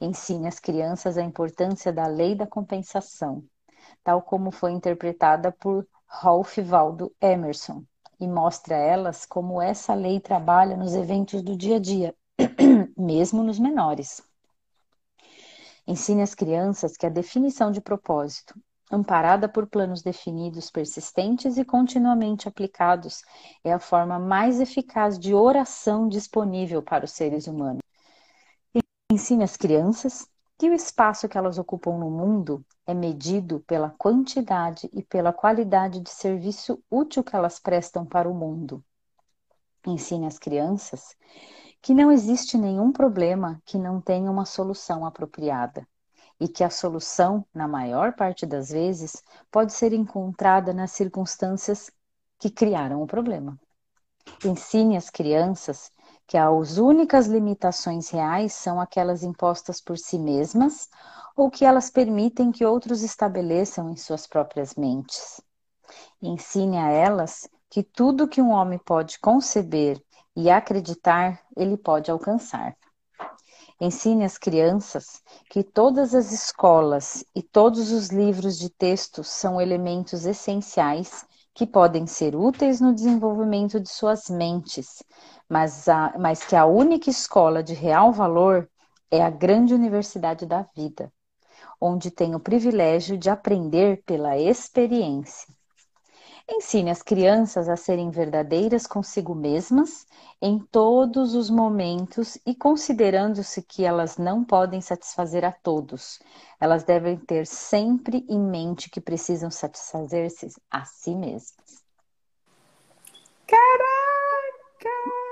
Ensine 0.02 0.48
às 0.48 0.60
crianças 0.60 1.18
a 1.18 1.22
importância 1.22 1.94
da 1.94 2.08
lei 2.08 2.36
da 2.36 2.46
compensação, 2.46 3.44
tal 4.04 4.22
como 4.22 4.52
foi 4.52 4.72
interpretada 4.72 5.52
por 5.52 5.88
Ralph 6.06 6.58
Waldo 6.58 7.16
Emerson, 7.22 7.86
e 8.20 8.28
mostre 8.28 8.74
a 8.74 8.78
elas 8.78 9.26
como 9.26 9.61
essa 9.61 9.93
lei 9.93 10.20
trabalha 10.20 10.78
nos 10.78 10.93
eventos 10.93 11.41
do 11.41 11.55
dia 11.55 11.78
a 11.78 11.80
dia, 11.80 12.16
mesmo 12.97 13.43
nos 13.43 13.59
menores. 13.59 14.22
Ensine 15.86 16.22
às 16.22 16.34
crianças 16.34 16.95
que 16.95 17.05
a 17.05 17.09
definição 17.09 17.72
de 17.72 17.82
propósito, 17.82 18.55
amparada 18.91 19.49
por 19.49 19.68
planos 19.68 20.01
definidos, 20.01 20.72
persistentes 20.72 21.57
e 21.57 21.66
continuamente 21.66 22.47
aplicados, 22.47 23.22
é 23.64 23.74
a 23.74 23.80
forma 23.80 24.18
mais 24.18 24.61
eficaz 24.61 25.20
de 25.20 25.34
oração 25.34 26.07
disponível 26.07 26.82
para 26.82 27.05
os 27.05 27.11
seres 27.11 27.47
humanos. 27.47 27.82
Ensine 29.11 29.43
às 29.43 29.57
crianças 29.57 30.28
que 30.58 30.70
o 30.70 30.74
espaço 30.74 31.28
que 31.28 31.38
elas 31.38 31.58
ocupam 31.58 31.97
no 31.97 32.10
mundo 32.10 32.66
é 32.86 32.93
medido 32.93 33.60
pela 33.62 33.89
quantidade 33.89 34.89
e 34.93 35.04
pela 35.04 35.34
qualidade 35.34 35.99
de 35.99 36.10
serviço 36.10 36.82
útil 36.89 37.24
que 37.24 37.36
elas 37.36 37.60
prestam 37.60 38.06
para 38.06 38.30
o 38.30 38.34
mundo. 38.34 38.84
Ensine 39.86 40.28
às 40.28 40.39
crianças 40.39 41.16
que 41.82 41.93
não 41.93 42.12
existe 42.12 42.58
nenhum 42.58 42.93
problema 42.93 43.62
que 43.66 43.78
não 43.78 43.99
tenha 43.99 44.32
uma 44.32 44.45
solução 44.45 45.06
apropriada 45.06 45.86
e 46.39 46.47
que 46.47 46.64
a 46.64 46.70
solução, 46.70 47.45
na 47.54 47.68
maior 47.68 48.14
parte 48.14 48.45
das 48.45 48.70
vezes, 48.70 49.22
pode 49.51 49.74
ser 49.74 49.91
encontrada 49.91 50.74
nas 50.74 50.91
circunstâncias 50.91 51.91
que 52.39 52.49
criaram 52.49 53.01
o 53.01 53.08
problema. 53.08 53.60
Ensine 54.45 54.95
às 54.95 55.10
crianças 55.10 55.91
que 56.28 56.38
as 56.38 56.78
únicas 56.78 57.28
limitações 57.28 58.09
reais 58.09 58.53
são 58.53 58.80
aquelas 58.80 59.24
impostas 59.24 59.82
por 59.82 59.97
si 59.97 60.17
mesmas 60.17 60.88
ou 61.36 61.49
que 61.49 61.65
elas 61.65 61.89
permitem 61.89 62.51
que 62.51 62.65
outros 62.65 63.03
estabeleçam 63.03 63.89
em 63.89 63.97
suas 63.97 64.28
próprias 64.28 64.76
mentes. 64.76 65.41
Ensine 66.21 66.78
a 66.78 66.89
elas 66.89 67.47
que 67.69 67.84
tudo 67.84 68.28
que 68.28 68.41
um 68.41 68.51
homem 68.51 68.80
pode 68.80 69.19
conceber 69.19 70.01
e 70.36 70.49
acreditar, 70.49 71.41
ele 71.55 71.78
pode 71.78 72.09
alcançar. 72.09 72.76
Ensine 73.82 74.24
às 74.24 74.38
crianças 74.38 75.21
que 75.49 75.63
todas 75.63 76.13
as 76.13 76.32
escolas 76.32 77.26
e 77.36 77.41
todos 77.41 77.91
os 77.91 78.09
livros 78.09 78.57
de 78.57 78.69
texto 78.69 79.24
são 79.24 79.59
elementos 79.59 80.26
essenciais 80.26 81.26
que 81.53 81.67
podem 81.67 82.07
ser 82.07 82.36
úteis 82.36 82.80
no 82.80 82.93
desenvolvimento 82.93 83.80
de 83.80 83.89
suas 83.89 84.30
mentes, 84.30 85.03
mas, 85.54 85.88
a, 85.88 86.16
mas 86.18 86.43
que 86.43 86.56
a 86.56 86.66
única 86.66 87.12
escola 87.12 87.62
de 87.62 87.76
real 87.76 88.12
valor 88.12 88.68
é 89.12 89.22
a 89.22 89.30
grande 89.30 89.72
universidade 89.72 90.47
da 90.47 90.64
vida, 90.76 91.14
onde 91.80 92.10
tem 92.10 92.34
o 92.34 92.39
privilégio 92.39 93.20
de 93.20 93.30
aprender 93.30 94.01
pela 94.04 94.36
experiência. 94.36 95.54
Ensine 96.49 96.89
as 96.89 97.04
crianças 97.04 97.70
a 97.70 97.76
serem 97.76 98.10
verdadeiras 98.10 98.88
consigo 98.88 99.36
mesmas 99.36 100.08
em 100.41 100.58
todos 100.58 101.36
os 101.36 101.51
momentos 101.51 102.36
e 102.47 102.56
considerando-se 102.56 103.62
que 103.62 103.86
elas 103.86 104.18
não 104.18 104.43
podem 104.43 104.82
satisfazer 104.82 105.45
a 105.45 105.51
todos. 105.51 106.18
Elas 106.60 106.84
devem 106.84 107.16
ter 107.16 107.45
sempre 107.45 108.26
em 108.28 108.39
mente 108.39 108.89
que 108.89 108.99
precisam 108.99 109.51
satisfazer-se 109.51 110.47
a 110.72 110.84
si 110.84 111.14
mesmas. 111.14 111.84
Caraca! 113.45 115.22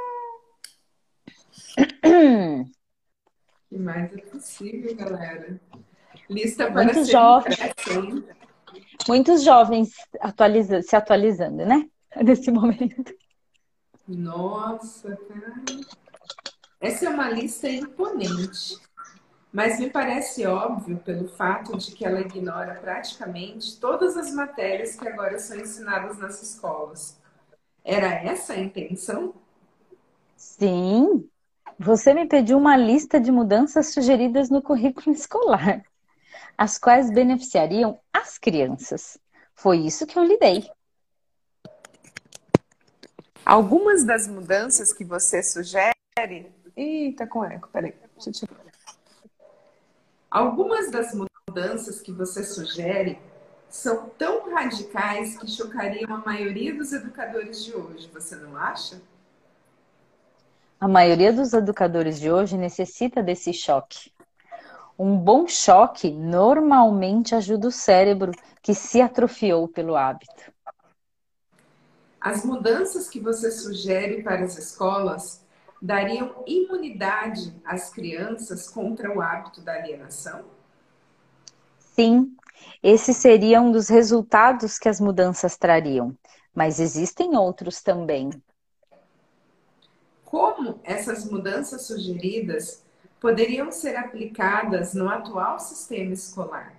Que 3.69 3.77
mais 3.77 4.13
é 4.13 4.17
possível, 4.17 4.95
galera? 4.95 5.59
Lista 6.29 6.71
para 6.71 6.83
Muito 6.83 7.05
jovem. 7.05 7.53
Muitos 9.07 9.43
jovens 9.43 9.91
atualiza 10.19 10.81
se 10.81 10.95
atualizando, 10.95 11.65
né? 11.65 11.89
Nesse 12.23 12.51
momento. 12.51 13.13
Nossa, 14.07 15.15
cara. 15.15 15.63
Essa 16.79 17.05
é 17.05 17.09
uma 17.09 17.29
lista 17.29 17.69
imponente. 17.69 18.77
Mas 19.51 19.79
me 19.79 19.89
parece 19.89 20.45
óbvio 20.45 20.97
pelo 20.99 21.27
fato 21.27 21.77
de 21.77 21.91
que 21.91 22.05
ela 22.05 22.21
ignora 22.21 22.75
praticamente 22.75 23.77
todas 23.79 24.15
as 24.15 24.33
matérias 24.33 24.95
que 24.95 25.07
agora 25.07 25.37
são 25.39 25.59
ensinadas 25.59 26.17
nas 26.17 26.41
escolas. 26.41 27.19
Era 27.83 28.07
essa 28.07 28.53
a 28.53 28.59
intenção? 28.59 29.33
Sim, 30.37 31.29
você 31.83 32.13
me 32.13 32.27
pediu 32.27 32.59
uma 32.59 32.77
lista 32.77 33.19
de 33.19 33.31
mudanças 33.31 33.87
sugeridas 33.87 34.51
no 34.51 34.61
currículo 34.61 35.09
escolar, 35.15 35.83
as 36.55 36.77
quais 36.77 37.09
beneficiariam 37.09 37.99
as 38.13 38.37
crianças. 38.37 39.17
Foi 39.55 39.79
isso 39.79 40.05
que 40.05 40.17
eu 40.17 40.23
lhe 40.23 40.37
dei. 40.37 40.69
Algumas 43.43 44.05
das 44.05 44.27
mudanças 44.27 44.93
que 44.93 45.03
você 45.03 45.41
sugere. 45.41 45.95
Tá 47.17 47.25
com 47.25 47.43
eco, 47.43 47.67
peraí. 47.69 47.95
Deixa 48.13 48.29
eu 48.29 48.33
tirar. 48.33 48.61
Algumas 50.29 50.91
das 50.91 51.13
mudanças 51.13 51.99
que 51.99 52.11
você 52.11 52.43
sugere 52.43 53.19
são 53.69 54.07
tão 54.17 54.53
radicais 54.53 55.35
que 55.35 55.47
chocariam 55.49 56.13
a 56.13 56.19
maioria 56.19 56.75
dos 56.75 56.93
educadores 56.93 57.63
de 57.63 57.75
hoje, 57.75 58.07
você 58.13 58.35
não 58.35 58.55
acha? 58.55 59.01
A 60.81 60.87
maioria 60.87 61.31
dos 61.31 61.53
educadores 61.53 62.19
de 62.19 62.31
hoje 62.31 62.57
necessita 62.57 63.21
desse 63.21 63.53
choque. 63.53 64.11
Um 64.97 65.15
bom 65.15 65.47
choque 65.47 66.09
normalmente 66.09 67.35
ajuda 67.35 67.67
o 67.67 67.71
cérebro 67.71 68.31
que 68.63 68.73
se 68.73 68.99
atrofiou 68.99 69.67
pelo 69.67 69.95
hábito. 69.95 70.51
As 72.19 72.43
mudanças 72.43 73.07
que 73.07 73.19
você 73.19 73.51
sugere 73.51 74.23
para 74.23 74.43
as 74.43 74.57
escolas 74.57 75.45
dariam 75.79 76.43
imunidade 76.47 77.53
às 77.63 77.91
crianças 77.91 78.67
contra 78.67 79.15
o 79.15 79.21
hábito 79.21 79.61
da 79.61 79.73
alienação? 79.73 80.45
Sim, 81.77 82.35
esse 82.81 83.13
seria 83.13 83.61
um 83.61 83.71
dos 83.71 83.87
resultados 83.87 84.79
que 84.79 84.89
as 84.89 84.99
mudanças 84.99 85.55
trariam, 85.57 86.17
mas 86.55 86.79
existem 86.79 87.37
outros 87.37 87.83
também. 87.83 88.31
Como 90.31 90.79
essas 90.85 91.29
mudanças 91.29 91.81
sugeridas 91.81 92.85
poderiam 93.19 93.69
ser 93.69 93.97
aplicadas 93.97 94.93
no 94.93 95.09
atual 95.09 95.59
sistema 95.59 96.13
escolar? 96.13 96.73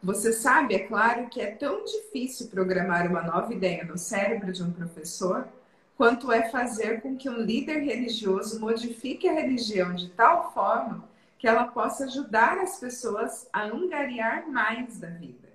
Você 0.00 0.32
sabe, 0.32 0.76
é 0.76 0.78
claro, 0.78 1.26
que 1.28 1.40
é 1.40 1.50
tão 1.50 1.84
difícil 1.84 2.46
programar 2.46 3.08
uma 3.08 3.22
nova 3.22 3.52
ideia 3.52 3.82
no 3.84 3.98
cérebro 3.98 4.52
de 4.52 4.62
um 4.62 4.70
professor 4.70 5.48
quanto 5.96 6.30
é 6.30 6.48
fazer 6.48 7.00
com 7.00 7.16
que 7.16 7.28
um 7.28 7.40
líder 7.42 7.80
religioso 7.80 8.60
modifique 8.60 9.28
a 9.28 9.32
religião 9.32 9.92
de 9.92 10.08
tal 10.10 10.52
forma 10.54 11.02
que 11.40 11.48
ela 11.48 11.64
possa 11.66 12.04
ajudar 12.04 12.56
as 12.58 12.78
pessoas 12.78 13.48
a 13.52 13.64
angariar 13.64 14.48
mais 14.48 14.96
da 15.00 15.08
vida. 15.08 15.49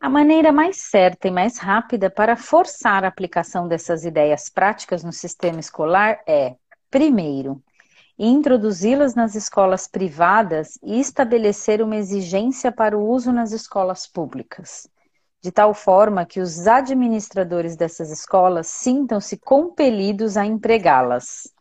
A 0.00 0.08
maneira 0.08 0.52
mais 0.52 0.76
certa 0.76 1.26
e 1.26 1.30
mais 1.30 1.58
rápida 1.58 2.08
para 2.08 2.36
forçar 2.36 3.04
a 3.04 3.08
aplicação 3.08 3.66
dessas 3.66 4.04
ideias 4.04 4.48
práticas 4.48 5.02
no 5.02 5.12
sistema 5.12 5.58
escolar 5.58 6.22
é, 6.24 6.54
primeiro, 6.88 7.60
introduzi-las 8.16 9.16
nas 9.16 9.34
escolas 9.34 9.88
privadas 9.88 10.78
e 10.84 11.00
estabelecer 11.00 11.82
uma 11.82 11.96
exigência 11.96 12.70
para 12.70 12.96
o 12.96 13.08
uso 13.08 13.32
nas 13.32 13.50
escolas 13.50 14.06
públicas, 14.06 14.88
de 15.42 15.50
tal 15.50 15.74
forma 15.74 16.24
que 16.24 16.40
os 16.40 16.68
administradores 16.68 17.74
dessas 17.74 18.12
escolas 18.12 18.68
sintam-se 18.68 19.36
compelidos 19.36 20.36
a 20.36 20.46
empregá-las. 20.46 21.52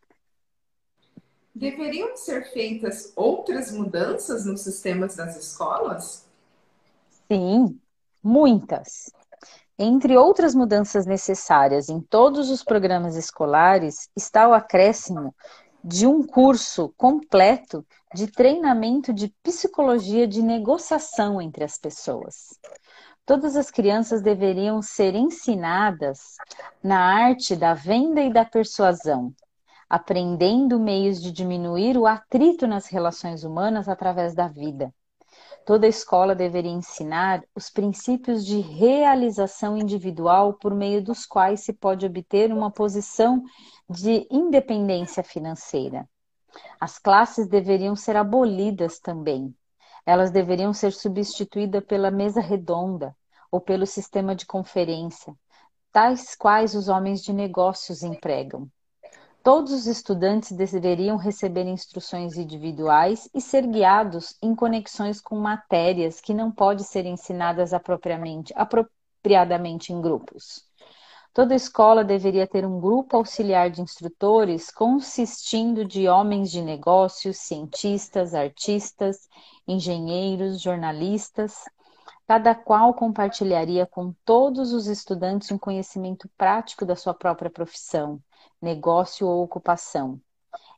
Deveriam 1.55 2.15
ser 2.15 2.51
feitas 2.53 3.11
outras 3.15 3.71
mudanças 3.71 4.45
nos 4.45 4.61
sistemas 4.61 5.15
das 5.15 5.35
escolas? 5.35 6.27
Sim, 7.31 7.79
muitas. 8.27 9.09
Entre 9.79 10.17
outras 10.17 10.53
mudanças 10.53 11.05
necessárias 11.05 11.87
em 11.87 12.01
todos 12.01 12.49
os 12.49 12.63
programas 12.63 13.15
escolares 13.15 14.09
está 14.15 14.49
o 14.49 14.53
acréscimo 14.53 15.33
de 15.83 16.05
um 16.05 16.25
curso 16.25 16.93
completo 16.97 17.85
de 18.13 18.27
treinamento 18.27 19.13
de 19.13 19.33
psicologia 19.41 20.27
de 20.27 20.41
negociação 20.41 21.41
entre 21.41 21.63
as 21.63 21.77
pessoas. 21.77 22.59
Todas 23.25 23.55
as 23.55 23.71
crianças 23.71 24.21
deveriam 24.21 24.81
ser 24.81 25.15
ensinadas 25.15 26.35
na 26.83 26.99
arte 26.99 27.55
da 27.55 27.73
venda 27.73 28.21
e 28.21 28.33
da 28.33 28.43
persuasão, 28.43 29.33
aprendendo 29.89 30.79
meios 30.79 31.21
de 31.21 31.31
diminuir 31.31 31.97
o 31.97 32.05
atrito 32.05 32.67
nas 32.67 32.87
relações 32.87 33.43
humanas 33.43 33.87
através 33.87 34.33
da 34.33 34.47
vida. 34.47 34.93
Toda 35.67 35.85
escola 35.85 36.33
deveria 36.33 36.71
ensinar 36.71 37.43
os 37.53 37.69
princípios 37.69 38.45
de 38.45 38.61
realização 38.61 39.77
individual 39.77 40.53
por 40.53 40.73
meio 40.73 41.03
dos 41.03 41.25
quais 41.25 41.59
se 41.59 41.73
pode 41.73 42.05
obter 42.05 42.53
uma 42.53 42.71
posição 42.71 43.43
de 43.89 44.25
independência 44.31 45.21
financeira. 45.21 46.07
As 46.79 46.97
classes 46.97 47.49
deveriam 47.49 47.97
ser 47.97 48.15
abolidas 48.15 48.97
também. 48.97 49.53
Elas 50.05 50.31
deveriam 50.31 50.71
ser 50.71 50.93
substituídas 50.93 51.83
pela 51.83 52.09
mesa 52.09 52.39
redonda 52.39 53.13
ou 53.51 53.59
pelo 53.59 53.85
sistema 53.85 54.33
de 54.33 54.45
conferência, 54.45 55.35
tais 55.91 56.33
quais 56.33 56.75
os 56.75 56.87
homens 56.87 57.21
de 57.21 57.33
negócios 57.33 58.03
empregam. 58.03 58.69
Todos 59.47 59.71
os 59.71 59.87
estudantes 59.87 60.51
deveriam 60.51 61.15
receber 61.15 61.65
instruções 61.65 62.35
individuais 62.35 63.29
e 63.33 63.39
ser 63.39 63.65
guiados 63.65 64.35
em 64.41 64.53
conexões 64.53 65.21
com 65.21 65.39
matérias 65.39 66.19
que 66.19 66.33
não 66.33 66.51
podem 66.51 66.83
ser 66.83 67.05
ensinadas 67.05 67.73
apropriadamente, 67.73 69.93
em 69.93 70.01
grupos. 70.01 70.65
Toda 71.33 71.55
escola 71.55 72.03
deveria 72.03 72.45
ter 72.45 72.65
um 72.65 72.81
grupo 72.81 73.15
auxiliar 73.15 73.69
de 73.69 73.81
instrutores 73.81 74.69
consistindo 74.69 75.85
de 75.85 76.09
homens 76.09 76.51
de 76.51 76.61
negócios, 76.61 77.37
cientistas, 77.37 78.33
artistas, 78.33 79.29
engenheiros, 79.65 80.59
jornalistas. 80.59 81.63
Cada 82.27 82.53
qual 82.53 82.93
compartilharia 82.93 83.85
com 83.85 84.13
todos 84.25 84.73
os 84.73 84.87
estudantes 84.87 85.49
um 85.53 85.57
conhecimento 85.57 86.29
prático 86.37 86.85
da 86.85 86.97
sua 86.97 87.13
própria 87.13 87.49
profissão, 87.49 88.21
negócio 88.61 89.27
ou 89.27 89.43
ocupação. 89.43 90.19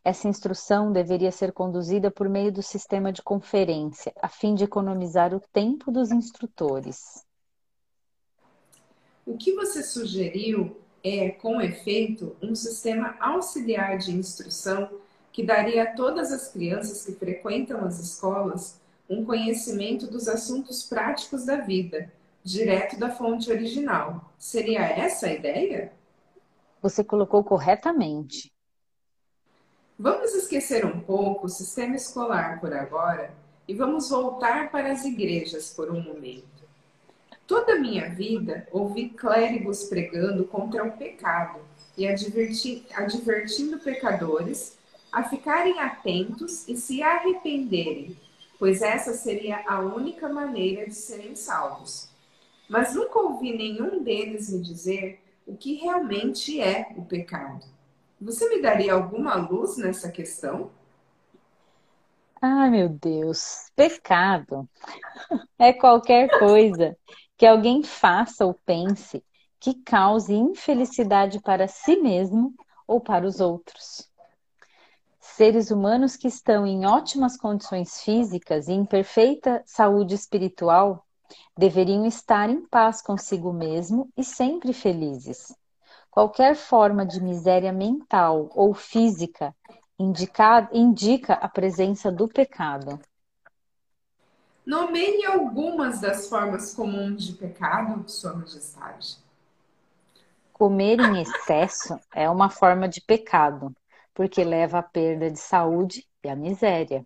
Essa 0.04 0.28
instrução 0.28 0.92
deveria 0.92 1.32
ser 1.32 1.52
conduzida 1.52 2.10
por 2.10 2.30
meio 2.30 2.52
do 2.52 2.64
sistema 2.64 3.12
de 3.12 3.22
conferência, 3.22 4.14
a 4.22 4.28
fim 4.28 4.56
de 4.56 4.64
economizar 4.64 5.34
o 5.34 5.40
tempo 5.40 5.92
dos 5.92 6.12
instrutores. 6.12 7.26
O 9.26 9.38
que 9.38 9.54
você 9.54 9.84
sugeriu 9.84 10.78
é, 11.04 11.30
com 11.30 11.62
efeito, 11.62 12.36
um 12.42 12.56
sistema 12.56 13.16
auxiliar 13.20 13.98
de 13.98 14.12
instrução 14.12 14.90
que 15.32 15.44
daria 15.44 15.84
a 15.84 15.96
todas 15.96 16.32
as 16.32 16.48
crianças 16.48 17.06
que 17.06 17.14
frequentam 17.14 17.86
as 17.86 18.00
escolas 18.00 18.80
um 19.10 19.26
conhecimento 19.26 20.06
dos 20.06 20.28
assuntos 20.28 20.84
práticos 20.84 21.44
da 21.44 21.58
vida, 21.58 22.12
direto 22.44 22.98
da 23.00 23.10
fonte 23.10 23.50
original. 23.50 24.32
Seria 24.38 24.82
essa 24.82 25.28
a 25.28 25.34
ideia? 25.34 25.92
Você 26.82 27.04
colocou 27.04 27.44
corretamente. 27.44 28.52
Vamos 29.98 30.34
esquecer 30.34 30.86
um 30.86 31.00
pouco 31.02 31.48
o 31.48 31.50
sistema 31.50 31.96
escolar 31.96 32.62
por 32.62 32.74
agora 32.74 33.34
e 33.68 33.74
vamos 33.74 34.10
voltar 34.10 34.72
para 34.72 34.92
as 34.92 35.04
igrejas 35.04 35.74
por 35.74 35.92
um 35.92 36.02
momento. 36.02 36.48
Toda 37.46 37.74
a 37.74 37.80
minha 37.80 38.10
vida 38.10 38.66
ouvi 38.72 39.10
clérigos 39.10 39.84
pregando 39.86 40.46
contra 40.46 40.86
o 40.86 40.92
pecado 40.94 41.60
e 41.98 42.08
adverti 42.08 42.86
advertindo 42.94 43.78
pecadores 43.80 44.78
a 45.12 45.24
ficarem 45.24 45.80
atentos 45.80 46.68
e 46.68 46.78
se 46.78 47.02
arrependerem, 47.02 48.16
pois 48.58 48.82
essa 48.82 49.14
seria 49.14 49.64
a 49.68 49.80
única 49.80 50.30
maneira 50.30 50.86
de 50.86 50.96
serem 50.96 51.36
salvos. 51.36 52.08
Mas 52.70 52.96
nunca 52.96 53.20
ouvi 53.20 53.58
nenhum 53.58 54.02
deles 54.02 54.50
me 54.50 54.62
dizer 54.62 55.20
o 55.50 55.58
que 55.58 55.74
realmente 55.74 56.62
é 56.62 56.94
o 56.96 57.04
pecado. 57.04 57.66
Você 58.22 58.48
me 58.50 58.62
daria 58.62 58.94
alguma 58.94 59.34
luz 59.34 59.78
nessa 59.78 60.12
questão? 60.12 60.70
Ai, 62.40 62.70
meu 62.70 62.88
Deus, 62.88 63.72
pecado 63.76 64.70
é 65.58 65.74
qualquer 65.74 66.38
coisa 66.38 66.96
que 67.36 67.48
alguém 67.48 67.82
faça 67.82 68.46
ou 68.46 68.54
pense 68.64 69.24
que 69.60 69.74
cause 69.74 70.34
infelicidade 70.34 71.42
para 71.42 71.68
si 71.68 71.96
mesmo 71.96 72.54
ou 72.88 73.02
para 73.02 73.26
os 73.26 73.40
outros. 73.40 74.08
Seres 75.20 75.72
humanos 75.72 76.16
que 76.16 76.28
estão 76.28 76.66
em 76.66 76.86
ótimas 76.86 77.36
condições 77.36 78.02
físicas 78.04 78.68
e 78.68 78.74
em 78.74 78.86
perfeita 78.86 79.64
saúde 79.66 80.14
espiritual 80.14 81.06
deveriam 81.58 82.06
estar 82.06 82.50
em 82.50 82.66
paz 82.66 83.02
consigo 83.02 83.52
mesmo 83.52 84.10
e 84.16 84.24
sempre 84.24 84.74
felizes. 84.74 85.56
Qualquer 86.10 86.56
forma 86.56 87.06
de 87.06 87.22
miséria 87.22 87.72
mental 87.72 88.50
ou 88.54 88.74
física 88.74 89.56
indica, 89.98 90.70
indica 90.72 91.34
a 91.34 91.48
presença 91.48 92.12
do 92.12 92.28
pecado. 92.28 93.00
Nomeie 94.66 95.26
algumas 95.26 96.00
das 96.00 96.30
formas 96.30 96.74
comuns 96.74 97.24
de 97.24 97.34
pecado, 97.34 98.08
Sua 98.10 98.34
Majestade. 98.34 99.18
Comer 100.54 101.00
em 101.00 101.22
excesso 101.22 102.00
é 102.14 102.30
uma 102.30 102.50
forma 102.50 102.88
de 102.88 103.02
pecado, 103.02 103.76
porque 104.14 104.44
leva 104.44 104.80
à 104.80 104.84
perda 104.84 105.32
de 105.32 105.40
saúde 105.40 106.06
e 106.24 106.30
à 106.30 106.36
miséria. 106.36 107.06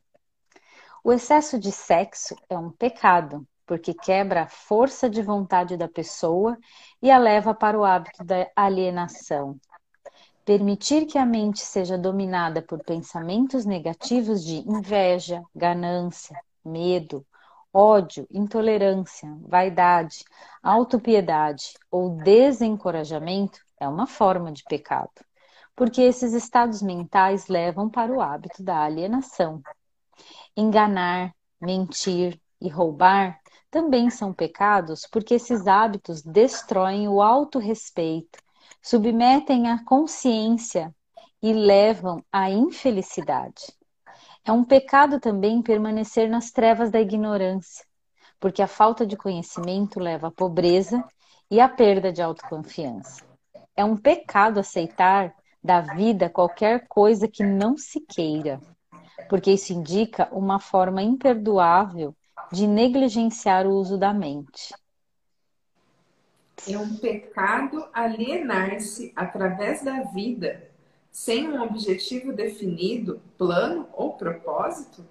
O 1.04 1.12
excesso 1.12 1.60
de 1.60 1.72
sexo 1.72 2.36
é 2.50 2.58
um 2.58 2.72
pecado, 2.72 3.48
porque 3.66 3.94
quebra 3.94 4.44
a 4.44 4.48
força 4.48 5.10
de 5.10 5.22
vontade 5.22 5.78
da 5.78 5.88
pessoa 5.88 6.58
e 7.02 7.10
a 7.10 7.18
leva 7.18 7.54
para 7.54 7.80
o 7.80 7.84
hábito 7.84 8.24
da 8.24 8.50
alienação. 8.56 9.60
Permitir 10.46 11.06
que 11.06 11.18
a 11.18 11.26
mente 11.26 11.62
seja 11.62 11.98
dominada 11.98 12.62
por 12.62 12.84
pensamentos 12.84 13.66
negativos 13.66 14.44
de 14.44 14.58
inveja, 14.70 15.42
ganância, 15.56 16.38
medo, 16.66 17.26
ódio, 17.74 18.28
intolerância, 18.30 19.34
vaidade, 19.42 20.26
autopiedade 20.62 21.74
ou 21.90 22.18
desencorajamento 22.18 23.60
é 23.80 23.88
uma 23.88 24.06
forma 24.06 24.52
de 24.52 24.64
pecado, 24.64 25.12
porque 25.76 26.02
esses 26.02 26.34
estados 26.34 26.82
mentais 26.82 27.48
levam 27.48 27.90
para 27.90 28.12
o 28.12 28.22
hábito 28.22 28.62
da 28.62 28.84
alienação. 28.84 29.62
Enganar, 30.56 31.34
mentir 31.60 32.40
e 32.62 32.70
roubar 32.70 33.40
também 33.74 34.08
são 34.12 34.32
pecados 34.32 35.08
porque 35.12 35.34
esses 35.34 35.66
hábitos 35.66 36.22
destroem 36.22 37.08
o 37.08 37.24
autorrespeito, 37.24 38.38
submetem 38.80 39.68
a 39.68 39.84
consciência 39.84 40.94
e 41.42 41.52
levam 41.52 42.24
à 42.32 42.52
infelicidade. 42.52 43.74
É 44.46 44.52
um 44.52 44.64
pecado 44.64 45.20
também 45.20 45.60
permanecer 45.60 46.30
nas 46.30 46.52
trevas 46.52 46.92
da 46.92 47.02
ignorância, 47.02 47.84
porque 48.40 48.62
a 48.62 48.68
falta 48.68 49.08
de 49.08 49.18
conhecimento 49.18 50.00
leva 50.00 50.28
à 50.28 50.32
pobreza 50.32 51.04
e 51.50 51.60
à 51.60 51.68
perda 51.68 52.14
de 52.14 52.22
autoconfiança. 52.22 53.26
É 53.76 53.84
um 53.84 53.98
pecado 53.98 54.60
aceitar 54.60 55.34
da 55.64 55.82
vida 55.82 56.30
qualquer 56.30 56.88
coisa 56.88 57.28
que 57.28 57.44
não 57.44 57.76
se 57.76 58.00
queira, 58.02 58.62
porque 59.28 59.52
isso 59.52 59.74
indica 59.74 60.30
uma 60.32 60.60
forma 60.60 61.02
imperdoável 61.02 62.16
de 62.54 62.68
negligenciar 62.68 63.66
o 63.66 63.72
uso 63.72 63.98
da 63.98 64.14
mente. 64.14 64.76
É 66.70 66.78
um 66.78 66.96
pecado 66.98 67.84
alienar-se 67.92 69.12
através 69.16 69.84
da 69.84 70.04
vida 70.04 70.70
sem 71.12 71.50
um 71.50 71.64
objetivo 71.64 72.32
definido, 72.32 73.20
plano 73.38 73.88
ou 73.92 74.14
propósito? 74.14 75.04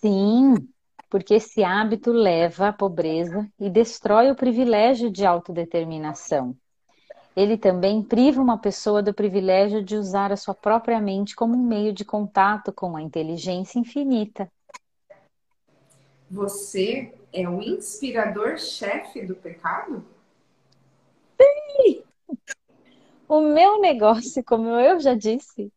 Sim, 0.00 0.56
porque 1.08 1.34
esse 1.34 1.62
hábito 1.62 2.10
leva 2.10 2.68
à 2.68 2.72
pobreza 2.72 3.48
e 3.58 3.70
destrói 3.70 4.30
o 4.30 4.36
privilégio 4.36 5.08
de 5.08 5.24
autodeterminação. 5.24 6.56
Ele 7.36 7.56
também 7.56 8.02
priva 8.02 8.42
uma 8.42 8.58
pessoa 8.58 9.00
do 9.00 9.14
privilégio 9.14 9.84
de 9.84 9.94
usar 9.94 10.32
a 10.32 10.36
sua 10.36 10.54
própria 10.54 11.00
mente 11.00 11.36
como 11.36 11.54
um 11.54 11.64
meio 11.64 11.92
de 11.92 12.04
contato 12.04 12.72
com 12.72 12.96
a 12.96 13.02
inteligência 13.02 13.78
infinita. 13.78 14.50
Você 16.30 17.12
é 17.32 17.48
o 17.48 17.60
inspirador-chefe 17.60 19.26
do 19.26 19.34
pecado? 19.34 20.04
Sim! 21.40 22.04
O 23.28 23.40
meu 23.40 23.80
negócio, 23.80 24.44
como 24.44 24.68
eu 24.68 25.00
já 25.00 25.14
disse, 25.14 25.72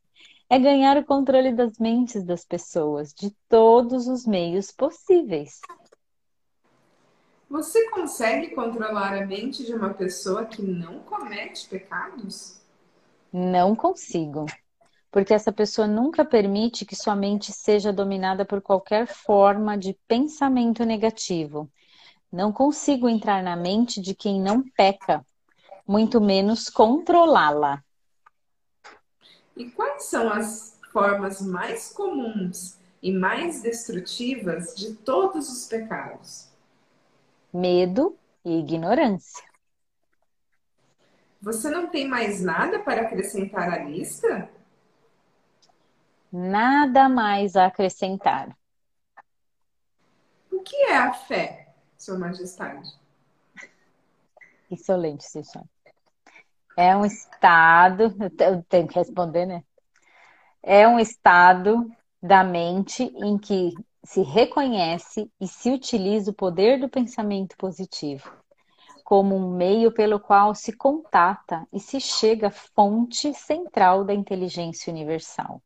é 0.47 0.59
ganhar 0.59 0.95
o 0.97 1.05
controle 1.05 1.51
das 1.51 1.79
mentes 1.79 2.23
das 2.23 2.45
pessoas 2.45 3.11
de 3.13 3.35
todos 3.49 4.07
os 4.07 4.27
meios 4.27 4.71
possíveis. 4.71 5.59
Você 7.49 7.89
consegue 7.89 8.53
controlar 8.53 9.15
a 9.15 9.25
mente 9.25 9.65
de 9.65 9.73
uma 9.73 9.91
pessoa 9.93 10.45
que 10.45 10.61
não 10.61 10.99
comete 10.99 11.67
pecados? 11.67 12.61
Não 13.31 13.75
consigo 13.75 14.45
porque 15.13 15.31
essa 15.31 15.51
pessoa 15.51 15.85
nunca 15.85 16.25
permite 16.25 16.85
que 16.85 16.95
sua 16.95 17.15
mente 17.15 17.53
seja 17.53 17.93
dominada 17.93 18.43
por 18.43 18.59
qualquer 18.59 19.05
forma 19.05 19.77
de 19.77 19.95
pensamento 20.07 20.83
negativo. 20.83 21.69
Não 22.31 22.51
consigo 22.51 23.07
entrar 23.07 23.43
na 23.43 23.55
mente 23.55 24.01
de 24.01 24.15
quem 24.15 24.41
não 24.41 24.63
peca, 24.75 25.23
muito 25.87 26.19
menos 26.19 26.67
controlá-la. 26.67 27.83
E 29.55 29.69
quais 29.69 30.05
são 30.05 30.33
as 30.33 30.79
formas 30.91 31.39
mais 31.41 31.93
comuns 31.93 32.79
e 32.99 33.11
mais 33.11 33.61
destrutivas 33.61 34.73
de 34.73 34.95
todos 34.95 35.47
os 35.47 35.67
pecados? 35.67 36.49
Medo 37.53 38.17
e 38.43 38.57
ignorância. 38.57 39.43
Você 41.39 41.69
não 41.69 41.85
tem 41.85 42.07
mais 42.07 42.41
nada 42.41 42.79
para 42.79 43.01
acrescentar 43.01 43.69
à 43.69 43.83
lista? 43.83 44.49
Nada 46.35 47.07
mais 47.07 47.55
a 47.55 47.67
acrescentar. 47.67 48.57
O 50.51 50.61
que 50.61 50.75
é 50.75 50.97
a 50.97 51.13
fé, 51.13 51.75
Sua 51.95 52.17
Majestade? 52.17 52.91
Insolente, 54.71 55.23
Susan. 55.29 55.63
É 56.75 56.97
um 56.97 57.05
estado, 57.05 58.15
eu 58.39 58.63
tenho 58.63 58.87
que 58.87 58.95
responder, 58.95 59.45
né? 59.45 59.63
É 60.63 60.87
um 60.87 60.99
estado 60.99 61.87
da 62.19 62.43
mente 62.43 63.03
em 63.03 63.37
que 63.37 63.71
se 64.03 64.23
reconhece 64.23 65.31
e 65.39 65.47
se 65.47 65.69
utiliza 65.69 66.31
o 66.31 66.35
poder 66.35 66.79
do 66.79 66.89
pensamento 66.89 67.55
positivo 67.57 68.35
como 69.03 69.35
um 69.35 69.55
meio 69.55 69.91
pelo 69.91 70.19
qual 70.19 70.55
se 70.55 70.73
contata 70.75 71.67
e 71.71 71.79
se 71.79 71.99
chega 71.99 72.47
à 72.47 72.51
fonte 72.51 73.33
central 73.35 74.03
da 74.03 74.15
inteligência 74.15 74.91
universal. 74.91 75.61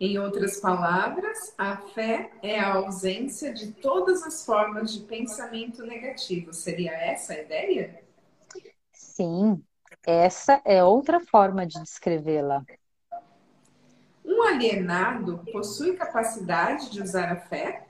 Em 0.00 0.16
outras 0.16 0.60
palavras, 0.60 1.52
a 1.58 1.76
fé 1.76 2.30
é 2.40 2.60
a 2.60 2.74
ausência 2.74 3.52
de 3.52 3.72
todas 3.72 4.22
as 4.22 4.46
formas 4.46 4.92
de 4.92 5.00
pensamento 5.00 5.84
negativo. 5.84 6.52
Seria 6.52 6.92
essa 6.92 7.32
a 7.32 7.40
ideia? 7.40 8.00
Sim, 8.92 9.60
essa 10.06 10.62
é 10.64 10.84
outra 10.84 11.18
forma 11.18 11.66
de 11.66 11.82
descrevê-la. 11.82 12.64
Um 14.24 14.42
alienado 14.42 15.44
possui 15.50 15.96
capacidade 15.96 16.90
de 16.90 17.02
usar 17.02 17.32
a 17.32 17.36
fé? 17.36 17.88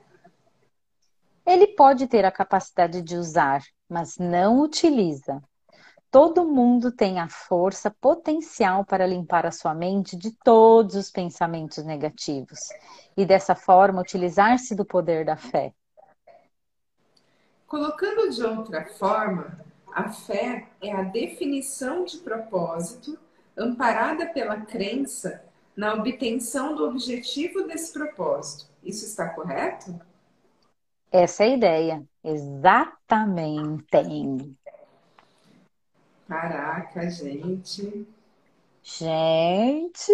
Ele 1.45 1.67
pode 1.67 2.07
ter 2.07 2.25
a 2.25 2.31
capacidade 2.31 3.03
de 3.03 3.17
usar, 3.17 3.61
mas 3.87 4.17
não 4.17 4.61
utiliza. 4.61 5.43
Todo 6.11 6.43
mundo 6.43 6.91
tem 6.91 7.19
a 7.19 7.29
força 7.29 7.91
potencial 7.91 8.83
para 8.83 9.05
limpar 9.05 9.45
a 9.45 9.51
sua 9.51 9.75
mente 9.75 10.17
de 10.17 10.31
todos 10.31 10.95
os 10.95 11.11
pensamentos 11.11 11.85
negativos 11.85 12.69
e 13.15 13.25
dessa 13.25 13.53
forma 13.53 14.01
utilizar-se 14.01 14.73
do 14.75 14.83
poder 14.83 15.23
da 15.23 15.37
fé. 15.37 15.71
Colocando 17.67 18.31
de 18.31 18.43
outra 18.43 18.85
forma, 18.85 19.59
a 19.93 20.09
fé 20.09 20.69
é 20.81 20.91
a 20.91 21.03
definição 21.03 22.03
de 22.03 22.17
propósito 22.17 23.15
amparada 23.55 24.25
pela 24.25 24.61
crença 24.61 25.43
na 25.75 25.93
obtenção 25.93 26.73
do 26.73 26.87
objetivo 26.87 27.67
desse 27.67 27.93
propósito. 27.93 28.67
Isso 28.83 29.05
está 29.05 29.29
correto? 29.29 29.99
Essa 31.11 31.43
é 31.43 31.47
a 31.47 31.55
ideia. 31.55 32.03
Exatamente. 32.23 33.85
Caraca, 36.29 37.09
gente. 37.09 38.07
Gente. 38.83 40.13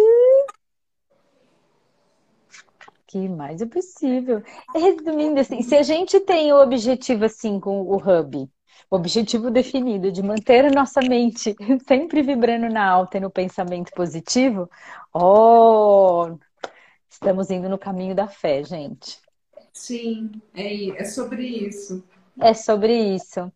Que 3.06 3.28
mais 3.28 3.60
é 3.60 3.66
possível. 3.66 4.42
Resumindo 4.74 5.38
assim, 5.38 5.60
se 5.60 5.76
a 5.76 5.82
gente 5.82 6.18
tem 6.20 6.54
o 6.54 6.62
objetivo 6.62 7.26
assim 7.26 7.60
com 7.60 7.82
o 7.82 7.96
hub, 7.96 8.48
o 8.90 8.96
objetivo 8.96 9.50
definido 9.50 10.10
de 10.10 10.22
manter 10.22 10.64
a 10.64 10.70
nossa 10.70 11.02
mente 11.02 11.54
sempre 11.86 12.22
vibrando 12.22 12.70
na 12.70 12.88
alta 12.88 13.18
e 13.18 13.20
no 13.20 13.30
pensamento 13.30 13.92
positivo, 13.92 14.70
oh, 15.12 16.38
estamos 17.10 17.50
indo 17.50 17.68
no 17.68 17.76
caminho 17.76 18.14
da 18.14 18.26
fé, 18.26 18.64
gente. 18.64 19.20
Sim, 19.70 20.32
é, 20.54 21.02
é 21.02 21.04
sobre 21.04 21.46
isso. 21.46 22.02
É 22.40 22.54
sobre 22.54 22.94
isso 23.14 23.52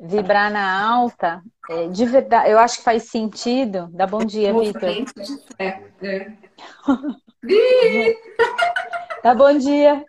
vibrar 0.00 0.50
na 0.50 0.86
alta, 0.88 1.42
é, 1.68 1.88
de 1.88 2.04
verdade, 2.06 2.50
eu 2.50 2.58
acho 2.58 2.78
que 2.78 2.84
faz 2.84 3.04
sentido. 3.04 3.88
Dá 3.92 4.06
bom 4.06 4.24
dia, 4.24 4.52
Vitor. 4.52 4.90
É, 5.58 5.80
é. 5.98 6.32
Dá 9.22 9.34
bom 9.34 9.56
dia. 9.58 10.04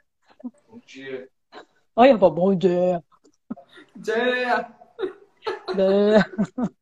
Bom 0.68 0.80
dia. 0.86 1.28
Oi, 1.96 2.14
bom 2.16 2.56
dia. 2.56 3.04
Dia. 3.96 4.72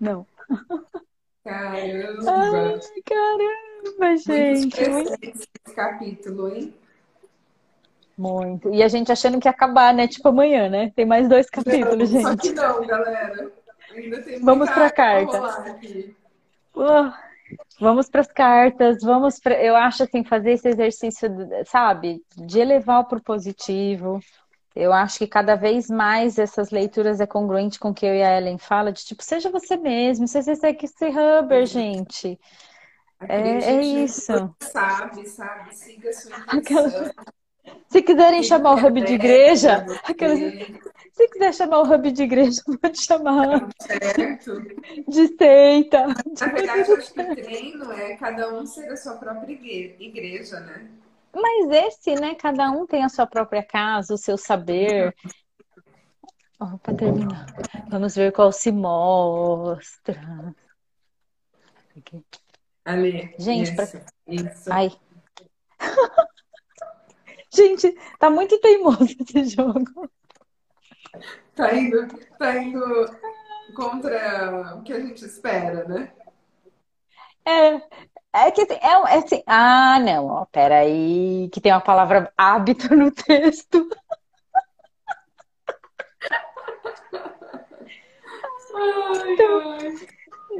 Não. 0.00 0.26
Caramba. 1.44 2.30
Ai, 2.30 2.80
caramba, 3.04 4.16
gente. 4.16 4.88
Muito 4.88 5.12
esse 5.22 5.46
capítulo, 5.74 6.48
hein? 6.48 6.74
Muito. 8.22 8.72
E 8.72 8.84
a 8.84 8.88
gente 8.88 9.10
achando 9.10 9.40
que 9.40 9.48
ia 9.48 9.50
acabar, 9.50 9.92
né? 9.92 10.06
Tipo 10.06 10.28
amanhã, 10.28 10.68
né? 10.68 10.92
Tem 10.94 11.04
mais 11.04 11.28
dois 11.28 11.50
capítulos, 11.50 12.12
não, 12.12 12.20
gente. 12.20 12.22
Só 12.22 12.36
que 12.36 12.52
não, 12.52 12.86
galera. 12.86 13.50
Ainda 13.92 14.22
tem 14.22 14.40
Vamos 14.40 14.70
pra 14.70 14.90
carta. 14.92 15.74
Uh, 16.76 17.12
vamos 17.80 18.08
para 18.08 18.20
as 18.20 18.28
cartas, 18.28 19.02
vamos 19.02 19.40
pra... 19.40 19.60
Eu 19.60 19.74
acho 19.74 20.04
assim, 20.04 20.22
fazer 20.22 20.52
esse 20.52 20.68
exercício, 20.68 21.28
sabe, 21.66 22.22
de 22.36 22.60
elevar 22.60 23.04
para 23.08 23.18
o 23.18 23.22
positivo. 23.22 24.20
Eu 24.74 24.92
acho 24.92 25.18
que 25.18 25.26
cada 25.26 25.56
vez 25.56 25.90
mais 25.90 26.38
essas 26.38 26.70
leituras 26.70 27.20
é 27.20 27.26
congruente 27.26 27.78
com 27.78 27.90
o 27.90 27.94
que 27.94 28.06
eu 28.06 28.14
e 28.14 28.22
a 28.22 28.38
Ellen 28.38 28.56
fala, 28.56 28.92
de 28.92 29.04
tipo, 29.04 29.22
seja 29.22 29.50
você 29.50 29.76
mesmo, 29.76 30.28
seja 30.28 30.52
esse 30.52 31.08
Huber, 31.08 31.66
gente. 31.66 32.38
É, 33.28 33.36
é, 33.36 33.82
isso. 33.82 34.54
Sabe, 34.60 35.28
sabe, 35.28 35.74
siga 35.74 36.08
a 36.08 36.12
sua 36.12 36.36
intenção. 36.54 37.10
Se 37.88 38.02
quiserem 38.02 38.42
chamar 38.42 38.74
o 38.74 38.86
hub 38.86 39.00
de 39.02 39.12
igreja, 39.12 39.84
aquelas... 40.04 40.38
se 41.12 41.28
quiser 41.28 41.52
chamar 41.52 41.80
o 41.80 41.92
hub 41.92 42.10
de 42.10 42.22
igreja, 42.22 42.62
pode 42.80 43.00
chamar. 43.00 43.68
Certo. 43.80 44.60
De 45.06 45.28
seita. 45.36 46.06
Na 46.40 46.46
verdade, 46.46 46.90
eu 46.90 46.96
acho 46.96 47.12
que 47.12 47.20
o 47.20 47.36
treino 47.36 47.92
é 47.92 48.16
cada 48.16 48.52
um 48.52 48.66
ser 48.66 48.90
a 48.90 48.96
sua 48.96 49.16
própria 49.16 49.52
igreja, 49.52 50.60
né? 50.60 50.88
Mas 51.34 51.70
esse, 51.70 52.14
né? 52.14 52.34
Cada 52.34 52.70
um 52.70 52.86
tem 52.86 53.04
a 53.04 53.08
sua 53.08 53.26
própria 53.26 53.62
casa, 53.62 54.14
o 54.14 54.18
seu 54.18 54.36
saber. 54.36 55.14
Oh, 56.60 56.78
para 56.78 56.94
terminar, 56.94 57.46
vamos 57.88 58.14
ver 58.14 58.32
qual 58.32 58.52
se 58.52 58.70
mostra. 58.70 60.54
Aqui. 61.96 62.24
Ali. 62.84 63.34
Gente, 63.38 63.64
isso, 63.64 63.76
pra... 63.76 63.84
isso. 64.28 64.72
Ai. 64.72 64.92
Gente, 67.54 67.94
tá 68.18 68.30
muito 68.30 68.58
teimoso 68.60 69.04
esse 69.20 69.44
jogo. 69.44 70.10
Tá 71.54 71.74
indo, 71.74 72.08
tá 72.38 72.56
indo 72.56 72.80
contra 73.76 74.76
o 74.76 74.82
que 74.82 74.92
a 74.92 75.00
gente 75.00 75.24
espera, 75.24 75.84
né? 75.84 76.10
É, 77.44 78.46
é 78.46 78.50
que 78.50 78.62
assim, 78.62 78.74
é, 78.74 79.14
é 79.14 79.18
assim, 79.18 79.42
ah, 79.46 79.98
não, 80.00 80.26
ó, 80.26 80.44
peraí, 80.46 81.50
que 81.52 81.60
tem 81.60 81.72
uma 81.72 81.80
palavra 81.80 82.32
hábito 82.38 82.94
no 82.96 83.10
texto. 83.10 83.88
Ai, 88.74 89.36
ai. 89.40 90.12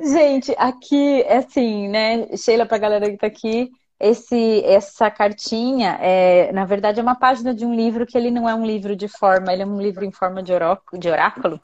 Gente, 0.04 0.54
aqui, 0.58 1.22
é 1.22 1.36
assim, 1.38 1.88
né, 1.88 2.36
Sheila, 2.36 2.66
pra 2.66 2.78
galera 2.78 3.10
que 3.10 3.16
tá 3.16 3.26
aqui, 3.26 3.70
esse, 4.02 4.64
essa 4.64 5.08
cartinha, 5.08 5.96
é, 6.00 6.50
na 6.52 6.64
verdade, 6.64 6.98
é 6.98 7.02
uma 7.02 7.14
página 7.14 7.54
de 7.54 7.64
um 7.64 7.72
livro 7.72 8.04
que 8.04 8.18
ele 8.18 8.32
não 8.32 8.48
é 8.48 8.54
um 8.54 8.66
livro 8.66 8.96
de 8.96 9.06
forma, 9.06 9.52
ele 9.52 9.62
é 9.62 9.66
um 9.66 9.80
livro 9.80 10.04
em 10.04 10.10
forma 10.10 10.42
de, 10.42 10.52
oráculo, 10.52 11.00
de 11.00 11.08
oráculo. 11.08 11.60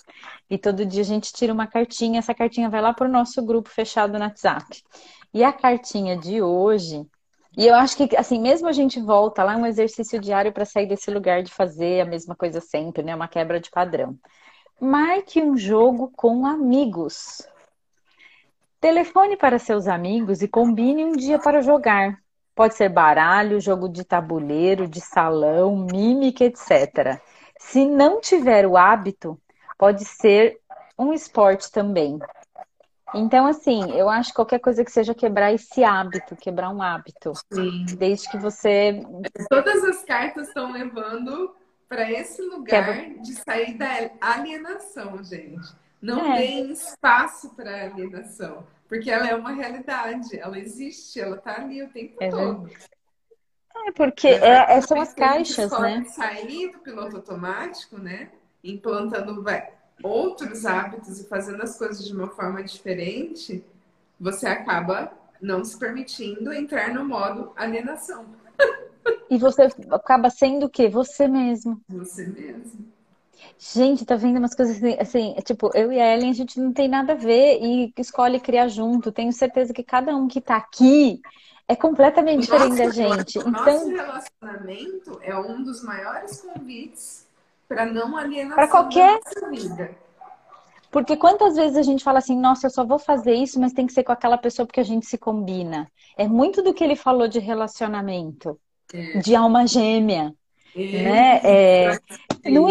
E 0.48 0.56
todo 0.56 0.86
dia 0.86 1.02
a 1.02 1.04
gente 1.04 1.32
tira 1.32 1.52
uma 1.52 1.66
cartinha, 1.66 2.20
essa 2.20 2.32
cartinha 2.32 2.70
vai 2.70 2.80
lá 2.80 2.94
para 2.94 3.08
o 3.08 3.10
nosso 3.10 3.44
grupo 3.44 3.68
fechado 3.68 4.12
no 4.12 4.20
WhatsApp. 4.20 4.84
E 5.34 5.42
a 5.42 5.52
cartinha 5.52 6.16
de 6.16 6.40
hoje, 6.40 7.04
e 7.56 7.66
eu 7.66 7.74
acho 7.74 7.96
que, 7.96 8.16
assim, 8.16 8.40
mesmo 8.40 8.68
a 8.68 8.72
gente 8.72 9.00
volta 9.00 9.42
lá, 9.42 9.54
é 9.54 9.56
um 9.56 9.66
exercício 9.66 10.20
diário 10.20 10.52
para 10.52 10.64
sair 10.64 10.86
desse 10.86 11.10
lugar 11.10 11.42
de 11.42 11.52
fazer 11.52 12.02
a 12.02 12.04
mesma 12.04 12.36
coisa 12.36 12.60
sempre, 12.60 13.02
né? 13.02 13.16
Uma 13.16 13.26
quebra 13.26 13.58
de 13.58 13.68
padrão. 13.68 14.16
Marque 14.80 15.42
um 15.42 15.56
jogo 15.56 16.12
com 16.14 16.46
amigos. 16.46 17.44
Telefone 18.80 19.36
para 19.36 19.58
seus 19.58 19.88
amigos 19.88 20.40
e 20.40 20.46
combine 20.46 21.04
um 21.04 21.16
dia 21.16 21.36
para 21.40 21.60
jogar. 21.60 22.16
Pode 22.58 22.74
ser 22.74 22.88
baralho, 22.88 23.60
jogo 23.60 23.88
de 23.88 24.02
tabuleiro, 24.02 24.88
de 24.88 25.00
salão, 25.00 25.76
mímica, 25.76 26.42
etc. 26.42 27.20
Se 27.56 27.86
não 27.86 28.20
tiver 28.20 28.66
o 28.66 28.76
hábito, 28.76 29.40
pode 29.78 30.04
ser 30.04 30.58
um 30.98 31.12
esporte 31.12 31.70
também. 31.70 32.18
Então, 33.14 33.46
assim, 33.46 33.92
eu 33.92 34.08
acho 34.08 34.30
que 34.30 34.34
qualquer 34.34 34.58
coisa 34.58 34.84
que 34.84 34.90
seja 34.90 35.14
quebrar 35.14 35.52
esse 35.52 35.84
hábito, 35.84 36.34
quebrar 36.34 36.70
um 36.70 36.82
hábito. 36.82 37.32
Sim. 37.54 37.84
Desde 37.96 38.28
que 38.28 38.36
você. 38.36 39.06
Todas 39.48 39.84
as 39.84 40.02
cartas 40.02 40.48
estão 40.48 40.72
levando 40.72 41.54
para 41.88 42.10
esse 42.10 42.42
lugar 42.42 42.86
Quebra. 42.86 43.22
de 43.22 43.34
sair 43.34 43.78
da 43.78 44.10
alienação, 44.20 45.22
gente. 45.22 45.76
Não 46.02 46.32
é. 46.32 46.38
tem 46.38 46.72
espaço 46.72 47.54
para 47.54 47.84
alienação. 47.84 48.66
Porque 48.88 49.10
ela 49.10 49.28
é 49.28 49.34
uma 49.34 49.52
realidade, 49.52 50.38
ela 50.38 50.58
existe, 50.58 51.20
ela 51.20 51.36
tá 51.36 51.60
ali 51.60 51.82
o 51.82 51.90
tempo 51.90 52.16
é 52.20 52.30
todo. 52.30 52.70
É, 53.86 53.92
porque 53.92 54.28
é, 54.28 54.76
é, 54.76 54.80
são 54.80 55.00
as 55.00 55.12
caixas, 55.12 55.70
né? 55.78 56.04
Sair 56.04 56.72
do 56.72 56.78
piloto 56.78 57.16
automático, 57.16 57.98
né? 57.98 58.30
Implantando 58.64 59.44
outros 60.02 60.64
hábitos 60.64 61.20
e 61.20 61.28
fazendo 61.28 61.62
as 61.62 61.76
coisas 61.76 62.04
de 62.04 62.14
uma 62.14 62.28
forma 62.28 62.62
diferente, 62.62 63.62
você 64.18 64.46
acaba 64.46 65.12
não 65.40 65.64
se 65.64 65.78
permitindo 65.78 66.52
entrar 66.52 66.92
no 66.92 67.04
modo 67.04 67.52
alienação. 67.56 68.26
E 69.30 69.38
você 69.38 69.68
acaba 69.90 70.30
sendo 70.30 70.66
o 70.66 70.70
quê? 70.70 70.88
Você 70.88 71.28
mesmo. 71.28 71.80
Você 71.88 72.26
mesmo. 72.26 72.88
Gente, 73.58 74.04
tá 74.04 74.14
vendo 74.14 74.38
umas 74.38 74.54
coisas 74.54 74.76
assim, 74.76 74.96
assim, 75.00 75.34
tipo, 75.44 75.70
eu 75.74 75.92
e 75.92 76.00
a 76.00 76.14
Ellen, 76.14 76.30
a 76.30 76.34
gente 76.34 76.60
não 76.60 76.72
tem 76.72 76.88
nada 76.88 77.12
a 77.12 77.16
ver 77.16 77.58
e 77.60 77.92
escolhe 77.96 78.38
criar 78.38 78.68
junto. 78.68 79.12
Tenho 79.12 79.32
certeza 79.32 79.72
que 79.72 79.82
cada 79.82 80.14
um 80.14 80.28
que 80.28 80.40
tá 80.40 80.56
aqui 80.56 81.20
é 81.66 81.74
completamente 81.74 82.42
diferente 82.42 82.76
da 82.76 82.90
gente. 82.90 83.38
Então... 83.38 83.50
nosso 83.50 83.88
relacionamento 83.88 85.20
é 85.22 85.36
um 85.36 85.62
dos 85.62 85.82
maiores 85.82 86.40
convites 86.40 87.26
para 87.68 87.84
não 87.84 88.16
alienação 88.16 88.56
pra 88.56 88.68
qualquer 88.68 89.20
vida. 89.50 89.90
Porque 90.90 91.16
quantas 91.16 91.56
vezes 91.56 91.76
a 91.76 91.82
gente 91.82 92.02
fala 92.02 92.18
assim, 92.18 92.38
nossa, 92.38 92.66
eu 92.66 92.70
só 92.70 92.84
vou 92.84 92.98
fazer 92.98 93.34
isso, 93.34 93.60
mas 93.60 93.74
tem 93.74 93.86
que 93.86 93.92
ser 93.92 94.02
com 94.02 94.12
aquela 94.12 94.38
pessoa 94.38 94.64
porque 94.64 94.80
a 94.80 94.84
gente 94.84 95.04
se 95.04 95.18
combina. 95.18 95.90
É 96.16 96.26
muito 96.26 96.62
do 96.62 96.72
que 96.72 96.82
ele 96.82 96.96
falou 96.96 97.28
de 97.28 97.38
relacionamento, 97.38 98.58
é. 98.94 99.18
de 99.18 99.34
alma 99.34 99.66
gêmea. 99.66 100.34
É. 100.74 101.02
Né? 101.02 101.40
É, 101.44 101.98
não, 102.44 102.68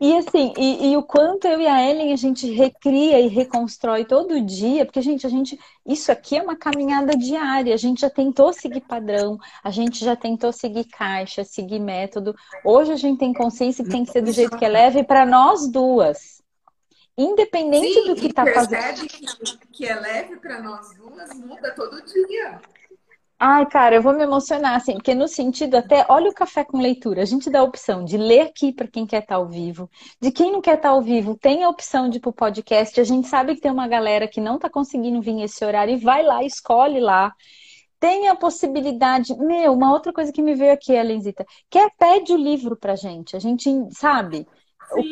e 0.00 0.16
assim, 0.16 0.52
e, 0.56 0.90
e, 0.90 0.96
o 0.96 1.02
quanto 1.02 1.46
eu 1.46 1.60
e 1.60 1.66
a 1.66 1.82
Ellen 1.82 2.12
a 2.12 2.16
gente 2.16 2.50
recria 2.50 3.20
e 3.20 3.28
reconstrói 3.28 4.04
todo 4.04 4.40
dia, 4.40 4.84
porque, 4.84 5.02
gente, 5.02 5.26
a 5.26 5.30
gente. 5.30 5.58
Isso 5.86 6.10
aqui 6.12 6.36
é 6.36 6.42
uma 6.42 6.56
caminhada 6.56 7.16
diária. 7.16 7.74
A 7.74 7.76
gente 7.76 8.00
já 8.00 8.10
tentou 8.10 8.52
seguir 8.52 8.80
padrão, 8.80 9.38
a 9.62 9.70
gente 9.70 10.04
já 10.04 10.14
tentou 10.16 10.52
seguir 10.52 10.84
caixa, 10.84 11.44
seguir 11.44 11.80
método. 11.80 12.34
Hoje 12.64 12.92
a 12.92 12.96
gente 12.96 13.18
tem 13.18 13.32
consciência 13.32 13.84
que 13.84 13.90
tem 13.90 14.04
que 14.04 14.12
ser 14.12 14.22
do 14.22 14.32
jeito 14.32 14.56
que 14.56 14.64
é 14.64 14.68
leve 14.68 15.02
para 15.02 15.26
nós 15.26 15.66
duas. 15.68 16.40
Independente 17.16 17.92
Sim, 17.92 18.06
do 18.06 18.16
que 18.16 18.28
está 18.28 18.46
fazendo. 18.46 19.06
Que, 19.06 19.58
que 19.72 19.86
é 19.86 19.94
leve 19.94 20.36
para 20.36 20.62
nós 20.62 20.94
duas 20.96 21.34
muda 21.34 21.74
todo 21.74 22.02
dia. 22.02 22.60
Ai, 23.42 23.64
cara, 23.64 23.94
eu 23.96 24.02
vou 24.02 24.12
me 24.12 24.22
emocionar, 24.22 24.76
assim, 24.76 24.92
porque 24.92 25.14
no 25.14 25.26
sentido 25.26 25.74
até, 25.76 26.04
olha 26.10 26.28
o 26.28 26.34
café 26.34 26.62
com 26.62 26.76
leitura, 26.76 27.22
a 27.22 27.24
gente 27.24 27.48
dá 27.48 27.60
a 27.60 27.62
opção 27.62 28.04
de 28.04 28.18
ler 28.18 28.42
aqui 28.42 28.70
para 28.70 28.86
quem 28.86 29.06
quer 29.06 29.22
estar 29.22 29.36
tá 29.36 29.40
ao 29.40 29.48
vivo, 29.48 29.88
de 30.20 30.30
quem 30.30 30.52
não 30.52 30.60
quer 30.60 30.74
estar 30.74 30.90
tá 30.90 30.94
ao 30.94 31.00
vivo, 31.00 31.34
tem 31.38 31.64
a 31.64 31.70
opção 31.70 32.10
de 32.10 32.18
ir 32.18 32.20
pro 32.20 32.34
podcast, 32.34 33.00
a 33.00 33.04
gente 33.04 33.26
sabe 33.28 33.54
que 33.54 33.62
tem 33.62 33.70
uma 33.72 33.88
galera 33.88 34.28
que 34.28 34.42
não 34.42 34.56
está 34.56 34.68
conseguindo 34.68 35.22
vir 35.22 35.40
esse 35.40 35.64
horário 35.64 35.94
e 35.94 35.96
vai 35.96 36.22
lá, 36.22 36.44
escolhe 36.44 37.00
lá. 37.00 37.32
Tem 37.98 38.28
a 38.28 38.36
possibilidade, 38.36 39.34
meu, 39.38 39.72
uma 39.72 39.90
outra 39.90 40.12
coisa 40.12 40.30
que 40.30 40.42
me 40.42 40.54
veio 40.54 40.74
aqui, 40.74 40.92
Elenzita, 40.92 41.46
que 41.70 41.78
é 41.78 41.88
pede 41.98 42.34
o 42.34 42.36
livro 42.36 42.76
pra 42.76 42.94
gente, 42.94 43.36
a 43.36 43.38
gente, 43.38 43.70
sabe, 43.92 44.46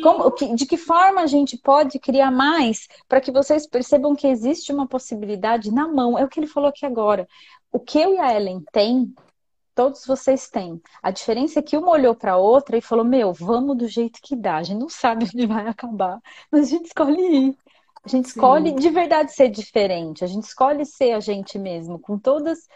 como, 0.03 0.29
de 0.55 0.65
que 0.65 0.77
forma 0.77 1.21
a 1.21 1.27
gente 1.27 1.57
pode 1.57 1.97
criar 1.99 2.31
mais 2.31 2.87
para 3.07 3.21
que 3.21 3.31
vocês 3.31 3.67
percebam 3.67 4.15
que 4.15 4.27
existe 4.27 4.71
uma 4.71 4.87
possibilidade 4.87 5.71
na 5.71 5.87
mão. 5.87 6.17
É 6.17 6.23
o 6.23 6.27
que 6.27 6.39
ele 6.39 6.47
falou 6.47 6.69
aqui 6.69 6.85
agora 6.85 7.27
o 7.71 7.79
que 7.79 7.99
eu 7.99 8.13
e 8.13 8.17
a 8.17 8.35
Ellen 8.35 8.63
tem, 8.71 9.13
todos 9.75 10.05
vocês 10.05 10.49
têm. 10.49 10.81
A 11.01 11.11
diferença 11.11 11.59
é 11.59 11.61
que 11.61 11.77
uma 11.77 11.91
olhou 11.91 12.13
para 12.13 12.33
a 12.33 12.37
outra 12.37 12.77
e 12.77 12.81
falou: 12.81 13.05
Meu, 13.05 13.31
vamos 13.31 13.77
do 13.77 13.87
jeito 13.87 14.19
que 14.21 14.35
dá. 14.35 14.57
A 14.57 14.63
gente 14.63 14.79
não 14.79 14.89
sabe 14.89 15.25
onde 15.33 15.45
vai 15.45 15.67
acabar, 15.67 16.19
mas 16.51 16.67
a 16.67 16.69
gente 16.69 16.87
escolhe 16.87 17.21
ir. 17.21 17.57
A 18.03 18.09
gente 18.09 18.25
escolhe 18.25 18.69
Sim. 18.69 18.75
de 18.75 18.89
verdade 18.89 19.33
ser 19.33 19.49
diferente. 19.49 20.23
A 20.23 20.27
gente 20.27 20.43
escolhe 20.43 20.85
ser 20.85 21.13
a 21.13 21.19
gente 21.19 21.59
mesmo, 21.59 21.99
com 21.99 22.17
todos 22.17 22.67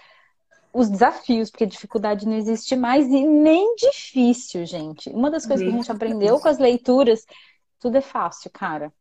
os 0.74 0.90
desafios, 0.90 1.50
porque 1.50 1.66
dificuldade 1.66 2.26
não 2.26 2.36
existe 2.36 2.76
mais 2.76 3.06
e 3.08 3.26
nem 3.26 3.76
difícil, 3.76 4.66
gente. 4.66 5.10
Uma 5.10 5.30
das 5.30 5.46
coisas 5.46 5.66
que 5.66 5.72
a 5.72 5.76
gente 5.76 5.92
aprendeu 5.92 6.40
com 6.40 6.48
as 6.48 6.58
leituras, 6.58 7.26
tudo 7.80 7.98
é 7.98 8.02
fácil, 8.02 8.50
cara. 8.52 8.92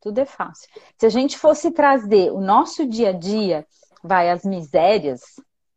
Tudo 0.00 0.18
é 0.18 0.26
fácil. 0.26 0.68
Se 0.98 1.06
a 1.06 1.08
gente 1.08 1.38
fosse 1.38 1.70
trazer 1.70 2.32
o 2.32 2.40
nosso 2.40 2.86
dia 2.86 3.10
a 3.10 3.12
dia 3.12 3.66
vai 4.02 4.30
as 4.30 4.44
misérias 4.44 5.20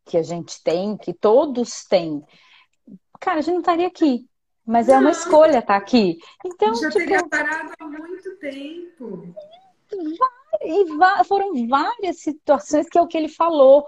que 0.04 0.16
a 0.16 0.22
gente 0.22 0.62
tem, 0.62 0.96
que 0.96 1.12
todos 1.12 1.84
têm, 1.84 2.24
cara, 3.20 3.38
a 3.38 3.42
gente 3.42 3.54
não 3.54 3.60
estaria 3.60 3.86
aqui. 3.86 4.26
Mas 4.64 4.88
não. 4.88 4.96
é 4.96 4.98
uma 4.98 5.10
escolha 5.10 5.58
estar 5.58 5.62
tá 5.62 5.76
aqui. 5.76 6.18
Então, 6.44 6.74
já 6.74 6.88
tipo, 6.88 6.98
teria 6.98 7.28
parado 7.28 7.72
há 7.78 7.84
muito 7.86 8.36
tempo. 8.38 9.34
E 10.60 11.24
foram 11.24 11.68
várias 11.68 12.20
situações 12.20 12.88
que 12.88 12.98
é 12.98 13.00
o 13.00 13.06
que 13.06 13.16
ele 13.16 13.28
falou. 13.28 13.86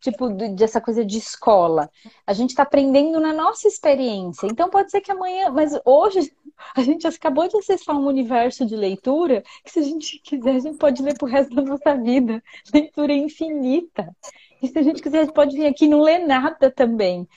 Tipo, 0.00 0.28
dessa 0.28 0.80
coisa 0.80 1.04
de 1.04 1.18
escola. 1.18 1.90
A 2.26 2.32
gente 2.32 2.50
está 2.50 2.62
aprendendo 2.62 3.20
na 3.20 3.32
nossa 3.32 3.66
experiência. 3.68 4.46
Então 4.46 4.70
pode 4.70 4.90
ser 4.90 5.00
que 5.00 5.10
amanhã, 5.10 5.50
mas 5.50 5.78
hoje 5.84 6.32
a 6.76 6.82
gente 6.82 7.06
acabou 7.06 7.48
de 7.48 7.56
acessar 7.56 7.96
um 7.96 8.06
universo 8.06 8.64
de 8.64 8.76
leitura 8.76 9.42
que, 9.64 9.70
se 9.70 9.78
a 9.80 9.82
gente 9.82 10.18
quiser, 10.20 10.56
a 10.56 10.60
gente 10.60 10.78
pode 10.78 11.02
ler 11.02 11.16
pro 11.16 11.28
resto 11.28 11.54
da 11.54 11.62
nossa 11.62 11.96
vida. 11.96 12.42
Leitura 12.72 13.12
infinita. 13.12 14.14
E 14.62 14.68
se 14.68 14.78
a 14.78 14.82
gente 14.82 15.02
quiser, 15.02 15.18
a 15.18 15.24
gente 15.24 15.34
pode 15.34 15.56
vir 15.56 15.66
aqui 15.66 15.84
e 15.84 15.88
não 15.88 16.00
ler 16.00 16.18
nada 16.18 16.70
também. 16.70 17.28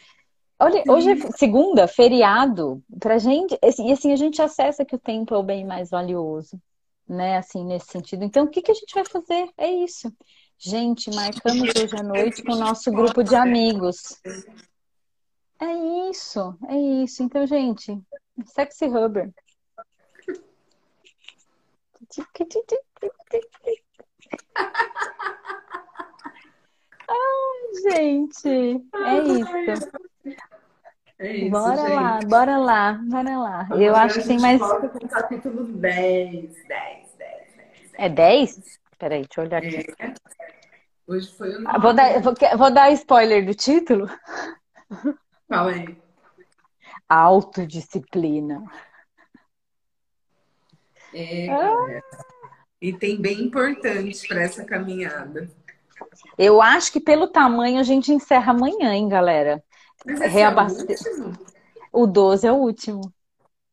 Olha, 0.60 0.84
hoje 0.88 1.10
é 1.10 1.32
segunda, 1.32 1.88
feriado, 1.88 2.84
pra 3.00 3.18
gente, 3.18 3.58
e 3.64 3.92
assim, 3.92 4.12
a 4.12 4.16
gente 4.16 4.40
acessa 4.44 4.86
que 4.86 4.96
o 4.96 5.00
tempo 5.00 5.34
é 5.34 5.38
o 5.38 5.42
bem 5.42 5.66
mais 5.66 5.90
valioso, 5.90 6.62
né, 7.08 7.38
assim, 7.38 7.66
nesse 7.66 7.88
sentido. 7.88 8.24
Então, 8.24 8.46
o 8.46 8.48
que 8.48 8.62
que 8.62 8.70
a 8.70 8.76
gente 8.76 8.94
vai 8.94 9.04
fazer? 9.04 9.50
É 9.58 9.68
isso. 9.68 10.14
Gente, 10.64 11.10
marcamos 11.10 11.70
hoje 11.76 11.96
à 12.00 12.04
noite 12.04 12.44
com 12.44 12.52
o 12.52 12.56
nosso 12.56 12.92
grupo 12.92 13.24
de 13.24 13.36
amigos. 13.36 14.22
É 15.60 16.10
isso, 16.12 16.56
é 16.70 16.76
isso. 17.04 17.24
Então, 17.24 17.48
gente, 17.48 18.00
sexy 18.46 18.86
rubber. 18.86 19.34
Ai, 27.10 27.92
gente, 27.92 28.48
é 28.96 29.24
isso. 29.24 29.92
É 31.20 31.38
isso, 31.38 31.52
Bora 31.52 31.76
gente. 31.76 31.94
lá, 31.94 32.20
bora 32.28 32.58
lá, 32.58 32.94
bora 33.04 33.38
lá. 33.38 33.68
Eu 33.72 33.90
Agora 33.96 34.06
acho 34.06 34.20
a 34.20 34.22
que 34.22 34.28
tem 34.28 34.40
mais. 34.40 34.60
capítulo 35.10 35.64
10, 35.66 36.54
10, 36.68 36.68
10, 36.68 37.16
10. 37.18 37.92
É 37.94 38.10
10? 38.10 38.81
Peraí, 39.02 39.22
deixa 39.24 39.42
eu 39.42 39.46
olhar 39.46 39.58
aqui. 39.58 39.94
É. 40.00 40.14
Hoje 41.08 41.32
foi 41.36 41.56
o 41.56 41.68
Ah, 41.68 41.80
Vou 41.80 41.92
dar, 41.92 42.22
vou, 42.22 42.36
vou 42.56 42.72
dar 42.72 42.92
spoiler 42.92 43.44
do 43.44 43.56
título? 43.56 44.08
Fala 45.50 45.72
aí. 45.72 45.98
Autodisciplina. 47.10 48.64
É, 51.16 51.50
Ah. 51.50 51.58
galera. 51.58 52.04
Item 52.80 53.20
bem 53.22 53.42
importante 53.42 54.28
para 54.28 54.42
essa 54.44 54.64
caminhada. 54.64 55.50
Eu 56.38 56.62
acho 56.62 56.92
que 56.92 57.00
pelo 57.00 57.28
tamanho 57.28 57.80
a 57.80 57.84
gente 57.84 58.12
encerra 58.14 58.52
amanhã, 58.54 58.94
hein, 58.94 59.10
galera? 59.10 59.64
Mas 60.06 60.22
esse 60.22 60.30
Reabaste- 60.30 60.86
é 60.94 61.98
o? 61.98 62.04
O 62.04 62.08
12 62.08 62.46
é 62.48 62.52
o 62.52 62.56
último. 62.56 63.02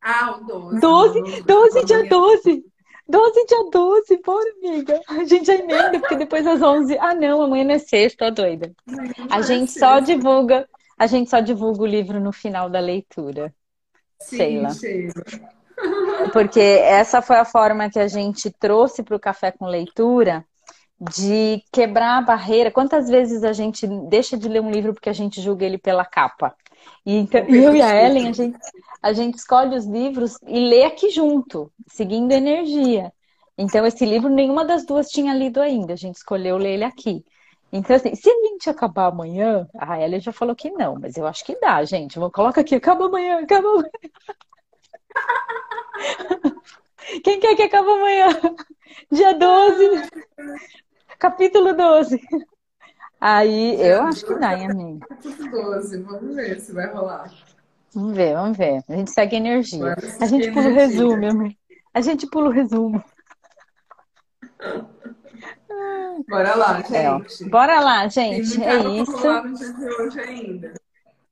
Ah, 0.01 0.37
o 0.37 0.43
12. 0.43 0.79
12, 0.79 1.21
Vamos- 1.21 1.41
12, 1.45 1.85
dia 1.85 1.97
vamos- 1.97 2.09
12. 2.09 2.65
12, 3.09 3.45
dia 3.47 3.69
12. 3.71 4.21
Bora, 4.23 4.53
amiga. 4.63 5.01
A 5.09 5.23
gente 5.23 5.45
já 5.45 5.55
emenda, 5.55 5.99
porque 5.99 6.15
depois 6.15 6.45
às 6.45 6.61
11. 6.61 6.97
Ah, 6.99 7.15
não, 7.15 7.41
amanhã 7.41 7.63
não 7.63 7.73
é 7.73 7.79
sexta, 7.79 8.25
tô 8.25 8.43
doida. 8.43 8.71
A 9.29 9.41
gente 9.41 9.71
ser. 9.71 9.79
só 9.79 9.99
divulga, 9.99 10.69
a 10.97 11.07
gente 11.07 11.29
só 11.29 11.39
divulga 11.39 11.81
o 11.81 11.87
livro 11.87 12.19
no 12.19 12.31
final 12.31 12.69
da 12.69 12.79
leitura. 12.79 13.53
Sim, 14.21 14.37
Sheila. 14.37 14.69
Sheila. 14.73 15.13
Porque 16.31 16.59
essa 16.59 17.21
foi 17.21 17.37
a 17.37 17.45
forma 17.45 17.89
que 17.89 17.99
a 17.99 18.07
gente 18.07 18.51
trouxe 18.51 19.01
para 19.01 19.15
o 19.15 19.19
Café 19.19 19.51
com 19.51 19.65
Leitura 19.65 20.45
de 20.99 21.63
quebrar 21.71 22.17
a 22.17 22.21
barreira. 22.21 22.69
Quantas 22.69 23.09
vezes 23.09 23.43
a 23.43 23.53
gente 23.53 23.87
deixa 24.09 24.37
de 24.37 24.49
ler 24.49 24.61
um 24.61 24.69
livro 24.69 24.93
porque 24.93 25.09
a 25.09 25.13
gente 25.13 25.41
julga 25.41 25.65
ele 25.65 25.77
pela 25.77 26.03
capa? 26.03 26.53
E 27.05 27.17
então, 27.17 27.41
eu 27.41 27.75
e 27.75 27.81
a 27.81 28.05
Ellen, 28.05 28.29
a 28.29 28.31
gente, 28.31 28.57
a 29.01 29.13
gente 29.13 29.37
escolhe 29.37 29.75
os 29.75 29.85
livros 29.85 30.37
e 30.47 30.59
lê 30.59 30.83
aqui 30.83 31.09
junto, 31.09 31.71
seguindo 31.87 32.31
energia. 32.31 33.11
Então, 33.57 33.85
esse 33.85 34.05
livro 34.05 34.29
nenhuma 34.29 34.63
das 34.63 34.85
duas 34.85 35.09
tinha 35.09 35.33
lido 35.33 35.61
ainda, 35.61 35.93
a 35.93 35.97
gente 35.97 36.15
escolheu 36.15 36.57
ler 36.57 36.75
ele 36.75 36.83
aqui. 36.83 37.23
Então, 37.71 37.95
assim, 37.95 38.15
se 38.15 38.29
a 38.29 38.33
gente 38.33 38.69
acabar 38.69 39.07
amanhã, 39.07 39.67
a 39.77 40.01
Ellen 40.01 40.19
já 40.19 40.31
falou 40.31 40.55
que 40.55 40.71
não, 40.71 40.97
mas 40.99 41.17
eu 41.17 41.27
acho 41.27 41.45
que 41.45 41.59
dá, 41.59 41.83
gente. 41.83 42.17
Vou 42.17 42.31
coloca 42.31 42.61
aqui, 42.61 42.75
acaba 42.75 43.05
amanhã, 43.05 43.39
acaba 43.39 43.67
amanhã. 43.67 43.89
Quem 47.23 47.39
quer 47.39 47.55
que 47.55 47.63
acabe 47.63 47.89
amanhã? 47.89 48.27
Dia 49.11 49.33
12, 49.33 50.09
capítulo 51.17 51.73
12. 51.73 52.21
Aí, 53.21 53.75
eu 53.81 54.03
acho 54.03 54.25
que 54.25 54.35
dá, 54.35 54.57
hein, 54.57 54.69
amiga? 54.71 55.05
Capítulo 55.09 55.51
12. 55.51 56.01
Vamos 56.03 56.35
ver 56.35 56.59
se 56.59 56.71
vai 56.73 56.87
rolar. 56.91 57.31
Vamos 57.93 58.15
ver, 58.15 58.33
vamos 58.33 58.57
ver. 58.57 58.83
A 58.87 58.93
gente 58.93 59.11
segue 59.11 59.35
energia. 59.35 59.79
Bora 59.79 59.97
A 60.21 60.25
gente 60.25 60.51
pula 60.51 60.65
o 60.65 60.69
energia. 60.69 60.87
resumo, 60.87 61.25
amiga. 61.29 61.55
A 61.93 62.01
gente 62.01 62.27
pula 62.27 62.49
o 62.49 62.51
resumo. 62.51 63.03
Bora 66.27 66.55
lá, 66.55 66.79
É, 66.79 66.83
gente. 66.83 67.49
Bora 67.49 67.79
lá, 67.79 68.07
gente. 68.07 68.61
É 68.63 69.01
isso. 69.01 69.27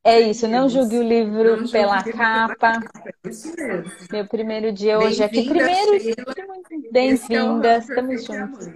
É 0.03 0.19
isso. 0.21 0.47
Não 0.47 0.69
julgue 0.69 0.97
o 0.97 1.03
livro 1.03 1.57
julgue 1.57 1.71
pela 1.71 1.97
livro 1.97 2.17
pela 2.17 2.55
capa. 2.55 2.79
É. 3.59 3.83
Meu 4.11 4.27
primeiro 4.27 4.71
dia 4.71 4.97
hoje 4.97 5.23
aqui. 5.23 5.47
Primeiro. 5.47 5.95
Esse 6.93 7.35
é 7.35 7.43
Estamos 7.77 8.25
a 8.25 8.35
juntos. 8.35 8.69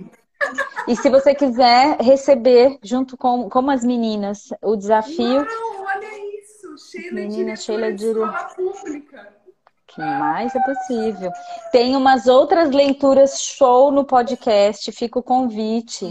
E 0.88 0.96
se 0.96 1.10
você 1.10 1.34
quiser 1.36 1.98
receber, 2.02 2.78
junto 2.84 3.16
com 3.18 3.50
como 3.50 3.72
as 3.72 3.84
meninas, 3.84 4.50
o 4.62 4.76
desafio, 4.76 5.42
Uau, 5.42 5.86
olha 5.96 6.08
isso! 6.39 6.78
Sheila 6.89 7.12
Menina, 7.22 7.56
Sheila 7.56 7.88
é 7.88 7.92
de 7.92 7.98
dire- 7.98 8.20
escola 8.20 8.50
pública. 8.56 9.42
que 9.88 10.00
mais 10.02 10.56
é 10.56 10.60
possível. 10.62 11.32
Tem 11.72 11.98
umas 11.98 12.26
outras 12.26 12.70
leituras 12.72 13.42
show 13.44 13.92
no 13.92 14.06
podcast, 14.06 14.89
fica 14.94 15.20
o 15.20 15.24
convite. 15.24 16.06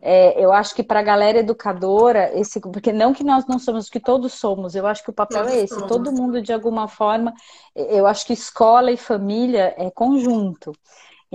É, 0.00 0.40
eu 0.42 0.52
acho 0.52 0.72
que 0.72 0.84
para 0.84 1.00
a 1.00 1.02
galera 1.02 1.40
educadora, 1.40 2.30
esse, 2.38 2.60
porque 2.60 2.92
não 2.92 3.12
que 3.12 3.24
nós 3.24 3.44
não 3.46 3.58
somos, 3.58 3.90
que 3.90 3.98
todos 3.98 4.34
somos, 4.34 4.76
eu 4.76 4.86
acho 4.86 5.02
que 5.02 5.10
o 5.10 5.14
papel 5.14 5.48
é 5.48 5.62
esse, 5.64 5.74
somos. 5.74 5.88
todo 5.88 6.12
mundo 6.12 6.40
de 6.40 6.52
alguma 6.52 6.86
forma, 6.86 7.34
eu 7.74 8.06
acho 8.06 8.24
que 8.24 8.32
escola 8.32 8.92
e 8.92 8.96
família 8.96 9.74
é 9.76 9.90
conjunto. 9.90 10.70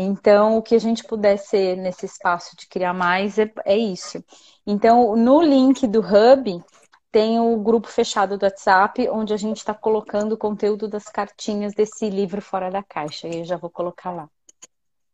Então, 0.02 0.58
o 0.58 0.62
que 0.62 0.76
a 0.76 0.80
gente 0.80 1.04
puder 1.04 1.36
ser 1.36 1.76
nesse 1.76 2.06
espaço 2.06 2.56
de 2.56 2.66
criar 2.70 2.93
mais 2.93 3.38
é, 3.38 3.52
é 3.66 3.78
isso. 3.78 4.24
Então, 4.66 5.14
no 5.18 5.41
link 5.41 5.86
do 5.86 6.00
Hub, 6.00 6.64
tem 7.12 7.38
o 7.38 7.58
grupo 7.58 7.89
fechado 7.89 8.38
do 8.38 8.43
WhatsApp, 8.43 9.10
onde 9.10 9.34
a 9.34 9.38
gente 9.38 9.58
está 9.58 9.74
colocando 9.74 10.32
o 10.32 10.38
conteúdo 10.38 10.88
das 10.88 11.04
cartinhas 11.04 11.74
desse 11.74 12.10
livro 12.10 12.41
fora 12.41 12.72
da 12.72 12.82
caixa. 12.82 13.28
E 13.28 13.39
eu 13.39 13.43
já 13.43 13.58
vou 13.58 13.70
colocar 13.70 14.12
lá. 14.12 14.30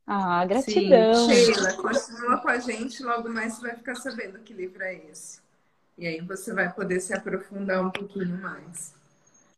Ah, 0.05 0.43
sim, 0.43 0.47
gratidão. 0.49 1.29
Sheila, 1.29 1.73
continua 1.73 2.37
com 2.37 2.49
a 2.49 2.59
gente, 2.59 3.01
logo 3.01 3.27
mais 3.27 3.55
você 3.55 3.61
vai 3.61 3.75
ficar 3.77 3.95
sabendo 3.95 4.37
que 4.37 4.53
livro 4.53 4.83
é 4.83 4.93
esse. 5.09 5.41
E 5.97 6.05
aí 6.05 6.21
você 6.21 6.53
vai 6.53 6.71
poder 6.71 6.99
se 6.99 7.11
aprofundar 7.11 7.83
um 7.83 7.89
pouquinho 7.89 8.37
mais. 8.37 8.93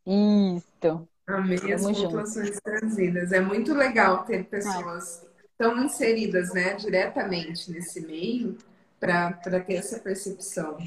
Isso. 0.05 1.05
Amei 1.27 1.73
as 1.73 1.81
pontuações 1.81 2.57
trazidas. 2.61 3.31
É 3.31 3.41
muito 3.41 3.73
legal 3.73 4.23
ter 4.23 4.45
pessoas 4.45 5.25
tão 5.57 5.83
inseridas, 5.83 6.53
né, 6.53 6.75
diretamente 6.75 7.71
nesse 7.71 7.99
meio 8.05 8.57
para 8.99 9.33
ter 9.65 9.75
essa 9.75 9.99
percepção. 9.99 10.77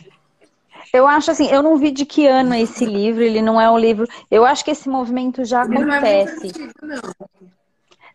Eu 0.94 1.06
acho 1.06 1.30
assim, 1.30 1.50
eu 1.50 1.62
não 1.62 1.76
vi 1.76 1.90
de 1.90 2.06
que 2.06 2.26
ano 2.26 2.54
é 2.54 2.62
esse 2.62 2.86
livro, 2.86 3.22
ele 3.22 3.42
não 3.42 3.60
é 3.60 3.70
um 3.70 3.78
livro. 3.78 4.06
Eu 4.30 4.46
acho 4.46 4.64
que 4.64 4.70
esse 4.70 4.88
movimento 4.88 5.44
já 5.44 5.64
Ele 5.64 5.74
não 5.74 5.82
é 5.82 5.84
muito 5.84 5.94
acontece. 5.94 6.46
antigo, 6.48 6.72
não. 6.82 7.40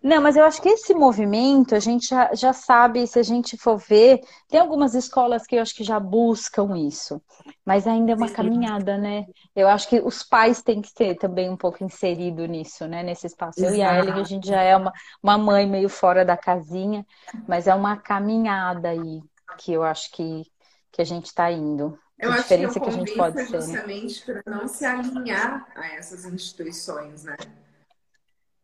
Não, 0.06 0.22
mas 0.22 0.36
eu 0.36 0.46
acho 0.46 0.62
que 0.62 0.70
esse 0.70 0.94
movimento 0.94 1.74
a 1.74 1.80
gente 1.80 2.10
já, 2.10 2.32
já 2.36 2.54
sabe, 2.54 3.08
se 3.08 3.18
a 3.18 3.24
gente 3.24 3.58
for 3.58 3.76
ver, 3.76 4.20
tem 4.48 4.60
algumas 4.60 4.94
escolas 4.94 5.48
que 5.48 5.56
eu 5.56 5.64
acho 5.64 5.74
que 5.74 5.84
já 5.84 6.00
buscam 6.00 6.78
isso, 6.78 7.20
mas 7.66 7.88
ainda 7.88 8.12
é 8.12 8.16
uma 8.16 8.30
caminhada, 8.30 9.00
né? 9.00 9.26
Eu 9.56 9.68
acho 9.68 9.90
que 9.90 10.00
os 10.00 10.22
pais 10.22 10.62
têm 10.62 10.80
que 10.80 10.90
ser 10.90 11.16
também 11.16 11.50
um 11.50 11.58
pouco 11.58 11.84
inserido 11.84 12.46
nisso, 12.46 12.86
né? 12.88 13.02
Nesse 13.02 13.26
espaço. 13.26 13.66
Eu 13.66 13.74
e 13.74 13.82
a. 13.82 13.98
Ellen, 13.98 14.22
a 14.22 14.24
gente 14.24 14.48
já 14.48 14.62
é 14.62 14.78
uma, 14.78 14.94
uma 15.24 15.40
mãe 15.40 15.66
meio 15.66 15.90
fora 15.90 16.24
da 16.24 16.38
casinha, 16.38 17.04
mas 17.48 17.66
é 17.66 17.74
uma 17.74 17.98
caminhada 17.98 18.90
aí 18.90 19.24
que 19.58 19.74
eu 19.74 19.82
acho 19.82 20.12
que, 20.12 20.44
que 20.92 21.02
a 21.02 21.06
gente 21.06 21.26
está 21.26 21.52
indo. 21.52 21.98
Eu 22.20 22.30
Que 22.30 22.38
acho 22.38 22.48
que 22.48 22.54
o 22.54 22.58
diferença 22.60 22.80
que 22.80 22.90
a 22.90 22.92
gente 22.92 23.18
pode 23.18 23.40
é 23.40 23.46
ser, 23.48 23.54
né? 23.54 23.60
justamente 23.60 24.22
para 24.24 24.44
não 24.46 24.68
se 24.68 24.86
alinhar 24.86 25.68
a 25.76 25.88
essas 25.96 26.26
instituições, 26.26 27.24
né? 27.24 27.38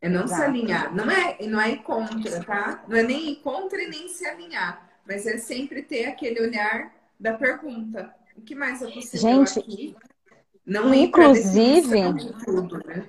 É 0.01 0.09
não 0.09 0.27
se 0.27 0.33
Exato. 0.33 0.49
alinhar. 0.49 0.95
Não 0.95 1.09
é, 1.11 1.37
não 1.45 1.61
é 1.61 1.71
ir 1.71 1.83
contra, 1.83 2.43
tá? 2.43 2.83
Não 2.87 2.97
é 2.97 3.03
nem 3.03 3.31
ir 3.33 3.35
contra 3.37 3.81
e 3.81 3.87
nem 3.87 4.07
se 4.09 4.25
alinhar. 4.25 4.89
Mas 5.07 5.27
é 5.27 5.37
sempre 5.37 5.83
ter 5.83 6.05
aquele 6.05 6.41
olhar 6.41 6.91
da 7.19 7.33
pergunta. 7.33 8.13
O 8.35 8.41
que 8.41 8.55
mais 8.55 8.81
é 8.81 8.89
possível 8.89 9.19
Gente, 9.45 9.59
aqui? 9.59 9.95
Não 10.65 10.93
inclusive- 10.93 12.13
de 12.13 12.33
tudo, 12.45 12.79
né? 12.85 13.05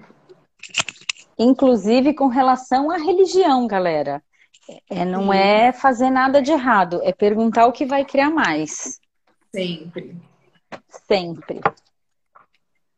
Inclusive 1.39 2.13
com 2.15 2.27
relação 2.29 2.91
à 2.91 2.97
religião, 2.99 3.67
galera. 3.67 4.23
É, 4.91 5.05
não 5.05 5.33
Sim. 5.33 5.39
é 5.39 5.73
fazer 5.73 6.11
nada 6.11 6.41
de 6.41 6.53
errado, 6.53 7.01
é 7.03 7.13
perguntar 7.13 7.67
o 7.67 7.73
que 7.73 7.85
vai 7.87 8.05
criar 8.05 8.31
mais. 8.31 9.01
Sempre. 9.55 10.17
Sempre. 11.09 11.61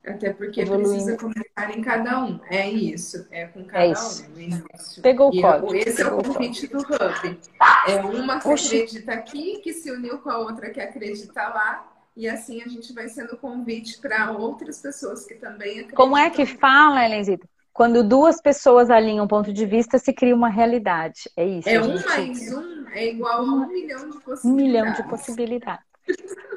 Até 0.06 0.32
porque 0.34 0.60
Evoluindo. 0.60 0.90
precisa 0.90 1.16
começar 1.16 1.70
em 1.76 1.80
cada 1.82 2.22
um. 2.22 2.38
É 2.50 2.68
isso. 2.70 3.26
É 3.30 3.46
com 3.46 3.64
cada 3.64 3.84
É 3.84 3.90
isso. 3.92 4.24
um. 4.36 4.38
início. 4.38 5.02
Pegou 5.02 5.30
o 5.30 5.34
E 5.34 5.40
código, 5.40 5.74
Esse 5.74 6.02
é 6.02 6.06
o 6.12 6.18
o 6.18 6.22
convite 6.24 6.66
do 6.66 6.78
Hub. 6.78 7.40
É 7.86 7.96
uma 8.02 8.38
que 8.38 8.48
Oxi. 8.48 8.82
acredita 8.82 9.12
aqui, 9.12 9.60
que 9.60 9.72
se 9.72 9.90
uniu 9.90 10.18
com 10.18 10.30
a 10.30 10.38
outra 10.38 10.70
que 10.70 10.80
acredita 10.80 11.48
lá, 11.48 11.90
E 12.16 12.28
assim 12.28 12.62
a 12.62 12.68
gente 12.68 12.92
vai 12.92 13.08
sendo 13.08 13.36
convite 13.36 13.98
para 14.00 14.30
outras 14.32 14.80
pessoas 14.80 15.24
que 15.24 15.34
também 15.34 15.80
acreditam. 15.80 15.96
Como 15.96 16.16
é 16.16 16.30
que 16.30 16.46
fala, 16.46 17.04
Helenzita? 17.04 17.48
Quando 17.72 18.04
duas 18.04 18.40
pessoas 18.40 18.88
alinham 18.88 19.26
ponto 19.26 19.52
de 19.52 19.66
vista, 19.66 19.98
se 19.98 20.12
cria 20.12 20.34
uma 20.34 20.48
realidade. 20.48 21.28
É 21.36 21.44
isso. 21.44 21.68
É 21.68 21.80
um 21.82 21.94
mais 22.04 22.52
um 22.52 22.86
é 22.88 23.08
igual 23.08 23.38
a 23.40 23.42
um 23.42 23.66
milhão 23.66 24.08
de 24.10 24.20
possibilidades. 24.20 24.44
um 24.44 24.54
milhão 24.54 24.92
de 24.92 25.02
possibilidades. 25.08 25.84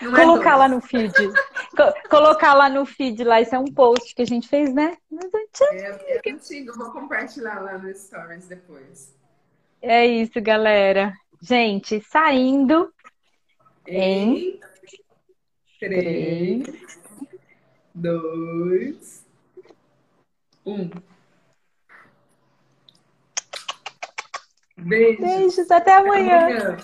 Não 0.00 0.16
é 0.16 0.24
Colocar 0.24 0.56
dois. 0.56 0.58
lá 0.58 0.68
no 0.68 0.80
feed. 0.80 1.12
Co- 1.76 2.08
colocar 2.08 2.54
lá 2.54 2.68
no 2.68 2.86
feed, 2.86 3.22
lá, 3.22 3.40
isso 3.40 3.54
é 3.54 3.58
um 3.58 3.66
post 3.66 4.14
que 4.14 4.22
a 4.22 4.26
gente 4.26 4.48
fez, 4.48 4.72
né? 4.72 4.96
É, 5.72 6.20
é 6.26 6.32
antigo, 6.32 6.72
vou 6.76 6.90
compartilhar 6.90 7.60
lá 7.60 7.76
no 7.76 7.94
Stories 7.94 8.46
depois. 8.48 9.14
É 9.82 10.06
isso, 10.06 10.40
galera. 10.40 11.12
Gente, 11.42 12.00
saindo. 12.02 12.92
Em 13.86 14.60
três, 15.78 16.66
dois, 17.94 19.26
um. 20.64 20.90
Beijo. 24.76 25.20
Beijos, 25.22 25.70
até 25.70 25.96
amanhã. 25.96 26.38
Amanhã. 26.46 26.76